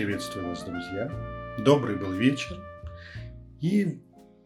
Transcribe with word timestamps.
Приветствую 0.00 0.48
вас, 0.48 0.64
друзья. 0.64 1.10
Добрый 1.58 1.94
был 1.94 2.10
вечер. 2.10 2.58
И 3.60 4.00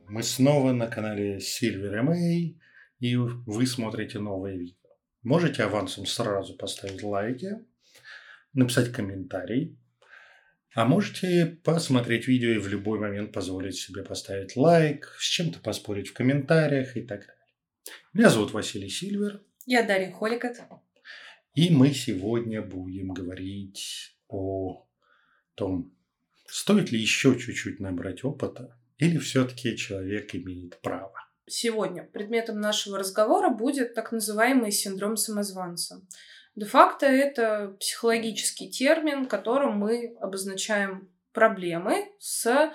мы 0.09 0.25
снова 0.25 0.73
на 0.73 0.89
канале 0.89 1.37
Silver 1.37 1.95
MA, 2.03 2.57
и 2.99 3.17
вы 3.17 3.65
смотрите 3.65 4.19
новое 4.19 4.57
видео. 4.57 4.89
Можете 5.23 5.63
авансом 5.63 6.07
сразу 6.07 6.57
поставить 6.57 7.05
лайки, 7.05 7.65
написать 8.53 8.91
комментарий, 8.91 9.79
а 10.75 10.87
можете 10.87 11.61
посмотреть 11.63 12.27
видео 12.27 12.51
и 12.51 12.59
в 12.59 12.67
любой 12.67 12.99
момент 12.99 13.31
позволить 13.31 13.77
себе 13.77 14.03
поставить 14.03 14.57
лайк, 14.57 15.15
с 15.21 15.25
чем-то 15.25 15.61
поспорить 15.61 16.09
в 16.09 16.15
комментариях 16.15 16.97
и 16.97 17.03
так 17.03 17.21
далее. 17.21 17.45
Меня 18.13 18.29
зовут 18.29 18.51
Василий 18.51 18.89
Сильвер. 18.89 19.41
Я 19.67 19.85
Дарья 19.85 20.11
Холикот. 20.11 20.57
И 21.55 21.71
мы 21.71 21.95
сегодня 21.95 22.61
будем 22.61 23.11
говорить 23.11 24.19
о 24.27 24.89
том, 25.55 25.93
стоит 26.47 26.93
ли 26.93 26.99
еще 26.99 27.39
чуть-чуть 27.39 27.81
набрать 27.81 28.25
опыта, 28.25 28.77
или 28.99 29.19
все-таки 29.19 29.77
человек 29.77 30.35
имеет 30.35 30.81
право. 30.81 31.13
Сегодня 31.47 32.05
предметом 32.05 32.61
нашего 32.61 32.99
разговора 32.99 33.51
будет 33.51 33.95
так 33.95 34.13
называемый 34.13 34.71
синдром 34.71 35.17
самозванца. 35.17 36.01
Де-факто 36.57 37.07
это 37.07 37.77
психологический 37.81 38.71
термин, 38.71 39.27
которым 39.27 39.77
мы 39.77 40.17
обозначаем 40.21 41.11
проблемы 41.33 42.13
с 42.19 42.47
э, 42.47 42.71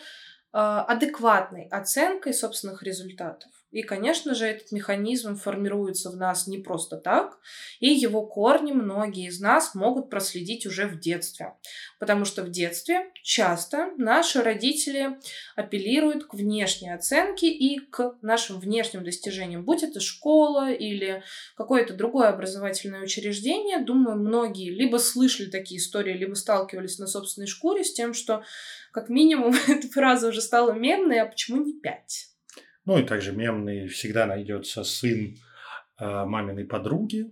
адекватной 0.52 1.68
оценкой 1.70 2.34
собственных 2.34 2.84
результатов. 2.84 3.50
И, 3.72 3.84
конечно 3.84 4.34
же, 4.34 4.46
этот 4.46 4.72
механизм 4.72 5.36
формируется 5.36 6.10
в 6.10 6.18
нас 6.18 6.48
не 6.48 6.58
просто 6.58 6.98
так, 6.98 7.38
и 7.80 7.88
его 7.88 8.26
корни 8.26 8.72
многие 8.72 9.28
из 9.28 9.40
нас 9.40 9.76
могут 9.76 10.10
проследить 10.10 10.66
уже 10.66 10.88
в 10.88 11.00
детстве. 11.00 11.54
Потому 12.00 12.26
что 12.26 12.42
в 12.42 12.50
детстве 12.50 13.12
часто 13.22 13.92
наши 13.98 14.42
родители 14.42 15.20
апеллируют 15.56 16.26
к 16.26 16.34
внешней 16.34 16.90
оценке 16.90 17.48
и 17.48 17.80
к 17.80 18.16
нашим 18.24 18.60
внешним 18.60 19.04
достижениям, 19.04 19.64
будь 19.64 19.84
это 19.84 20.00
школа 20.00 20.72
или 20.72 21.24
какое-то 21.56 21.94
другое 21.94 22.30
образовательное 22.30 23.04
учреждение. 23.04 23.80
Думаю, 23.80 24.18
многие 24.18 24.72
либо 24.72 24.98
слышали 24.98 25.50
такие 25.50 25.80
истории, 25.80 26.14
либо 26.14 26.34
сталкивались 26.34 26.98
на 26.98 27.06
собственной 27.06 27.48
шкуре 27.48 27.84
с 27.84 27.94
тем, 27.94 28.16
что 28.16 28.44
как 28.92 29.10
минимум 29.10 29.54
эта 29.68 29.88
фраза 29.90 30.30
уже 30.30 30.42
стала 30.42 30.72
мемной, 30.72 31.20
а 31.20 31.28
почему 31.28 31.64
не 31.64 31.74
пять? 31.74 32.30
Ну 32.90 32.98
и 32.98 33.04
также 33.04 33.34
мемный 33.34 33.88
всегда 33.88 34.26
найдется 34.26 34.84
сын 34.84 35.38
э, 36.00 36.26
маминой 36.26 36.66
подруги. 36.66 37.28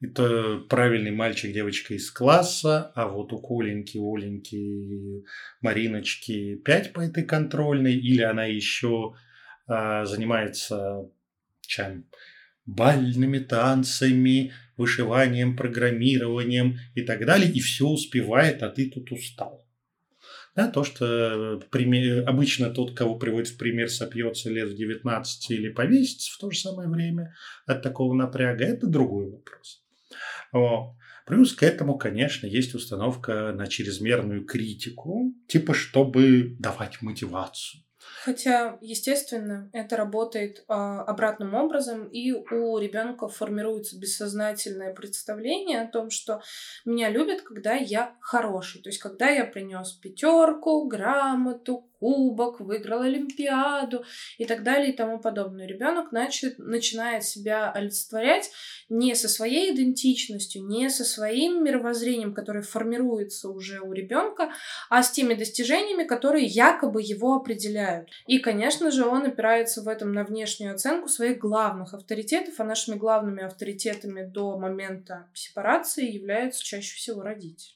Это 0.00 0.58
правильный 0.68 1.10
мальчик, 1.10 1.52
девочка 1.52 1.94
из 1.94 2.12
класса, 2.12 2.92
а 2.94 3.08
вот 3.08 3.32
у 3.32 3.40
Коленьки, 3.40 3.98
Оленьки, 3.98 5.24
Мариночки 5.60 6.54
5 6.54 6.92
по 6.92 7.00
этой 7.00 7.24
контрольной, 7.24 7.96
или 7.96 8.22
она 8.22 8.44
еще 8.44 9.16
э, 9.66 10.04
занимается 10.04 11.10
чем? 11.62 12.06
бальными 12.64 13.40
танцами, 13.40 14.52
вышиванием, 14.76 15.56
программированием 15.56 16.78
и 16.94 17.02
так 17.02 17.26
далее, 17.26 17.50
и 17.50 17.58
все 17.58 17.88
успевает, 17.88 18.62
а 18.62 18.68
ты 18.68 18.88
тут 18.88 19.10
устал. 19.10 19.63
Да, 20.54 20.68
то, 20.68 20.84
что 20.84 21.60
пример, 21.70 22.28
обычно 22.28 22.70
тот, 22.70 22.96
кого 22.96 23.16
приводит 23.18 23.48
в 23.48 23.58
пример, 23.58 23.90
сопьется 23.90 24.50
лет 24.50 24.68
в 24.68 24.76
19 24.76 25.50
или 25.50 25.68
повесится 25.70 26.32
в 26.32 26.38
то 26.38 26.50
же 26.50 26.58
самое 26.58 26.88
время 26.88 27.34
от 27.66 27.82
такого 27.82 28.14
напряга, 28.14 28.64
это 28.64 28.86
другой 28.86 29.30
вопрос. 29.30 29.82
Вот. 30.52 30.94
Плюс 31.26 31.54
к 31.54 31.62
этому, 31.62 31.98
конечно, 31.98 32.46
есть 32.46 32.74
установка 32.74 33.52
на 33.52 33.66
чрезмерную 33.66 34.44
критику, 34.44 35.34
типа 35.48 35.74
чтобы 35.74 36.54
давать 36.58 37.02
мотивацию. 37.02 37.82
Хотя, 38.24 38.78
естественно, 38.80 39.68
это 39.72 39.96
работает 39.96 40.64
а, 40.66 41.02
обратным 41.02 41.54
образом, 41.54 42.08
и 42.08 42.32
у 42.32 42.78
ребенка 42.78 43.28
формируется 43.28 43.98
бессознательное 43.98 44.94
представление 44.94 45.82
о 45.82 45.88
том, 45.90 46.10
что 46.10 46.40
меня 46.84 47.10
любят, 47.10 47.42
когда 47.42 47.74
я 47.74 48.16
хороший. 48.20 48.80
То 48.82 48.88
есть, 48.88 48.98
когда 48.98 49.28
я 49.28 49.44
принес 49.44 49.92
пятерку, 49.92 50.86
грамоту, 50.86 51.86
кубок, 52.04 52.60
выиграл 52.60 53.00
Олимпиаду 53.00 54.04
и 54.36 54.44
так 54.44 54.62
далее 54.62 54.92
и 54.92 54.96
тому 54.96 55.18
подобное. 55.18 55.66
Ребенок 55.66 56.12
начинает, 56.12 56.58
начинает 56.58 57.24
себя 57.24 57.72
олицетворять 57.72 58.50
не 58.90 59.14
со 59.14 59.26
своей 59.26 59.74
идентичностью, 59.74 60.66
не 60.66 60.90
со 60.90 61.02
своим 61.02 61.64
мировоззрением, 61.64 62.34
которое 62.34 62.60
формируется 62.60 63.48
уже 63.48 63.80
у 63.80 63.94
ребенка, 63.94 64.52
а 64.90 65.02
с 65.02 65.12
теми 65.12 65.32
достижениями, 65.32 66.04
которые 66.04 66.44
якобы 66.44 67.00
его 67.00 67.36
определяют. 67.36 68.10
И, 68.26 68.38
конечно 68.38 68.90
же, 68.90 69.06
он 69.06 69.24
опирается 69.24 69.80
в 69.80 69.88
этом 69.88 70.12
на 70.12 70.24
внешнюю 70.24 70.74
оценку 70.74 71.08
своих 71.08 71.38
главных 71.38 71.94
авторитетов, 71.94 72.60
а 72.60 72.64
нашими 72.64 72.96
главными 72.96 73.42
авторитетами 73.42 74.26
до 74.26 74.58
момента 74.58 75.30
сепарации 75.32 76.10
являются 76.10 76.62
чаще 76.62 76.96
всего 76.96 77.22
родители. 77.22 77.72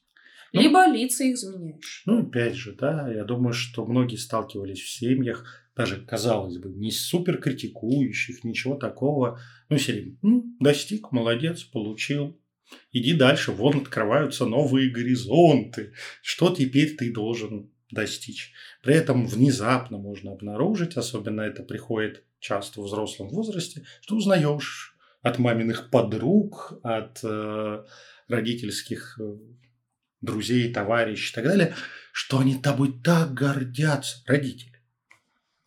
Ну, 0.52 0.62
Либо 0.62 0.86
лица 0.86 1.24
их 1.24 1.36
заменяешь. 1.36 2.02
Ну, 2.06 2.22
опять 2.22 2.54
же, 2.54 2.72
да, 2.72 3.12
я 3.12 3.24
думаю, 3.24 3.52
что 3.52 3.84
многие 3.84 4.16
сталкивались 4.16 4.80
в 4.80 4.88
семьях, 4.88 5.44
даже, 5.76 6.04
казалось 6.04 6.58
бы, 6.58 6.70
не 6.70 6.90
супер 6.90 7.38
критикующих, 7.38 8.42
ничего 8.44 8.74
такого. 8.74 9.40
Ну, 9.68 9.78
серии, 9.78 10.18
ну, 10.22 10.56
достиг, 10.58 11.12
молодец, 11.12 11.62
получил. 11.62 12.40
Иди 12.92 13.14
дальше, 13.14 13.52
вон 13.52 13.78
открываются 13.78 14.44
новые 14.46 14.90
горизонты. 14.90 15.92
Что 16.22 16.54
теперь 16.54 16.96
ты 16.96 17.12
должен 17.12 17.70
достичь? 17.90 18.52
При 18.82 18.94
этом 18.94 19.26
внезапно 19.26 19.98
можно 19.98 20.32
обнаружить, 20.32 20.96
особенно 20.96 21.42
это 21.42 21.62
приходит 21.62 22.24
часто 22.40 22.80
в 22.80 22.84
взрослом 22.84 23.28
возрасте, 23.28 23.84
что 24.00 24.16
узнаешь 24.16 24.96
от 25.22 25.38
маминых 25.38 25.90
подруг, 25.90 26.78
от 26.82 27.20
э, 27.22 27.84
родительских 28.28 29.18
э, 29.20 29.36
друзей, 30.20 30.72
товарищей 30.72 31.30
и 31.30 31.34
так 31.34 31.44
далее, 31.44 31.74
что 32.12 32.38
они 32.38 32.56
тобой 32.56 33.00
так 33.02 33.34
гордятся, 33.34 34.22
родители. 34.26 34.77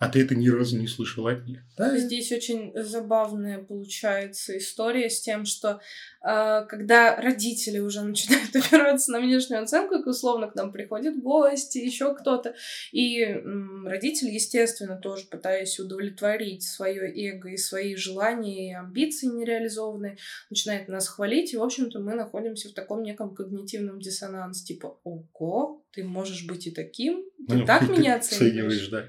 А 0.02 0.10
ты 0.10 0.24
это 0.24 0.34
ни 0.34 0.50
разу 0.50 0.80
не 0.80 0.88
слышал 0.88 1.28
от 1.28 1.46
них. 1.46 1.60
Да? 1.78 1.96
Здесь 1.96 2.32
очень 2.32 2.72
забавная 2.74 3.60
получается 3.60 4.58
история 4.58 5.12
с 5.12 5.22
тем, 5.22 5.46
что 5.46 5.80
э, 6.24 6.66
когда 6.68 7.16
родители 7.18 7.78
уже 7.78 8.02
начинают 8.02 8.56
опираться 8.56 9.12
на 9.12 9.20
внешнюю 9.20 9.62
оценку, 9.62 9.94
и 9.94 10.04
условно 10.04 10.48
к 10.48 10.56
нам 10.56 10.72
приходят 10.72 11.22
гости, 11.22 11.78
еще 11.78 12.16
кто-то, 12.16 12.56
и 12.92 13.22
э, 13.22 13.44
родители, 13.86 14.32
естественно, 14.32 14.98
тоже 14.98 15.26
пытаясь 15.28 15.80
удовлетворить 15.80 16.64
свое 16.64 17.04
эго 17.30 17.50
и 17.50 17.58
свои 17.58 17.96
желания 17.96 18.72
и 18.72 18.74
амбиции 18.74 19.28
нереализованные, 19.28 20.18
начинают 20.50 20.88
нас 20.88 21.08
хвалить, 21.10 21.54
и, 21.54 21.58
в 21.58 21.64
общем-то, 21.64 22.00
мы 22.00 22.16
находимся 22.16 22.70
в 22.70 22.74
таком 22.74 23.04
неком 23.04 23.36
когнитивном 23.36 24.02
диссонансе, 24.02 24.66
типа, 24.66 24.98
ого, 25.04 25.86
ты 25.92 26.04
можешь 26.04 26.48
быть 26.48 26.66
и 26.66 26.72
таким, 26.72 27.24
ты 27.48 27.58
ну, 27.58 27.66
так 27.68 27.88
меня 27.96 28.16
оцениваешь. 28.16 28.88
да. 28.88 29.06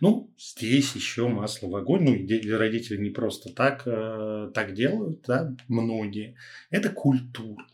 Ну, 0.00 0.32
здесь 0.38 0.94
еще 0.94 1.28
масло 1.28 1.68
в 1.68 1.76
огонь. 1.76 2.04
Ну, 2.04 2.56
родители 2.56 2.96
не 2.96 3.10
просто 3.10 3.52
так, 3.52 3.82
э, 3.84 4.50
так 4.54 4.72
делают, 4.72 5.22
да, 5.26 5.54
многие. 5.68 6.36
Это 6.70 6.88
культура, 6.88 7.66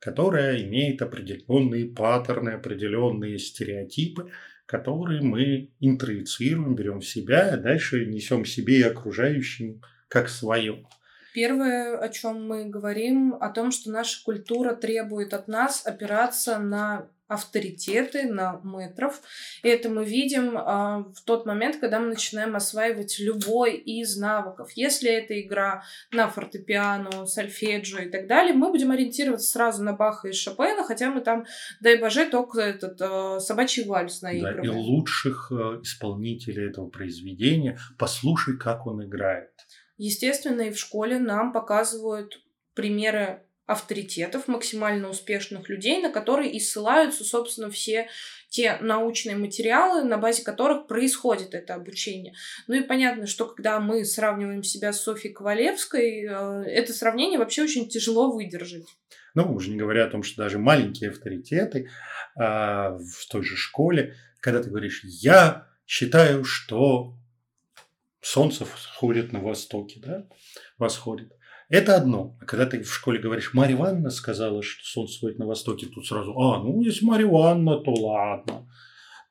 которая 0.00 0.62
имеет 0.62 1.02
определенные 1.02 1.86
паттерны, 1.86 2.50
определенные 2.50 3.38
стереотипы, 3.38 4.30
которые 4.64 5.20
мы 5.20 5.72
интроицируем, 5.78 6.74
берем 6.74 7.00
в 7.00 7.06
себя, 7.06 7.52
а 7.52 7.56
дальше 7.58 8.06
несем 8.06 8.46
себе 8.46 8.78
и 8.78 8.82
окружающим 8.82 9.82
как 10.08 10.30
свое. 10.30 10.86
Первое, 11.34 11.98
о 11.98 12.08
чем 12.10 12.46
мы 12.46 12.66
говорим, 12.66 13.34
о 13.34 13.50
том, 13.50 13.72
что 13.72 13.90
наша 13.90 14.22
культура 14.24 14.76
требует 14.76 15.34
от 15.34 15.48
нас 15.48 15.84
опираться 15.84 16.60
на 16.60 17.08
авторитеты, 17.26 18.28
на 18.28 18.60
метров. 18.62 19.20
И 19.64 19.68
это 19.68 19.88
мы 19.88 20.04
видим 20.04 20.56
а, 20.56 21.00
в 21.12 21.22
тот 21.24 21.44
момент, 21.44 21.78
когда 21.80 21.98
мы 21.98 22.08
начинаем 22.08 22.54
осваивать 22.54 23.18
любой 23.18 23.76
из 23.76 24.16
навыков. 24.16 24.70
Если 24.76 25.10
это 25.10 25.40
игра 25.40 25.82
на 26.12 26.28
фортепиано, 26.28 27.26
сольфеджио 27.26 28.00
и 28.00 28.10
так 28.10 28.28
далее, 28.28 28.54
мы 28.54 28.70
будем 28.70 28.92
ориентироваться 28.92 29.50
сразу 29.50 29.82
на 29.82 29.94
Баха 29.94 30.28
и 30.28 30.32
Шопена, 30.32 30.84
хотя 30.84 31.10
мы 31.10 31.22
там, 31.22 31.46
дай 31.80 31.98
боже, 31.98 32.26
только 32.26 32.60
этот 32.60 33.00
а, 33.00 33.40
собачий 33.40 33.84
вальс 33.84 34.22
наигрываем. 34.22 34.62
Да, 34.62 34.78
и 34.78 34.82
лучших 34.82 35.50
а, 35.50 35.80
исполнителей 35.82 36.68
этого 36.68 36.88
произведения 36.88 37.78
послушай, 37.98 38.56
как 38.56 38.86
он 38.86 39.04
играет. 39.04 39.50
Естественно, 39.96 40.62
и 40.62 40.70
в 40.70 40.78
школе 40.78 41.18
нам 41.18 41.52
показывают 41.52 42.42
примеры 42.74 43.42
авторитетов, 43.66 44.46
максимально 44.46 45.08
успешных 45.08 45.68
людей, 45.68 46.02
на 46.02 46.10
которые 46.10 46.52
и 46.52 46.60
ссылаются, 46.60 47.24
собственно, 47.24 47.70
все 47.70 48.08
те 48.50 48.76
научные 48.80 49.36
материалы, 49.36 50.04
на 50.04 50.18
базе 50.18 50.44
которых 50.44 50.86
происходит 50.86 51.54
это 51.54 51.74
обучение. 51.74 52.34
Ну 52.68 52.74
и 52.74 52.82
понятно, 52.82 53.26
что 53.26 53.46
когда 53.46 53.80
мы 53.80 54.04
сравниваем 54.04 54.62
себя 54.62 54.92
с 54.92 55.00
Софьей 55.00 55.32
Ковалевской, 55.32 56.24
э, 56.24 56.62
это 56.66 56.92
сравнение 56.92 57.38
вообще 57.38 57.62
очень 57.62 57.88
тяжело 57.88 58.30
выдержать. 58.30 58.84
Ну, 59.34 59.52
уже 59.52 59.70
не 59.70 59.76
говоря 59.76 60.04
о 60.04 60.10
том, 60.10 60.22
что 60.22 60.42
даже 60.42 60.58
маленькие 60.58 61.10
авторитеты 61.10 61.90
а, 62.36 62.96
в 62.98 63.26
той 63.28 63.42
же 63.42 63.56
школе, 63.56 64.14
когда 64.38 64.62
ты 64.62 64.70
говоришь, 64.70 65.02
я 65.04 65.66
считаю, 65.86 66.44
что 66.44 67.16
солнце 68.24 68.66
сходит 68.78 69.32
на 69.32 69.40
востоке, 69.40 70.00
да, 70.00 70.26
восходит. 70.78 71.32
Это 71.68 71.96
одно. 71.96 72.36
А 72.40 72.44
когда 72.44 72.66
ты 72.66 72.82
в 72.82 72.92
школе 72.92 73.20
говоришь, 73.20 73.54
Марья 73.54 73.76
Ивановна 73.76 74.10
сказала, 74.10 74.62
что 74.62 74.84
солнце 74.84 75.14
сходит 75.14 75.38
на 75.38 75.46
востоке, 75.46 75.86
тут 75.86 76.06
сразу, 76.06 76.38
а, 76.38 76.62
ну, 76.62 76.80
если 76.82 77.04
Марья 77.04 77.26
Ивановна, 77.26 77.80
то 77.80 77.92
ладно. 77.94 78.68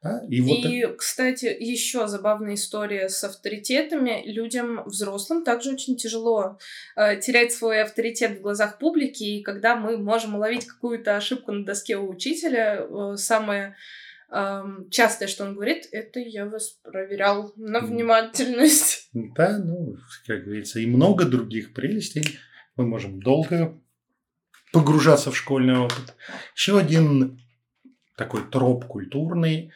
Да? 0.04 0.22
И, 0.28 0.42
вот 0.42 0.58
и 0.58 0.80
это... 0.80 0.96
кстати, 0.96 1.46
еще 1.46 2.08
забавная 2.08 2.56
история 2.56 3.08
с 3.08 3.24
авторитетами. 3.24 4.24
Людям 4.26 4.84
взрослым 4.86 5.46
также 5.46 5.72
очень 5.72 5.96
тяжело 5.96 6.58
э, 6.98 7.20
терять 7.22 7.54
свой 7.54 7.82
авторитет 7.82 8.40
в 8.40 8.42
глазах 8.42 8.80
публики. 8.80 9.24
И 9.24 9.44
когда 9.44 9.78
мы 9.78 9.98
можем 9.98 10.36
уловить 10.36 10.66
какую-то 10.66 11.16
ошибку 11.16 11.54
на 11.54 11.64
доске 11.64 11.96
у 11.96 12.10
учителя, 12.10 12.86
э, 12.86 13.16
самое 13.16 13.76
частое, 14.90 15.28
что 15.28 15.46
он 15.46 15.56
говорит, 15.56 15.88
это 15.92 16.20
я 16.20 16.46
вас 16.46 16.80
проверял 16.84 17.54
на 17.56 17.80
внимательность. 17.80 19.10
Да, 19.14 19.58
ну, 19.60 19.96
как 20.26 20.44
говорится, 20.44 20.80
и 20.80 20.88
много 20.88 21.26
других 21.26 21.74
прелестей. 21.74 22.40
Мы 22.76 22.86
можем 22.86 23.22
долго 23.22 23.80
погружаться 24.72 25.32
в 25.32 25.38
школьный 25.38 25.78
опыт. 25.78 26.16
Еще 26.56 26.80
один 26.80 27.40
такой 28.18 28.44
троп 28.50 28.86
культурный, 28.86 29.72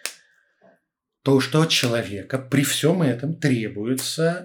то, 1.22 1.40
что 1.40 1.62
от 1.62 1.70
человека 1.70 2.40
при 2.40 2.64
всем 2.64 3.02
этом 3.02 3.36
требуется 3.36 4.44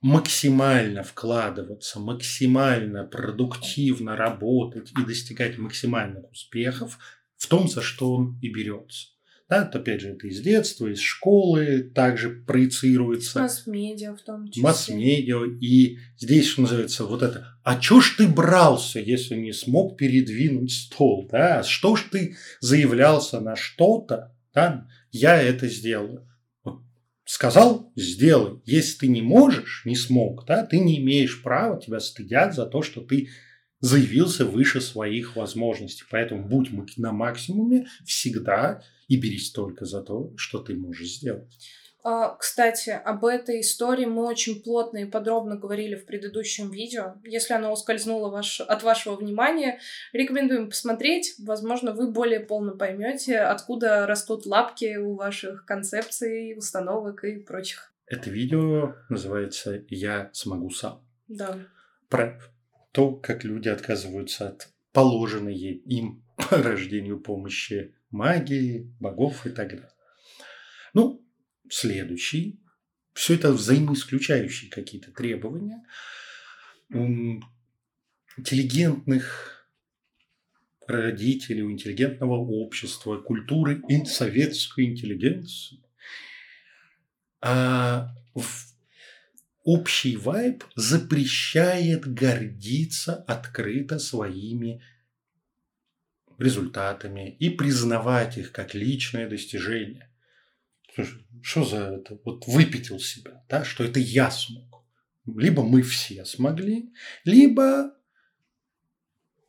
максимально 0.00 1.02
вкладываться, 1.02 1.98
максимально 2.00 3.04
продуктивно 3.04 4.16
работать 4.16 4.92
и 4.92 5.04
достигать 5.04 5.58
максимальных 5.58 6.30
успехов 6.30 6.98
в 7.36 7.46
том, 7.46 7.68
за 7.68 7.82
что 7.82 8.14
он 8.14 8.38
и 8.40 8.48
берется. 8.48 9.08
Да, 9.48 9.62
это, 9.64 9.78
опять 9.78 10.02
же, 10.02 10.10
это 10.10 10.26
из 10.26 10.40
детства, 10.40 10.88
из 10.88 11.00
школы 11.00 11.90
также 11.94 12.28
проецируется. 12.28 13.40
Масс-медиа 13.40 14.14
в 14.14 14.20
том 14.20 14.46
числе. 14.48 14.62
Масс-медиа. 14.62 15.44
И 15.58 15.98
здесь, 16.18 16.48
что 16.48 16.62
называется, 16.62 17.04
вот 17.04 17.22
это 17.22 17.58
«А 17.64 17.80
чё 17.80 18.00
ж 18.02 18.16
ты 18.18 18.28
брался, 18.28 19.00
если 19.00 19.36
не 19.36 19.52
смог 19.52 19.96
передвинуть 19.96 20.72
стол?» 20.72 21.28
да? 21.32 21.62
Что 21.62 21.96
ж 21.96 22.04
ты 22.10 22.36
заявлялся 22.60 23.40
на 23.40 23.56
что-то? 23.56 24.36
Да? 24.52 24.86
Я 25.12 25.40
это 25.40 25.66
сделаю. 25.68 26.26
Сказал– 27.24 27.92
сделай. 27.96 28.60
Если 28.64 29.00
ты 29.00 29.08
не 29.08 29.20
можешь, 29.20 29.82
не 29.84 29.96
смог, 29.96 30.46
да, 30.46 30.64
ты 30.64 30.78
не 30.78 30.98
имеешь 30.98 31.42
права, 31.42 31.78
тебя 31.78 32.00
стыдят 32.00 32.54
за 32.54 32.64
то, 32.64 32.80
что 32.80 33.02
ты 33.02 33.28
заявился 33.80 34.46
выше 34.46 34.80
своих 34.80 35.36
возможностей. 35.36 36.04
Поэтому 36.10 36.48
будь 36.48 36.70
на 36.96 37.12
максимуме 37.12 37.86
всегда 38.06 38.82
и 39.08 39.16
берись 39.16 39.50
только 39.50 39.84
за 39.84 40.02
то, 40.02 40.32
что 40.36 40.60
ты 40.60 40.74
можешь 40.74 41.16
сделать. 41.16 41.58
А, 42.04 42.36
кстати, 42.36 42.90
об 42.90 43.24
этой 43.24 43.60
истории 43.60 44.04
мы 44.04 44.24
очень 44.26 44.62
плотно 44.62 44.98
и 44.98 45.04
подробно 45.04 45.56
говорили 45.56 45.96
в 45.96 46.06
предыдущем 46.06 46.70
видео. 46.70 47.16
Если 47.24 47.54
оно 47.54 47.72
ускользнуло 47.72 48.30
ваш, 48.30 48.60
от 48.60 48.82
вашего 48.82 49.16
внимания, 49.16 49.80
рекомендуем 50.12 50.68
посмотреть. 50.68 51.34
Возможно, 51.38 51.92
вы 51.92 52.10
более 52.10 52.40
полно 52.40 52.76
поймете, 52.76 53.40
откуда 53.40 54.06
растут 54.06 54.46
лапки 54.46 54.96
у 54.96 55.16
ваших 55.16 55.64
концепций, 55.66 56.56
установок 56.56 57.24
и 57.24 57.40
прочих. 57.40 57.92
Это 58.06 58.30
видео 58.30 58.94
называется 59.08 59.84
«Я 59.88 60.30
смогу 60.32 60.70
сам». 60.70 61.04
Да. 61.26 61.58
Про 62.08 62.40
то, 62.92 63.12
как 63.12 63.44
люди 63.44 63.68
отказываются 63.68 64.48
от 64.48 64.68
положенной 64.92 65.56
им 65.56 66.24
по 66.36 66.56
рождению 66.62 67.20
помощи 67.20 67.94
магии, 68.10 68.94
богов 69.00 69.46
и 69.46 69.50
так 69.50 69.68
далее. 69.70 69.90
Ну, 70.94 71.24
следующий. 71.68 72.60
Все 73.12 73.34
это 73.34 73.52
взаимоисключающие 73.52 74.70
какие-то 74.70 75.10
требования. 75.12 75.84
Интеллигентных 78.36 79.58
родителей, 80.86 81.62
у 81.62 81.70
интеллигентного 81.70 82.36
общества, 82.36 83.18
культуры 83.18 83.82
и 83.88 84.04
советской 84.04 84.86
интеллигенции. 84.86 85.82
А 87.40 88.14
общий 89.64 90.16
вайб 90.16 90.64
запрещает 90.76 92.06
гордиться 92.12 93.14
открыто 93.14 93.98
своими 93.98 94.82
результатами 96.38 97.36
и 97.38 97.50
признавать 97.50 98.38
их 98.38 98.52
как 98.52 98.74
личное 98.74 99.28
достижение. 99.28 100.10
Что 101.42 101.64
за 101.64 101.76
это? 101.94 102.18
Вот 102.24 102.46
выпятил 102.46 102.98
себя, 102.98 103.44
да, 103.48 103.64
что 103.64 103.84
это 103.84 104.00
я 104.00 104.30
смог. 104.30 104.84
Либо 105.26 105.62
мы 105.62 105.82
все 105.82 106.24
смогли, 106.24 106.92
либо 107.24 107.92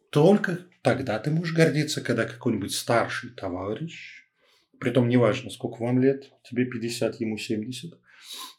только 0.09 0.65
тогда 0.81 1.19
ты 1.19 1.31
можешь 1.31 1.56
гордиться, 1.56 2.01
когда 2.01 2.25
какой-нибудь 2.25 2.74
старший 2.74 3.30
товарищ, 3.30 4.25
притом 4.80 5.07
неважно, 5.07 5.50
сколько 5.50 5.81
вам 5.81 6.01
лет, 6.01 6.31
тебе 6.44 6.65
50, 6.65 7.21
ему 7.21 7.38
70, 7.38 7.97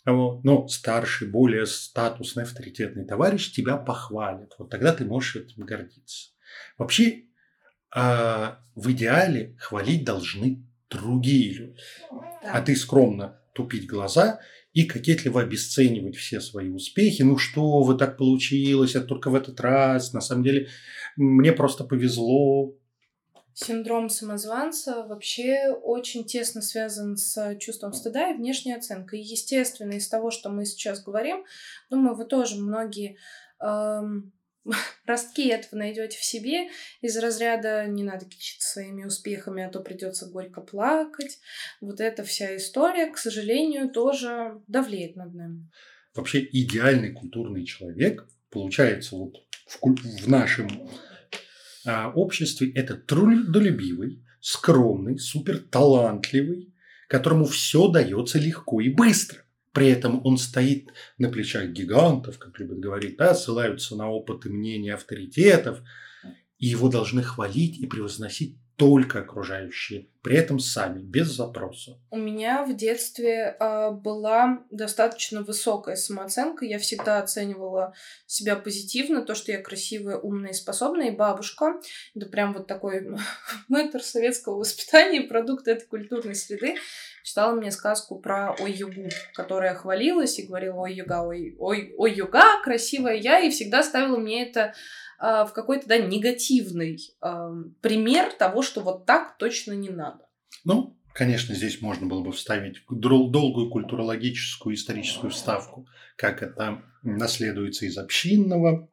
но 0.07 0.69
старший, 0.69 1.29
более 1.29 1.67
статусный, 1.67 2.45
авторитетный 2.45 3.05
товарищ 3.05 3.53
тебя 3.53 3.77
похвалит. 3.77 4.55
Вот 4.59 4.71
тогда 4.71 4.93
ты 4.95 5.05
можешь 5.05 5.37
этим 5.37 5.65
гордиться. 5.65 6.31
Вообще, 6.79 7.27
а, 7.95 8.61
в 8.75 8.91
идеале 8.93 9.57
хвалить 9.59 10.05
должны 10.05 10.65
другие 10.89 11.53
люди. 11.53 11.77
Да. 12.11 12.53
А 12.55 12.63
ты 12.63 12.77
скромно 12.77 13.41
тупить 13.53 13.87
глаза 13.87 14.41
и 14.73 14.85
кокетливо 14.85 15.43
обесценивать 15.43 16.17
все 16.17 16.41
свои 16.41 16.71
успехи. 16.71 17.23
Ну 17.23 17.39
что 17.39 17.83
вы, 17.83 17.97
так 17.97 18.17
получилось, 18.17 18.95
это 18.95 19.07
только 19.07 19.31
в 19.31 19.35
этот 19.35 19.61
раз. 19.61 20.13
На 20.13 20.21
самом 20.21 20.45
деле, 20.45 20.69
мне 21.17 21.53
просто 21.53 21.85
повезло. 21.85 22.75
Синдром 23.53 24.09
самозванца 24.09 25.05
вообще 25.07 25.71
очень 25.83 26.25
тесно 26.25 26.63
связан 26.63 27.17
с 27.17 27.57
чувством 27.59 27.93
стыда 27.93 28.31
и 28.31 28.37
внешней 28.37 28.73
оценкой. 28.73 29.21
И, 29.21 29.25
естественно, 29.25 29.93
из 29.93 30.09
того, 30.09 30.31
что 30.31 30.51
мы 30.51 30.65
сейчас 30.65 31.03
говорим, 31.03 31.45
думаю, 31.91 32.15
вы 32.15 32.25
тоже 32.25 32.57
многие 32.57 33.17
эм, 33.61 34.33
ростки 35.07 35.49
этого 35.49 35.79
найдете 35.79 36.19
в 36.19 36.25
себе 36.25 36.69
из 37.01 37.17
разряда 37.17 37.87
не 37.87 38.03
надо 38.03 38.27
кичиться 38.27 38.73
своими 38.73 39.05
успехами, 39.05 39.63
а 39.63 39.71
то 39.71 39.81
придется 39.81 40.27
горько 40.27 40.61
плакать. 40.61 41.39
Вот 41.81 42.01
эта 42.01 42.25
вся 42.25 42.57
история, 42.57 43.07
к 43.07 43.19
сожалению, 43.19 43.91
тоже 43.91 44.61
давлеет 44.67 45.17
над 45.17 45.35
нами. 45.35 45.71
Вообще 46.15 46.47
идеальный 46.51 47.13
культурный 47.13 47.65
человек 47.65 48.27
получается 48.51 49.17
вот 49.17 49.37
в, 49.67 49.79
в 50.25 50.29
нашем 50.29 50.69
а, 51.87 52.11
обществе 52.11 52.73
это 52.73 52.95
трудолюбивый, 52.95 54.25
скромный, 54.41 55.19
супер 55.19 55.59
талантливый, 55.59 56.75
которому 57.09 57.45
все 57.45 57.89
дается 57.89 58.39
легко 58.39 58.81
и 58.81 58.89
быстро. 58.89 59.45
При 59.73 59.89
этом 59.89 60.21
он 60.25 60.37
стоит 60.37 60.93
на 61.19 61.29
плечах 61.29 61.71
гигантов, 61.71 62.39
как 62.39 62.59
любят 62.59 62.81
говорить, 62.81 63.17
да, 63.17 63.35
ссылаются 63.35 63.95
на 63.97 64.11
опыт 64.11 64.47
и 64.47 64.49
мнения 64.49 64.95
авторитетов, 64.95 65.81
и 66.59 66.67
его 66.67 66.89
должны 66.89 67.23
хвалить 67.23 67.79
и 67.79 67.87
превозносить 67.87 68.59
только 68.81 69.19
окружающие, 69.19 70.07
при 70.23 70.37
этом 70.37 70.59
сами, 70.59 71.01
без 71.03 71.27
запроса. 71.27 71.99
У 72.11 72.17
меня 72.17 72.65
в 72.65 72.75
детстве 72.75 73.55
э, 73.61 73.91
была 73.91 74.65
достаточно 74.71 75.43
высокая 75.43 75.97
самооценка. 75.97 76.65
Я 76.65 76.79
всегда 76.79 77.19
оценивала 77.19 77.93
себя 78.25 78.57
позитивно, 78.57 79.21
то, 79.21 79.35
что 79.35 79.53
я 79.53 79.61
красивая, 79.61 80.17
умная 80.17 80.53
и 80.53 80.55
способная. 80.55 81.09
И 81.09 81.15
бабушка, 81.15 81.79
это 82.15 82.25
прям 82.25 82.55
вот 82.55 82.69
такой 82.69 83.07
мэтр 83.69 84.03
советского 84.03 84.57
воспитания, 84.57 85.21
продукт 85.21 85.69
этой 85.69 85.87
культурной 85.87 86.35
среды, 86.35 86.77
читала 87.23 87.55
мне 87.55 87.71
сказку 87.71 88.19
про 88.19 88.57
Ой-Югу, 88.61 89.11
которая 89.35 89.75
хвалилась 89.75 90.39
и 90.39 90.47
говорила 90.47 90.77
Ой-Юга, 90.77 91.21
ой, 91.21 91.55
ой, 91.59 91.95
Ой-Юга, 91.99 92.63
красивая 92.65 93.17
я, 93.17 93.41
и 93.41 93.51
всегда 93.51 93.83
ставила 93.83 94.17
мне 94.17 94.49
это 94.49 94.73
а, 95.21 95.45
в 95.45 95.53
какой-то 95.53 95.87
да, 95.87 95.99
негативный 95.99 96.99
пример 97.83 98.33
того, 98.33 98.63
что 98.63 98.81
вот 98.81 99.05
так 99.05 99.37
точно 99.37 99.73
не 99.73 99.91
надо. 99.91 100.27
Ну, 100.65 100.97
конечно, 101.13 101.55
здесь 101.55 101.83
можно 101.83 102.07
было 102.07 102.23
бы 102.23 102.33
вставить 102.33 102.83
долгую 102.89 103.71
культурологическую 103.71 104.75
историческую 104.75 105.31
вставку, 105.31 105.87
как 106.17 106.43
это 106.43 106.83
наследуется 107.03 107.85
из 107.85 107.99
общинного 107.99 108.89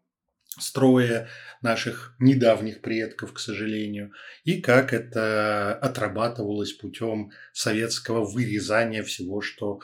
строя 0.60 1.30
наших 1.62 2.16
недавних 2.20 2.82
предков, 2.82 3.32
к 3.32 3.40
сожалению, 3.40 4.12
и 4.44 4.60
как 4.62 4.94
это 4.94 5.76
отрабатывалось 5.76 6.74
путем 6.74 7.32
советского 7.54 8.26
вырезания 8.26 9.04
всего, 9.04 9.40
что 9.40 9.80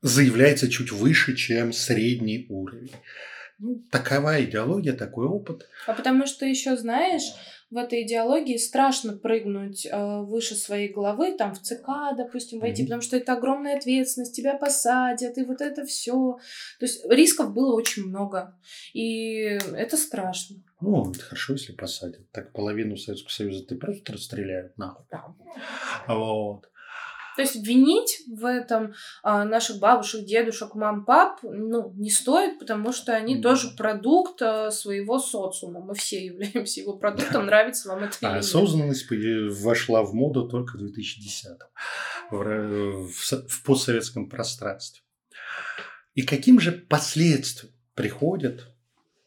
заявляется 0.00 0.70
чуть 0.70 0.92
выше, 0.92 1.36
чем 1.36 1.72
средний 1.72 2.46
уровень. 2.48 2.92
Ну, 3.62 3.80
такова 3.92 4.42
идеология, 4.42 4.92
такой 4.92 5.26
опыт. 5.26 5.68
А 5.86 5.94
потому 5.94 6.26
что 6.26 6.44
еще 6.44 6.76
знаешь, 6.76 7.32
в 7.70 7.76
этой 7.76 8.02
идеологии 8.02 8.56
страшно 8.56 9.16
прыгнуть 9.16 9.86
э, 9.86 10.20
выше 10.22 10.56
своей 10.56 10.92
головы, 10.92 11.36
там 11.36 11.54
в 11.54 11.62
ЦК, 11.62 12.14
допустим, 12.16 12.58
войти, 12.58 12.82
mm-hmm. 12.82 12.86
потому 12.86 13.02
что 13.02 13.16
это 13.16 13.34
огромная 13.34 13.76
ответственность, 13.76 14.34
тебя 14.34 14.58
посадят, 14.58 15.38
и 15.38 15.44
вот 15.44 15.60
это 15.60 15.84
все. 15.86 16.38
То 16.80 16.86
есть 16.86 17.08
рисков 17.08 17.54
было 17.54 17.76
очень 17.76 18.08
много. 18.08 18.58
И 18.94 19.42
это 19.42 19.96
страшно. 19.96 20.56
Ну, 20.80 21.12
это 21.12 21.20
хорошо, 21.20 21.52
если 21.52 21.72
посадят. 21.72 22.28
Так 22.32 22.52
половину 22.52 22.96
Советского 22.96 23.30
Союза 23.30 23.64
ты 23.64 23.76
просто 23.76 24.12
расстреляют 24.12 24.76
нахуй. 24.76 25.06
Да. 25.08 25.34
Вот. 26.08 26.68
То 27.36 27.42
есть 27.42 27.56
винить 27.56 28.22
в 28.26 28.44
этом 28.44 28.94
а, 29.22 29.44
наших 29.44 29.78
бабушек, 29.78 30.24
дедушек, 30.24 30.74
мам, 30.74 31.04
пап, 31.04 31.40
ну, 31.42 31.92
не 31.94 32.10
стоит, 32.10 32.58
потому 32.58 32.92
что 32.92 33.14
они 33.14 33.38
mm. 33.38 33.42
тоже 33.42 33.70
продукт 33.76 34.42
а, 34.42 34.70
своего 34.70 35.18
социума. 35.18 35.80
Мы 35.80 35.94
все 35.94 36.24
являемся 36.24 36.80
его 36.80 36.96
продуктом, 36.96 37.46
нравится 37.46 37.88
вам 37.88 38.04
это 38.04 38.16
или 38.20 38.28
нет. 38.28 38.38
Осознанность 38.38 39.06
вошла 39.62 40.02
в 40.02 40.14
моду 40.14 40.48
только 40.48 40.76
в 40.76 40.82
2010-м 40.82 41.68
в, 42.30 43.08
в, 43.08 43.48
в 43.48 43.62
постсоветском 43.62 44.28
пространстве. 44.28 45.02
И 46.14 46.22
каким 46.22 46.60
же 46.60 46.72
последствиям 46.72 47.72
приходят, 47.94 48.68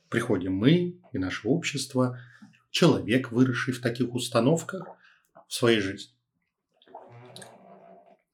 приходим 0.09 0.53
мы 0.53 0.99
и 1.11 1.17
наше 1.17 1.47
общество, 1.47 2.19
человек, 2.69 3.31
выросший 3.31 3.73
в 3.73 3.81
таких 3.81 4.13
установках 4.13 4.87
в 5.47 5.53
своей 5.53 5.79
жизни? 5.79 6.14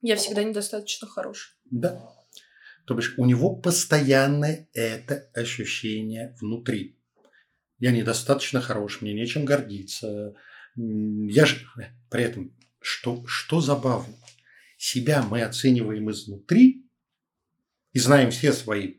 Я 0.01 0.15
всегда 0.15 0.43
недостаточно 0.43 1.08
хорош. 1.08 1.58
Да. 1.70 2.01
То 2.86 2.96
бишь 2.96 3.13
у 3.17 3.25
него 3.25 3.55
постоянное 3.55 4.67
это 4.74 5.29
ощущение 5.34 6.36
внутри. 6.41 6.98
Я 7.77 7.91
недостаточно 7.91 8.62
хорош, 8.62 9.01
мне 9.01 9.13
нечем 9.13 9.46
гордиться. 9.46 10.36
Я 10.75 11.46
же 11.46 11.67
при 12.10 12.24
этом, 12.24 12.55
что, 12.79 13.24
что 13.27 13.62
забавно, 13.62 14.13
себя 14.77 15.22
мы 15.22 15.43
оцениваем 15.43 16.10
изнутри 16.10 16.88
и 17.93 18.00
знаем 18.00 18.31
все 18.31 18.53
свои 18.53 18.96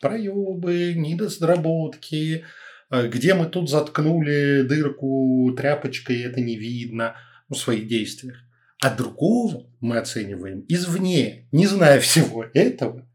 проебы, 0.00 0.94
недоработки, 0.94 2.44
э, 2.90 3.08
где 3.08 3.34
мы 3.34 3.46
тут 3.46 3.70
заткнули 3.70 4.62
дырку 4.62 5.52
тряпочкой, 5.56 6.22
это 6.22 6.40
не 6.40 6.56
видно, 6.56 7.16
ну, 7.48 7.56
в 7.56 7.58
своих 7.58 7.88
действиях 7.88 8.43
а 8.84 8.94
другого 8.94 9.66
мы 9.80 9.96
оцениваем 9.96 10.66
извне, 10.68 11.48
не 11.52 11.66
зная 11.66 12.00
всего 12.00 12.44
этого. 12.52 13.08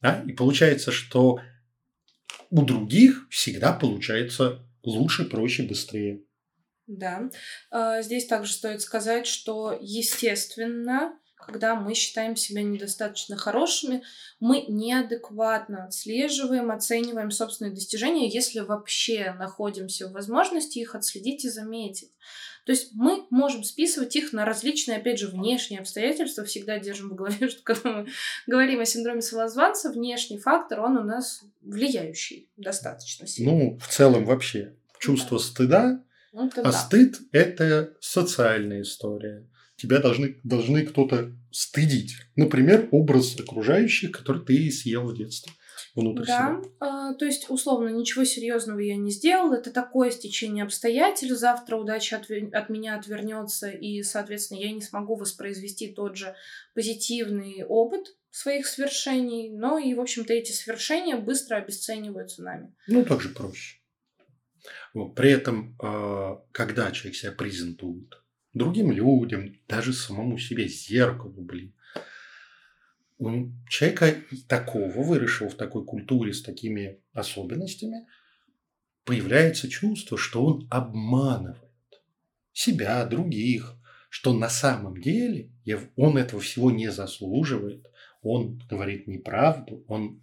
Да? 0.00 0.22
И 0.28 0.32
получается, 0.32 0.92
что 0.92 1.40
у 2.50 2.62
других 2.62 3.26
всегда 3.28 3.72
получается 3.72 4.64
лучше, 4.84 5.24
проще, 5.24 5.64
быстрее. 5.64 6.22
Да. 6.86 7.30
А, 7.72 8.00
здесь 8.00 8.28
также 8.28 8.52
стоит 8.52 8.80
сказать, 8.80 9.26
что, 9.26 9.76
естественно, 9.80 11.18
когда 11.38 11.74
мы 11.74 11.94
считаем 11.94 12.36
себя 12.36 12.62
недостаточно 12.62 13.36
хорошими, 13.36 14.02
мы 14.40 14.64
неадекватно 14.68 15.84
отслеживаем, 15.84 16.70
оцениваем 16.70 17.30
собственные 17.30 17.74
достижения, 17.74 18.28
если 18.28 18.60
вообще 18.60 19.34
находимся 19.38 20.08
в 20.08 20.12
возможности 20.12 20.78
их 20.78 20.94
отследить 20.94 21.44
и 21.44 21.48
заметить. 21.48 22.10
То 22.66 22.72
есть 22.72 22.90
мы 22.92 23.26
можем 23.30 23.64
списывать 23.64 24.14
их 24.14 24.34
на 24.34 24.44
различные, 24.44 24.98
опять 24.98 25.18
же, 25.18 25.28
внешние 25.28 25.80
обстоятельства. 25.80 26.44
Всегда 26.44 26.78
держим 26.78 27.08
в 27.08 27.14
голове, 27.14 27.48
что 27.48 27.62
когда 27.62 27.90
мы 27.90 28.08
говорим 28.46 28.80
о 28.80 28.84
синдроме 28.84 29.22
самозванца, 29.22 29.90
внешний 29.90 30.38
фактор, 30.38 30.80
он 30.80 30.98
у 30.98 31.02
нас 31.02 31.42
влияющий 31.62 32.50
достаточно 32.58 33.26
сильно. 33.26 33.52
Ну, 33.52 33.78
в 33.78 33.88
целом 33.88 34.26
вообще 34.26 34.74
чувство 34.98 35.38
да. 35.38 35.44
стыда, 35.44 36.04
это 36.34 36.60
а 36.60 36.64
да. 36.64 36.72
стыд– 36.72 37.16
это 37.32 37.94
социальная 38.00 38.82
история. 38.82 39.48
Тебя 39.78 40.00
должны, 40.00 40.40
должны 40.42 40.84
кто-то 40.84 41.32
стыдить. 41.52 42.16
Например, 42.34 42.88
образ 42.90 43.38
окружающих, 43.38 44.10
который 44.10 44.44
ты 44.44 44.70
съел 44.72 45.04
в 45.04 45.16
детстве 45.16 45.52
внутрь 45.94 46.24
да, 46.26 46.60
себя. 46.60 46.62
А, 46.80 47.14
то 47.14 47.24
есть, 47.24 47.48
условно, 47.48 47.88
ничего 47.88 48.24
серьезного 48.24 48.80
я 48.80 48.96
не 48.96 49.12
сделал. 49.12 49.52
Это 49.52 49.70
такое 49.70 50.10
стечение 50.10 50.64
обстоятельств. 50.64 51.38
Завтра 51.38 51.76
удача 51.76 52.16
от, 52.16 52.28
от 52.52 52.68
меня 52.68 52.98
отвернется, 52.98 53.70
и, 53.70 54.02
соответственно, 54.02 54.58
я 54.58 54.72
не 54.72 54.80
смогу 54.80 55.14
воспроизвести 55.14 55.94
тот 55.94 56.16
же 56.16 56.34
позитивный 56.74 57.64
опыт 57.64 58.16
своих 58.32 58.66
свершений. 58.66 59.50
Но 59.50 59.78
и, 59.78 59.94
в 59.94 60.00
общем-то, 60.00 60.32
эти 60.32 60.50
свершения 60.50 61.16
быстро 61.16 61.54
обесцениваются 61.54 62.42
нами. 62.42 62.74
Ну, 62.88 63.04
так 63.04 63.20
же 63.20 63.28
проще. 63.28 63.78
Вот. 64.92 65.14
При 65.14 65.30
этом, 65.30 65.76
а, 65.80 66.42
когда 66.50 66.90
человек 66.90 67.16
себя 67.16 67.30
презентует 67.30 68.17
другим 68.54 68.90
людям, 68.90 69.56
даже 69.68 69.92
самому 69.92 70.38
себе, 70.38 70.68
зеркалу, 70.68 71.40
блин, 71.42 71.74
у 73.18 73.50
человека 73.68 74.22
такого, 74.46 74.90
выросшего 74.90 75.48
в 75.48 75.56
такой 75.56 75.84
культуре 75.84 76.32
с 76.32 76.42
такими 76.42 77.00
особенностями, 77.12 78.06
появляется 79.04 79.68
чувство, 79.68 80.16
что 80.16 80.44
он 80.44 80.68
обманывает 80.70 81.64
себя, 82.52 83.04
других, 83.06 83.74
что 84.08 84.32
на 84.32 84.48
самом 84.48 85.00
деле 85.00 85.50
он 85.96 86.16
этого 86.16 86.40
всего 86.40 86.70
не 86.70 86.90
заслуживает, 86.90 87.86
он 88.22 88.62
говорит 88.70 89.06
неправду, 89.06 89.84
он 89.88 90.22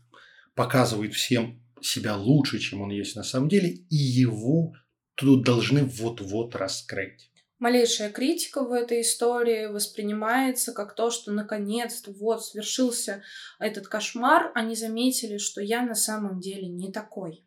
показывает 0.54 1.14
всем 1.14 1.62
себя 1.82 2.16
лучше, 2.16 2.60
чем 2.60 2.82
он 2.82 2.92
есть 2.92 3.16
на 3.16 3.24
самом 3.24 3.50
деле, 3.50 3.70
и 3.70 3.96
его 3.96 4.74
тут 5.16 5.44
должны 5.44 5.84
вот-вот 5.84 6.56
раскрыть 6.56 7.32
малейшая 7.66 8.12
критика 8.12 8.64
в 8.64 8.72
этой 8.72 9.02
истории 9.02 9.66
воспринимается 9.66 10.72
как 10.72 10.94
то, 10.94 11.10
что 11.10 11.32
наконец-то 11.32 12.12
вот 12.12 12.46
свершился 12.46 13.24
этот 13.58 13.88
кошмар, 13.88 14.52
они 14.54 14.76
заметили, 14.76 15.40
что 15.40 15.62
я 15.62 15.82
на 15.82 15.96
самом 15.96 16.40
деле 16.40 16.68
не 16.68 16.92
такой. 16.92 17.44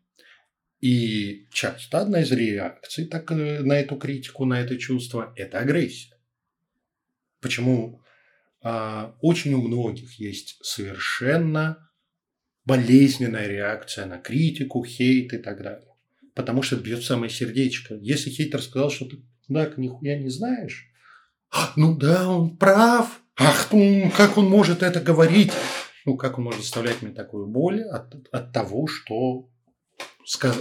И 0.81 1.47
часто 1.53 1.99
одна 1.99 2.19
из 2.23 2.33
реакций 2.33 3.05
так, 3.05 3.31
э, 3.31 3.61
на 3.61 3.79
эту 3.79 3.95
критику, 3.95 4.43
на 4.43 4.59
это 4.59 4.77
чувство– 4.77 5.33
это 5.37 5.59
агрессия. 5.59 6.17
Почему 7.39 8.01
а, 8.61 9.15
очень 9.21 9.53
у 9.53 9.61
многих 9.61 10.19
есть 10.19 10.57
совершенно 10.61 11.89
болезненная 12.65 13.47
реакция 13.47 14.05
на 14.05 14.17
критику, 14.17 14.83
хейт 14.83 15.31
и 15.31 15.37
так 15.37 15.63
далее. 15.63 15.95
Потому 16.35 16.61
что 16.61 16.75
бьет 16.75 17.05
самое 17.05 17.31
сердечко. 17.31 17.95
Если 17.95 18.29
хейтер 18.29 18.61
сказал, 18.61 18.91
что 18.91 19.05
ты 19.05 19.23
так 19.53 19.77
нихуя 19.77 20.17
не 20.17 20.29
знаешь? 20.29 20.87
Ну 21.75 21.95
да, 21.97 22.29
он 22.29 22.57
прав. 22.57 23.21
Ах, 23.37 23.69
ну, 23.71 24.11
как 24.15 24.37
он 24.37 24.47
может 24.47 24.83
это 24.83 24.99
говорить? 24.99 25.51
Ну, 26.05 26.17
как 26.17 26.37
он 26.37 26.45
может 26.45 26.61
заставлять 26.61 27.01
мне 27.01 27.11
такую 27.11 27.47
боль 27.47 27.83
от, 27.83 28.15
от 28.31 28.51
того, 28.51 28.87
что 28.87 29.49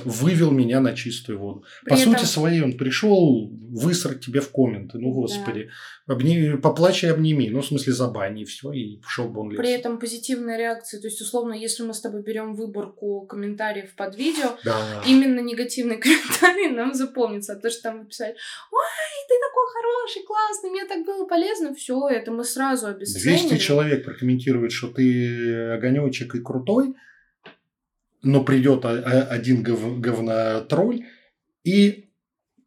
вывел 0.04 0.50
меня 0.50 0.80
на 0.80 0.94
чистую 0.94 1.38
воду. 1.38 1.64
При 1.84 1.90
По 1.90 1.98
этом... 1.98 2.12
сути 2.12 2.24
своей 2.24 2.62
он 2.62 2.76
пришел 2.76 3.50
высрать 3.70 4.24
тебе 4.24 4.40
в 4.40 4.50
комменты. 4.50 4.98
Ну, 4.98 5.10
господи. 5.10 5.68
Да. 6.06 6.14
Обними, 6.14 6.56
поплачь 6.56 7.04
и 7.04 7.06
обними. 7.06 7.50
Ну, 7.50 7.60
в 7.60 7.66
смысле, 7.66 7.92
забани, 7.92 8.42
и 8.42 8.44
все, 8.44 8.72
и 8.72 8.96
пошел 8.96 9.28
бы 9.28 9.40
он 9.42 9.50
лес. 9.50 9.58
При 9.58 9.70
этом 9.70 9.98
позитивная 9.98 10.56
реакция. 10.56 11.00
То 11.00 11.08
есть, 11.08 11.20
условно, 11.20 11.52
если 11.52 11.82
мы 11.82 11.92
с 11.92 12.00
тобой 12.00 12.22
берем 12.22 12.54
выборку 12.54 13.26
комментариев 13.26 13.94
под 13.94 14.16
видео, 14.16 14.56
да. 14.64 15.02
именно 15.06 15.40
негативный 15.40 15.96
комментарий 16.00 16.70
нам 16.70 16.94
запомнится. 16.94 17.52
А 17.52 17.56
то, 17.56 17.68
что 17.70 17.82
там 17.82 17.98
написали, 17.98 18.30
ой, 18.30 19.26
ты 19.28 19.34
такой 19.48 19.66
хороший, 19.74 20.22
классный, 20.26 20.70
мне 20.70 20.86
так 20.86 21.04
было 21.04 21.26
полезно. 21.26 21.74
Все, 21.74 22.08
это 22.08 22.30
мы 22.30 22.44
сразу 22.44 22.86
обесценили. 22.86 23.48
200 23.48 23.58
человек 23.58 24.04
прокомментируют, 24.04 24.72
что 24.72 24.88
ты 24.88 25.72
огонечек 25.72 26.34
и 26.34 26.40
крутой, 26.40 26.94
но 28.22 28.42
придет 28.42 28.84
один 28.84 29.62
гов, 29.62 30.00
говнотролль, 30.00 31.04
и 31.64 32.08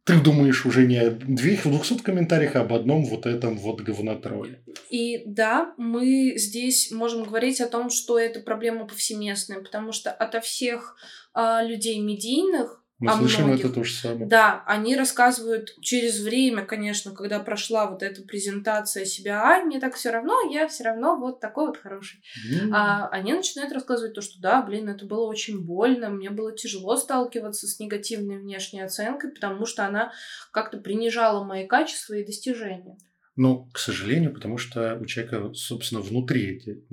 ты 0.04 0.20
думаешь 0.20 0.66
уже 0.66 0.86
не 0.86 0.98
о 0.98 1.10
200 1.10 2.02
комментариях, 2.02 2.56
а 2.56 2.62
об 2.62 2.72
одном 2.72 3.04
вот 3.04 3.24
этом 3.24 3.56
вот 3.56 3.80
говнотролле. 3.82 4.62
И 4.90 5.22
да, 5.26 5.74
мы 5.76 6.34
здесь 6.36 6.90
можем 6.90 7.22
говорить 7.22 7.60
о 7.60 7.68
том, 7.68 7.88
что 7.88 8.18
это 8.18 8.40
проблема 8.40 8.86
повсеместная, 8.86 9.60
потому 9.60 9.92
что 9.92 10.10
ото 10.10 10.40
всех 10.40 10.96
а, 11.34 11.62
людей 11.62 12.00
медийных 12.00 12.81
Мы 13.02 13.10
о 13.10 13.16
слышим 13.16 13.46
многих. 13.46 13.64
это 13.64 13.74
то 13.74 13.82
же 13.82 13.92
самое. 13.92 14.26
Да, 14.26 14.62
они 14.64 14.94
рассказывают 14.94 15.74
через 15.80 16.20
время, 16.20 16.64
конечно, 16.64 17.10
когда 17.10 17.40
прошла 17.40 17.90
вот 17.90 18.00
эта 18.04 18.22
презентация 18.22 19.04
себя, 19.04 19.42
а 19.42 19.64
мне 19.64 19.80
так 19.80 19.96
все 19.96 20.10
равно, 20.10 20.48
я 20.52 20.68
все 20.68 20.84
равно 20.84 21.18
вот 21.18 21.40
такой 21.40 21.66
вот 21.66 21.78
хороший. 21.78 22.22
М. 22.48 22.72
А 22.72 23.08
они 23.08 23.32
начинают 23.32 23.72
рассказывать 23.72 24.14
то, 24.14 24.20
что 24.20 24.40
да, 24.40 24.62
блин, 24.62 24.88
это 24.88 25.04
было 25.04 25.26
очень 25.26 25.64
больно, 25.64 26.10
мне 26.10 26.30
было 26.30 26.54
тяжело 26.54 26.96
сталкиваться 26.96 27.66
с 27.66 27.80
негативной 27.80 28.38
внешней 28.38 28.82
оценкой, 28.82 29.32
потому 29.32 29.66
что 29.66 29.84
она 29.84 30.12
как-то 30.52 30.78
принижала 30.78 31.42
мои 31.42 31.66
качества 31.66 32.14
и 32.14 32.24
достижения. 32.24 32.96
Но, 33.34 33.64
к 33.72 33.78
сожалению, 33.78 34.32
потому 34.32 34.58
что 34.58 34.96
у 35.00 35.06
человека, 35.06 35.52
собственно, 35.54 36.02
внутри 36.02 36.56
эти 36.56 36.84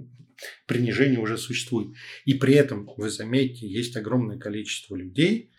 принижения 0.66 1.20
уже 1.20 1.38
существуют. 1.38 1.96
И 2.26 2.34
при 2.34 2.56
этом, 2.56 2.90
вы 2.98 3.12
заметите, 3.12 3.68
есть 3.68 3.96
огромное 3.96 4.40
количество 4.40 4.96
людей, 4.96 5.52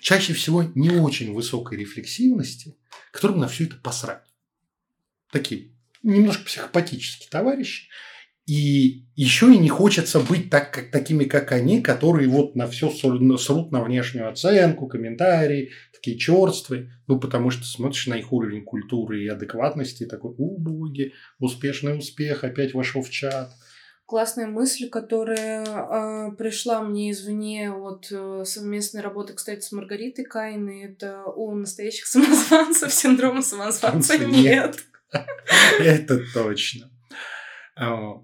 чаще 0.00 0.32
всего 0.32 0.62
не 0.74 0.90
очень 0.90 1.32
высокой 1.32 1.78
рефлексивности, 1.78 2.76
которым 3.12 3.40
на 3.40 3.48
все 3.48 3.64
это 3.64 3.76
посрать. 3.76 4.24
Такие 5.32 5.72
немножко 6.02 6.44
психопатические 6.44 7.28
товарищи. 7.30 7.88
И 8.46 9.06
еще 9.16 9.52
и 9.52 9.58
не 9.58 9.68
хочется 9.68 10.20
быть 10.20 10.50
так, 10.50 10.72
как, 10.72 10.92
такими, 10.92 11.24
как 11.24 11.50
они, 11.50 11.82
которые 11.82 12.28
вот 12.28 12.54
на 12.54 12.68
все 12.68 12.90
срут 12.90 13.72
на 13.72 13.82
внешнюю 13.82 14.28
оценку, 14.30 14.86
комментарии, 14.86 15.72
такие 15.92 16.16
черствые. 16.16 16.92
Ну, 17.08 17.18
потому 17.18 17.50
что 17.50 17.64
смотришь 17.64 18.06
на 18.06 18.14
их 18.14 18.32
уровень 18.32 18.62
культуры 18.62 19.24
и 19.24 19.28
адекватности, 19.28 20.04
и 20.04 20.06
такой, 20.06 20.32
у, 20.38 20.58
боги, 20.58 21.12
успешный 21.40 21.98
успех, 21.98 22.44
опять 22.44 22.72
вошел 22.72 23.02
в 23.02 23.10
чат. 23.10 23.52
Классная 24.06 24.46
мысль, 24.46 24.88
которая 24.88 25.64
э, 25.64 26.36
пришла 26.36 26.80
мне 26.80 27.10
извне 27.10 27.72
от 27.72 28.06
э, 28.12 28.44
совместной 28.44 29.00
работы, 29.00 29.34
кстати, 29.34 29.60
с 29.60 29.72
Маргаритой 29.72 30.24
Кайной. 30.24 30.84
Это 30.84 31.24
у 31.24 31.52
настоящих 31.54 32.06
самозванцев 32.06 32.92
синдрома 32.92 33.42
самозванца 33.42 34.16
Нет. 34.18 34.78
Это 35.80 36.20
точно. 36.32 36.90
А. 37.76 38.22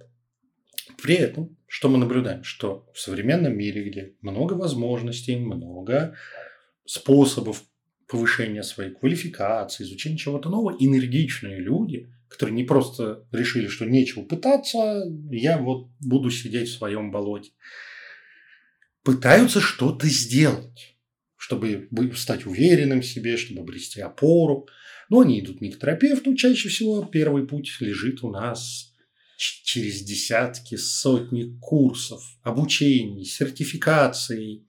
При 1.03 1.17
этом, 1.17 1.57
что 1.67 1.89
мы 1.89 1.99
наблюдаем? 1.99 2.45
Что 2.45 2.89
в 2.95 3.01
современном 3.01 3.57
мире, 3.57 3.83
где 3.83 4.15
много 4.21 4.55
возможностей, 4.55 5.37
много 5.37 6.15
способов 6.85 7.65
повышения 8.07 8.63
своей 8.63 8.93
квалификации, 8.93 9.83
изучения 9.83 10.17
чего-то 10.17 10.49
нового, 10.49 10.77
энергичные 10.79 11.59
люди, 11.59 12.09
которые 12.33 12.57
не 12.57 12.65
просто 12.65 13.27
решили, 13.31 13.67
что 13.67 13.85
нечего 13.85 14.23
пытаться, 14.23 15.05
я 15.31 15.59
вот 15.59 15.91
буду 16.01 16.31
сидеть 16.31 16.71
в 16.71 16.79
своем 16.79 17.11
болоте, 17.11 17.51
пытаются 19.05 19.61
что-то 19.61 20.09
сделать, 20.09 20.97
чтобы 21.37 21.89
бы- 21.91 22.17
стать 22.17 22.47
уверенным 22.47 23.03
в 23.03 23.07
себе, 23.07 23.37
чтобы 23.37 23.61
обрести 23.61 24.01
опору. 24.01 24.67
Но 25.11 25.21
они 25.21 25.41
идут 25.41 25.61
не 25.61 25.71
к 25.71 25.79
терапевту, 25.79 26.35
чаще 26.35 26.71
всего 26.71 27.05
первый 27.05 27.47
путь 27.47 27.71
лежит 27.81 28.25
у 28.25 28.31
нас 28.31 28.95
через 29.37 30.03
десятки, 30.03 30.77
сотни 30.77 31.59
курсов, 31.61 32.23
обучений, 32.43 33.27
сертификаций. 33.27 34.67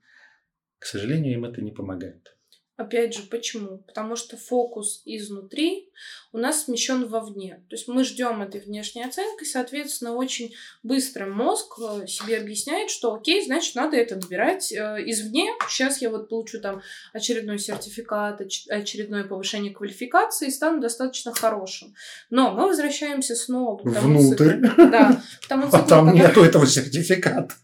К 0.78 0.84
сожалению, 0.84 1.32
им 1.32 1.44
это 1.46 1.62
не 1.62 1.70
помогает. 1.70 2.33
Опять 2.76 3.14
же, 3.14 3.22
почему? 3.22 3.78
Потому 3.86 4.16
что 4.16 4.36
фокус 4.36 5.02
изнутри 5.04 5.88
у 6.32 6.38
нас 6.38 6.64
смещен 6.64 7.06
вовне. 7.06 7.62
То 7.70 7.76
есть 7.76 7.86
мы 7.86 8.02
ждем 8.02 8.42
этой 8.42 8.60
внешней 8.60 9.04
оценки, 9.04 9.44
соответственно, 9.44 10.14
очень 10.16 10.52
быстро 10.82 11.26
мозг 11.26 11.78
э, 11.78 12.08
себе 12.08 12.38
объясняет, 12.38 12.90
что 12.90 13.14
окей, 13.14 13.44
значит, 13.44 13.76
надо 13.76 13.96
это 13.96 14.16
набирать 14.16 14.72
э, 14.72 14.76
извне. 15.06 15.52
Сейчас 15.68 16.02
я 16.02 16.10
вот 16.10 16.28
получу 16.28 16.60
там 16.60 16.82
очередной 17.12 17.60
сертификат, 17.60 18.40
оч- 18.40 18.68
очередное 18.68 19.22
повышение 19.22 19.72
квалификации 19.72 20.48
и 20.48 20.50
стану 20.50 20.80
достаточно 20.80 21.32
хорошим. 21.32 21.94
Но 22.30 22.50
мы 22.54 22.66
возвращаемся 22.66 23.36
снова 23.36 23.78
к 23.78 23.94
тому 23.94 24.18
Внутрь. 24.20 24.60
циклу. 24.66 24.90
Да, 24.90 25.22
к 25.42 25.46
тому 25.46 25.62
А 25.68 25.70
циклу, 25.70 25.86
там 25.88 26.06
который- 26.06 26.18
нету 26.28 26.42
этого 26.44 26.66
сертификата. 26.66 27.54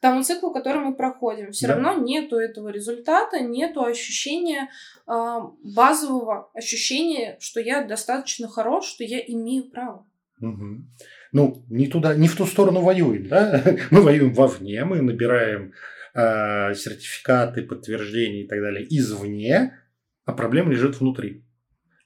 К 0.00 0.02
тому 0.02 0.22
циклу, 0.22 0.50
который 0.50 0.80
мы 0.80 0.94
проходим. 0.94 1.52
Все 1.52 1.66
Да. 1.66 1.74
равно 1.74 2.02
нету 2.02 2.36
этого 2.36 2.70
результата, 2.70 3.38
нету 3.40 3.84
ощущения 3.84 4.70
а, 5.06 5.50
базового 5.62 6.50
ощущения, 6.54 7.36
что 7.38 7.60
я 7.60 7.84
достаточно 7.84 8.48
хорош, 8.48 8.86
что 8.86 9.04
я 9.04 9.18
имею 9.18 9.64
право. 9.64 10.06
Мгм. 10.38 10.90
Ну, 11.32 11.66
не 11.68 11.86
туда, 11.86 12.14
не 12.14 12.28
в 12.28 12.34
ту 12.34 12.46
сторону 12.46 12.80
воюем, 12.80 13.28
да? 13.28 13.62
Мы 13.90 14.00
воюем 14.00 14.32
вовне, 14.32 14.86
мы 14.86 15.02
набираем 15.02 15.74
э, 16.14 16.74
сертификаты, 16.74 17.62
подтверждения 17.62 18.44
и 18.44 18.48
так 18.48 18.58
далее 18.62 18.86
извне, 18.88 19.78
а 20.24 20.32
проблема 20.32 20.72
лежит 20.72 20.98
внутри. 20.98 21.44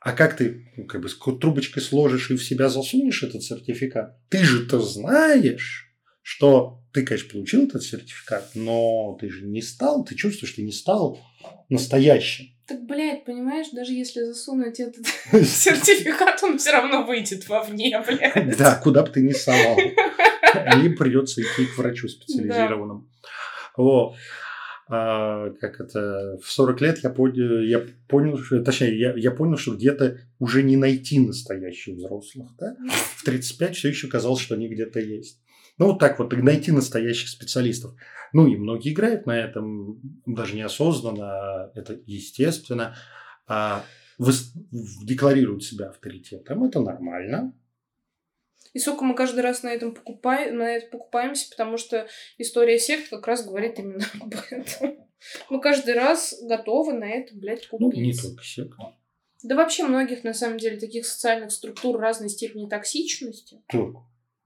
А 0.00 0.10
как 0.12 0.36
ты 0.36 0.66
ну, 0.76 0.86
как 0.86 1.00
бы 1.00 1.08
трубочкой 1.38 1.80
сложишь 1.80 2.32
и 2.32 2.36
в 2.36 2.42
себя 2.42 2.68
засунешь 2.68 3.22
этот 3.22 3.44
сертификат? 3.44 4.18
Ты 4.30 4.38
же-то 4.38 4.80
знаешь, 4.80 5.93
что 6.24 6.80
ты, 6.94 7.02
конечно, 7.02 7.30
получил 7.30 7.66
этот 7.66 7.82
сертификат, 7.82 8.52
но 8.54 9.18
ты 9.20 9.28
же 9.28 9.44
не 9.44 9.60
стал, 9.60 10.04
ты 10.06 10.14
чувствуешь, 10.14 10.52
что 10.52 10.62
ты 10.62 10.62
не 10.62 10.72
стал 10.72 11.18
настоящим. 11.68 12.46
Так, 12.66 12.82
блядь, 12.86 13.26
понимаешь, 13.26 13.66
даже 13.72 13.92
если 13.92 14.22
засунуть 14.22 14.80
этот 14.80 15.06
сертификат, 15.32 16.42
он 16.42 16.56
все 16.56 16.72
равно 16.72 17.04
выйдет 17.04 17.46
вовне, 17.46 18.02
блядь. 18.06 18.56
Да, 18.56 18.76
куда 18.76 19.02
бы 19.02 19.10
ты 19.10 19.20
ни 19.20 19.32
совал. 19.32 19.78
Им 20.82 20.96
придется 20.96 21.42
идти 21.42 21.66
к 21.66 21.76
врачу 21.76 22.08
специализированному. 22.08 23.06
Вот. 23.76 24.14
А, 24.88 25.50
как 25.60 25.78
это, 25.80 26.38
в 26.42 26.50
40 26.50 26.80
лет 26.80 26.98
я 27.02 27.10
понял, 27.10 27.60
я 27.60 27.84
понял 28.08 28.38
что, 28.38 28.62
точнее, 28.62 28.98
я, 28.98 29.14
я 29.14 29.30
понял, 29.30 29.58
что 29.58 29.74
где-то 29.74 30.20
уже 30.38 30.62
не 30.62 30.76
найти 30.78 31.18
настоящих 31.18 31.96
взрослых. 31.96 32.48
Да? 32.58 32.76
В 33.16 33.24
35 33.24 33.76
все 33.76 33.88
еще 33.88 34.08
казалось, 34.08 34.40
что 34.40 34.54
они 34.54 34.68
где-то 34.68 35.00
есть. 35.00 35.43
Ну, 35.78 35.86
вот 35.86 35.98
так 35.98 36.18
вот, 36.18 36.32
найти 36.32 36.70
настоящих 36.70 37.28
специалистов. 37.28 37.94
Ну, 38.32 38.46
и 38.46 38.56
многие 38.56 38.92
играют 38.92 39.26
на 39.26 39.38
этом, 39.38 40.00
даже 40.24 40.54
неосознанно, 40.54 41.24
а 41.24 41.72
это 41.74 41.98
естественно. 42.06 42.96
А 43.46 43.84
декларируют 44.18 45.64
себя 45.64 45.88
авторитетом, 45.88 46.64
это 46.64 46.80
нормально. 46.80 47.52
И 48.72 48.78
сука, 48.78 49.04
мы 49.04 49.14
каждый 49.14 49.40
раз 49.40 49.62
на 49.62 49.68
этом 49.72 49.94
покупаем, 49.94 50.58
на 50.58 50.68
это 50.68 50.88
покупаемся, 50.90 51.48
потому 51.50 51.76
что 51.76 52.08
история 52.38 52.78
сект 52.78 53.08
как 53.08 53.26
раз 53.26 53.46
говорит 53.46 53.78
именно 53.78 54.04
об 54.20 54.34
этом. 54.50 54.98
Мы 55.48 55.60
каждый 55.60 55.94
раз 55.94 56.34
готовы 56.42 56.92
на 56.92 57.04
это, 57.04 57.34
блядь, 57.34 57.68
Ну, 57.72 57.78
купить. 57.78 58.00
не 58.00 58.12
только 58.12 58.42
секта. 58.44 58.96
Да 59.42 59.54
вообще 59.56 59.84
многих, 59.84 60.24
на 60.24 60.34
самом 60.34 60.58
деле, 60.58 60.78
таких 60.78 61.06
социальных 61.06 61.52
структур 61.52 61.98
разной 62.00 62.30
степени 62.30 62.68
токсичности. 62.68 63.62
Так, 63.68 63.90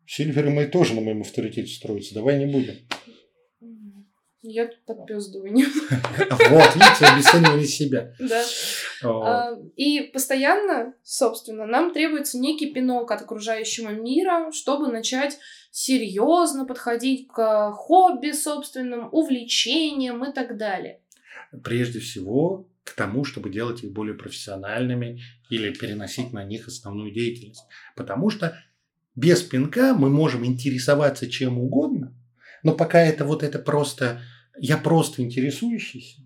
Сильверы 0.09 0.49
мои 0.49 0.67
тоже 0.67 0.95
на 0.95 1.03
моем 1.03 1.21
авторитете 1.21 1.71
строятся. 1.71 2.15
Давай 2.15 2.39
не 2.39 2.47
будем. 2.51 2.77
Я 4.41 4.67
тут 4.67 4.83
подпездываю. 4.87 5.53
Вот, 5.53 6.75
видите, 6.75 7.05
обесценивали 7.05 7.67
себя. 7.67 8.15
Да. 8.19 8.43
О, 9.03 9.23
А, 9.23 9.59
И 9.77 10.01
постоянно, 10.01 10.95
собственно, 11.03 11.67
нам 11.67 11.93
требуется 11.93 12.39
некий 12.39 12.73
пинок 12.73 13.11
от 13.11 13.21
окружающего 13.21 13.91
мира, 13.91 14.51
чтобы 14.51 14.89
начать 14.89 15.39
серьезно 15.71 16.65
подходить 16.65 17.29
к 17.29 17.73
хобби 17.73 18.31
собственным, 18.31 19.11
увлечениям 19.13 20.25
и 20.25 20.33
так 20.33 20.57
далее. 20.57 21.03
Прежде 21.63 21.99
всего 22.01 22.67
к 22.83 22.95
тому, 22.95 23.25
чтобы 23.25 23.51
делать 23.51 23.85
их 23.85 23.93
более 23.93 24.15
профессиональными 24.15 25.21
или 25.51 25.71
переносить 25.75 26.33
на 26.33 26.45
них 26.45 26.67
основную 26.67 27.13
деятельность. 27.13 27.65
Потому 27.95 28.31
что 28.31 28.59
без 29.19 29.43
пинка 29.43 29.95
мы 29.95 30.11
можем 30.11 30.47
интересоваться 30.47 31.29
чем 31.29 31.59
угодно, 31.59 32.17
но 32.63 32.73
пока 32.75 33.01
это 33.01 33.25
вот 33.25 33.43
это 33.43 33.59
просто 33.59 34.23
я 34.61 34.79
просто 34.79 35.23
интересующийся, 35.23 36.23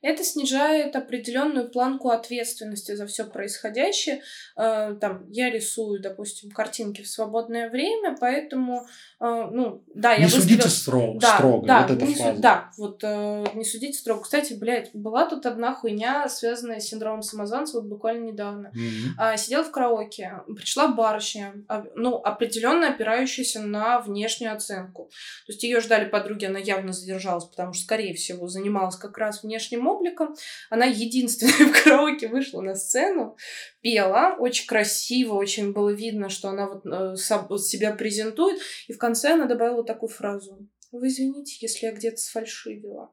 Это 0.00 0.22
снижает 0.22 0.94
определенную 0.94 1.68
планку 1.70 2.10
ответственности 2.10 2.94
за 2.94 3.06
все 3.06 3.24
происходящее. 3.24 4.22
Э, 4.56 4.94
Там 5.00 5.26
я 5.30 5.50
рисую, 5.50 6.00
допустим, 6.00 6.50
картинки 6.50 7.02
в 7.02 7.08
свободное 7.08 7.68
время, 7.68 8.16
поэтому, 8.20 8.86
э, 9.20 9.48
ну, 9.50 9.82
да, 9.94 10.12
я 10.12 10.18
не 10.18 10.24
выставила- 10.26 10.42
судите 10.42 10.68
стро- 10.68 11.18
Да, 11.18 11.34
строго. 11.36 11.66
да, 11.66 11.82
вот 11.82 11.90
эта 11.90 12.06
не 12.06 12.14
су- 12.14 12.22
фраза. 12.22 12.40
да, 12.40 12.70
вот 12.78 13.00
э, 13.02 13.44
не 13.54 13.64
судите 13.64 13.98
строго. 13.98 14.22
Кстати, 14.22 14.52
блядь, 14.52 14.90
была 14.94 15.26
тут 15.28 15.46
одна 15.46 15.74
хуйня, 15.74 16.28
связанная 16.28 16.78
с 16.78 16.84
синдромом 16.88 17.22
самозванца, 17.22 17.78
вот 17.80 17.88
буквально 17.88 18.26
недавно. 18.26 18.72
А, 19.18 19.36
сидела 19.36 19.64
в 19.64 19.70
караоке, 19.72 20.42
пришла 20.56 20.88
барышня, 20.88 21.54
а, 21.68 21.84
ну, 21.96 22.16
определенно 22.16 22.88
опирающаяся 22.88 23.60
на 23.60 23.98
внешнюю 24.00 24.52
оценку. 24.54 25.10
То 25.46 25.52
есть 25.52 25.62
ее 25.64 25.80
ждали 25.80 26.04
подруги, 26.08 26.44
она 26.44 26.58
явно 26.60 26.92
задержалась, 26.92 27.44
потому 27.46 27.72
что, 27.72 27.82
скорее 27.84 28.14
всего, 28.14 28.46
занималась 28.46 28.96
как 28.96 29.18
раз 29.18 29.42
внешним 29.42 29.87
обликом. 29.88 30.34
Она 30.70 30.84
единственная 30.84 31.52
в 31.72 31.82
караоке 31.82 32.28
вышла 32.28 32.60
на 32.60 32.74
сцену, 32.74 33.36
пела, 33.80 34.36
очень 34.38 34.66
красиво, 34.66 35.34
очень 35.34 35.72
было 35.72 35.90
видно, 35.90 36.28
что 36.28 36.48
она 36.48 36.68
вот 36.68 36.86
э, 36.86 37.16
себя 37.16 37.92
презентует. 37.92 38.60
И 38.86 38.92
в 38.92 38.98
конце 38.98 39.32
она 39.32 39.46
добавила 39.46 39.84
такую 39.84 40.10
фразу. 40.10 40.68
Вы 40.92 41.08
извините, 41.08 41.56
если 41.60 41.86
я 41.86 41.92
где-то 41.92 42.16
сфальшивила. 42.16 43.12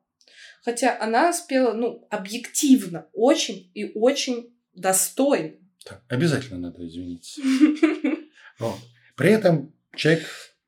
Хотя 0.64 0.98
она 1.00 1.32
спела, 1.34 1.74
ну, 1.74 2.08
объективно, 2.10 3.08
очень 3.14 3.72
и 3.74 3.92
очень 3.94 4.56
достойно. 4.74 5.58
Так, 5.86 6.04
обязательно 6.10 6.58
надо 6.60 6.86
извиниться. 6.88 7.42
При 9.16 9.32
этом 9.32 9.74
человек 9.96 10.26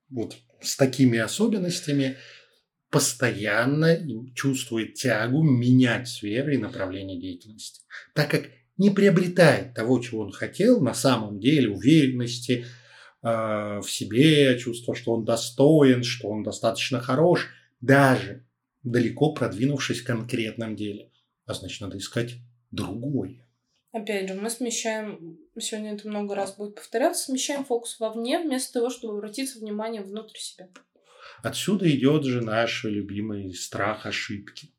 вот 0.10 0.38
с 0.62 0.76
такими 0.76 1.18
особенностями 1.18 2.18
постоянно 2.90 3.98
чувствует 4.34 4.96
тягу 4.96 5.44
менять 5.44 6.08
сферы 6.08 6.56
и 6.56 6.60
направление 6.60 7.20
деятельности, 7.20 7.82
так 8.14 8.32
как 8.32 8.50
не 8.78 8.90
приобретает 8.90 9.74
того, 9.74 10.00
чего 10.00 10.22
он 10.22 10.32
хотел, 10.32 10.82
на 10.82 10.94
самом 10.94 11.40
деле 11.40 11.70
уверенности 11.70 12.66
э, 13.24 13.28
в 13.80 13.88
себе, 13.88 14.58
чувство, 14.60 14.96
что 14.96 15.14
он 15.14 15.26
достоин, 15.26 16.04
что 16.04 16.30
он 16.30 16.44
достаточно 16.44 17.00
хорош, 17.00 17.50
даже 17.82 18.46
далеко 18.84 19.34
продвинувшись 19.34 20.02
в 20.02 20.06
конкретном 20.06 20.76
деле. 20.76 21.12
А 21.46 21.54
значит, 21.54 21.82
надо 21.82 21.98
искать 21.98 22.36
другое. 22.72 23.48
Опять 23.92 24.28
же, 24.28 24.36
мы 24.36 24.50
смещаем, 24.50 25.40
сегодня 25.58 25.94
это 25.94 26.08
много 26.08 26.36
раз 26.36 26.56
будет 26.56 26.76
повторяться, 26.76 27.26
смещаем 27.26 27.66
фокус 27.66 28.00
вовне, 28.00 28.40
вместо 28.40 28.74
того, 28.74 28.90
чтобы 28.90 29.18
обратиться 29.18 29.60
внимание 29.60 30.02
внутрь 30.02 30.38
себя. 30.38 30.70
Отсюда 31.44 31.90
идет 31.90 32.24
же 32.26 32.42
наш 32.42 32.84
любимый 32.84 33.54
страх 33.54 34.06
ошибки. 34.06 34.72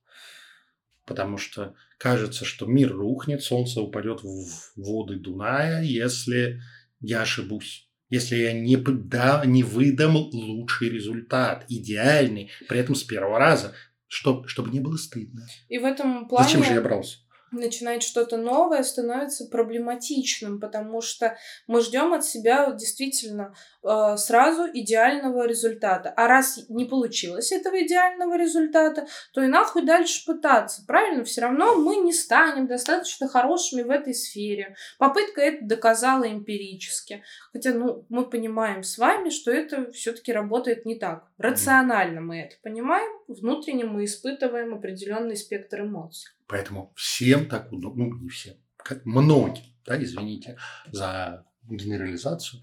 Потому 1.05 1.38
что 1.38 1.75
кажется, 1.97 2.44
что 2.44 2.66
мир 2.66 2.92
рухнет, 2.92 3.42
солнце 3.42 3.81
упадет 3.81 4.23
в 4.23 4.47
воды 4.77 5.16
Дуная, 5.16 5.83
если 5.83 6.61
я 7.01 7.23
ошибусь. 7.23 7.88
Если 8.11 8.37
я 8.37 8.53
не, 8.53 8.77
да, 8.77 9.42
не 9.44 9.62
выдам 9.62 10.16
лучший 10.16 10.88
результат, 10.88 11.64
идеальный, 11.68 12.51
при 12.68 12.79
этом 12.79 12.94
с 12.94 13.05
первого 13.05 13.38
раза, 13.38 13.75
чтобы, 14.07 14.49
чтобы 14.49 14.71
не 14.71 14.81
было 14.81 14.97
стыдно. 14.97 15.47
И 15.68 15.79
в 15.79 15.85
этом 15.85 16.27
плане... 16.27 16.47
Зачем 16.47 16.64
же 16.64 16.73
я 16.73 16.81
брался? 16.81 17.18
Начинать 17.51 18.03
что-то 18.03 18.37
новое 18.37 18.83
становится 18.83 19.47
проблематичным, 19.47 20.61
потому 20.61 21.01
что 21.01 21.37
мы 21.67 21.81
ждем 21.81 22.13
от 22.13 22.25
себя 22.25 22.71
действительно 22.73 23.55
э, 23.83 24.17
сразу 24.17 24.67
идеального 24.73 25.47
результата. 25.47 26.13
А 26.17 26.27
раз 26.29 26.61
не 26.69 26.85
получилось 26.85 27.53
этого 27.53 27.83
идеального 27.85 28.37
результата, 28.37 29.07
то 29.33 29.43
и 29.43 29.47
нахуй 29.47 29.83
дальше 29.83 30.25
пытаться. 30.27 30.85
Правильно? 30.87 31.25
Все 31.25 31.43
равно 31.43 31.77
мы 31.77 31.97
не 31.97 32.13
станем 32.13 32.67
достаточно 32.67 33.29
хорошими 33.29 33.83
в 33.83 33.91
этой 33.91 34.15
сфере. 34.15 34.77
Попытка 34.99 35.41
это 35.41 35.65
доказала 35.65 36.31
эмпирически. 36.31 37.23
Хотя, 37.53 37.73
ну, 37.73 38.05
мы 38.09 38.29
понимаем 38.29 38.83
с 38.83 38.99
вами, 38.99 39.31
что 39.31 39.51
это 39.51 39.91
все-таки 39.93 40.33
работает 40.33 40.85
не 40.85 40.99
так. 40.99 41.28
Рационально 41.38 42.20
мы 42.20 42.40
это 42.40 42.57
понимаем, 42.62 43.11
внутренне 43.29 43.85
мы 43.85 44.05
испытываем 44.05 44.74
определенный 44.74 45.37
спектр 45.37 45.83
эмоций. 45.83 46.33
Поэтому 46.48 46.92
всем 46.96 47.48
так 47.48 47.72
удобно, 47.72 48.07
ну 48.07 48.18
не 48.18 48.29
всем, 48.29 48.55
как 48.77 49.07
многим, 49.07 49.62
да, 49.87 50.03
извините 50.03 50.59
за 50.90 51.46
генерализацию, 51.62 52.62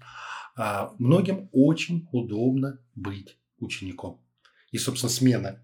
а, 0.56 0.94
многим 0.98 1.48
очень 1.52 2.06
удобно 2.12 2.78
быть 2.94 3.38
учеником. 3.58 4.20
И, 4.72 4.78
собственно, 4.78 5.10
смена 5.10 5.62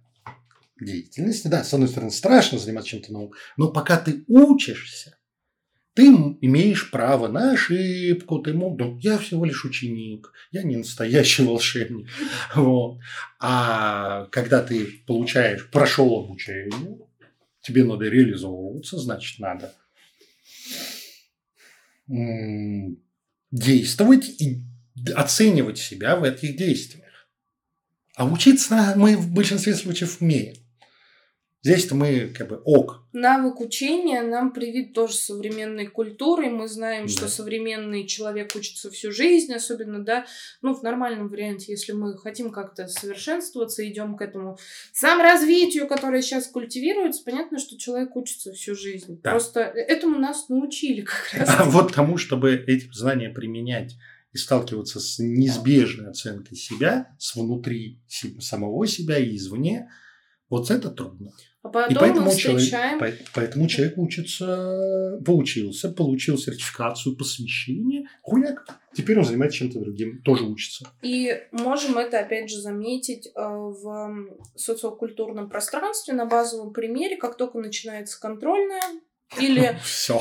деятельности, 0.80 1.48
да, 1.48 1.64
с 1.64 1.74
одной 1.74 1.88
стороны, 1.88 2.10
страшно 2.10 2.58
заниматься 2.58 2.90
чем-то 2.90 3.12
новым, 3.12 3.32
но 3.56 3.70
пока 3.70 3.98
ты 3.98 4.24
учишься, 4.26 5.18
ты 5.94 6.06
имеешь 6.06 6.90
право 6.90 7.28
на 7.28 7.52
ошибку, 7.52 8.38
ты 8.38 8.54
мог, 8.54 8.78
ну, 8.78 8.98
я 8.98 9.18
всего 9.18 9.44
лишь 9.44 9.64
ученик, 9.64 10.32
я 10.50 10.62
не 10.62 10.76
настоящий 10.76 11.42
волшебник. 11.46 12.08
Вот. 12.54 12.98
А 13.38 14.26
когда 14.26 14.62
ты 14.62 14.86
получаешь, 15.06 15.68
прошел 15.70 16.24
обучение, 16.24 16.98
тебе 17.60 17.84
надо 17.84 18.06
реализовываться, 18.06 18.98
значит, 18.98 19.38
надо 19.38 19.74
действовать 23.50 24.28
и 24.40 24.62
оценивать 25.14 25.78
себя 25.78 26.16
в 26.16 26.24
этих 26.24 26.56
действиях. 26.56 27.02
А 28.14 28.26
учиться 28.26 28.94
мы 28.96 29.16
в 29.16 29.30
большинстве 29.30 29.74
случаев 29.74 30.20
умеем. 30.20 30.61
Здесь-то 31.64 31.94
мы 31.94 32.32
как 32.36 32.48
бы 32.48 32.60
ок. 32.64 33.06
Навык 33.12 33.60
учения 33.60 34.20
нам 34.22 34.52
привит 34.52 34.94
тоже 34.94 35.14
современной 35.14 35.86
культурой. 35.86 36.50
Мы 36.50 36.66
знаем, 36.66 37.06
да. 37.06 37.12
что 37.12 37.28
современный 37.28 38.04
человек 38.04 38.56
учится 38.56 38.90
всю 38.90 39.12
жизнь, 39.12 39.54
особенно, 39.54 40.04
да, 40.04 40.26
ну, 40.60 40.74
в 40.74 40.82
нормальном 40.82 41.28
варианте, 41.28 41.70
если 41.70 41.92
мы 41.92 42.18
хотим 42.18 42.50
как-то 42.50 42.88
совершенствоваться, 42.88 43.88
идем 43.88 44.16
к 44.16 44.22
этому 44.22 44.58
саморазвитию, 44.92 45.86
которое 45.86 46.20
сейчас 46.20 46.48
культивируется, 46.48 47.22
понятно, 47.24 47.60
что 47.60 47.78
человек 47.78 48.16
учится 48.16 48.52
всю 48.52 48.74
жизнь. 48.74 49.20
Да. 49.22 49.30
Просто 49.30 49.60
этому 49.60 50.18
нас 50.18 50.48
научили 50.48 51.02
как 51.02 51.30
раз. 51.32 51.48
А 51.48 51.64
вот 51.64 51.94
тому, 51.94 52.16
чтобы 52.16 52.54
эти 52.66 52.90
знания 52.92 53.30
применять 53.30 53.94
и 54.32 54.36
сталкиваться 54.36 54.98
с 54.98 55.20
неизбежной 55.20 56.10
оценкой 56.10 56.56
себя, 56.56 57.14
с 57.18 57.36
внутри 57.36 58.00
самого 58.40 58.84
себя 58.88 59.18
и 59.18 59.36
извне, 59.36 59.88
вот 60.48 60.72
это 60.72 60.90
трудно. 60.90 61.32
А 61.62 61.68
потом 61.68 61.92
и 61.92 61.98
поэтому 61.98 62.26
мы 62.26 62.30
встречаем... 62.32 62.98
человек, 62.98 63.28
поэтому 63.34 63.68
человек 63.68 63.96
учится, 63.96 65.20
поучился, 65.24 65.90
получил 65.90 66.36
сертификацию 66.36 67.16
посвящения, 67.16 68.08
хуяк, 68.22 68.66
теперь 68.92 69.18
он 69.18 69.24
занимается 69.24 69.58
чем-то 69.58 69.78
другим, 69.78 70.22
тоже 70.22 70.44
учится. 70.44 70.90
И 71.02 71.40
можем 71.52 71.98
это, 71.98 72.18
опять 72.18 72.50
же, 72.50 72.60
заметить 72.60 73.28
э, 73.28 73.30
в 73.36 74.28
социокультурном 74.56 75.48
пространстве 75.48 76.14
на 76.14 76.26
базовом 76.26 76.72
примере, 76.72 77.16
как 77.16 77.36
только 77.36 77.58
начинается 77.58 78.20
контрольная 78.20 78.82
или... 79.38 79.78
Все. 79.84 80.20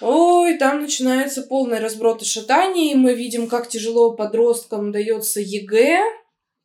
Ой, 0.00 0.58
там 0.58 0.82
начинается 0.82 1.42
полный 1.42 1.78
разброд 1.78 2.20
и 2.22 2.24
шатание, 2.24 2.92
и 2.92 2.96
мы 2.96 3.14
видим, 3.14 3.48
как 3.48 3.68
тяжело 3.68 4.16
подросткам 4.16 4.90
дается 4.90 5.40
ЕГЭ, 5.40 6.02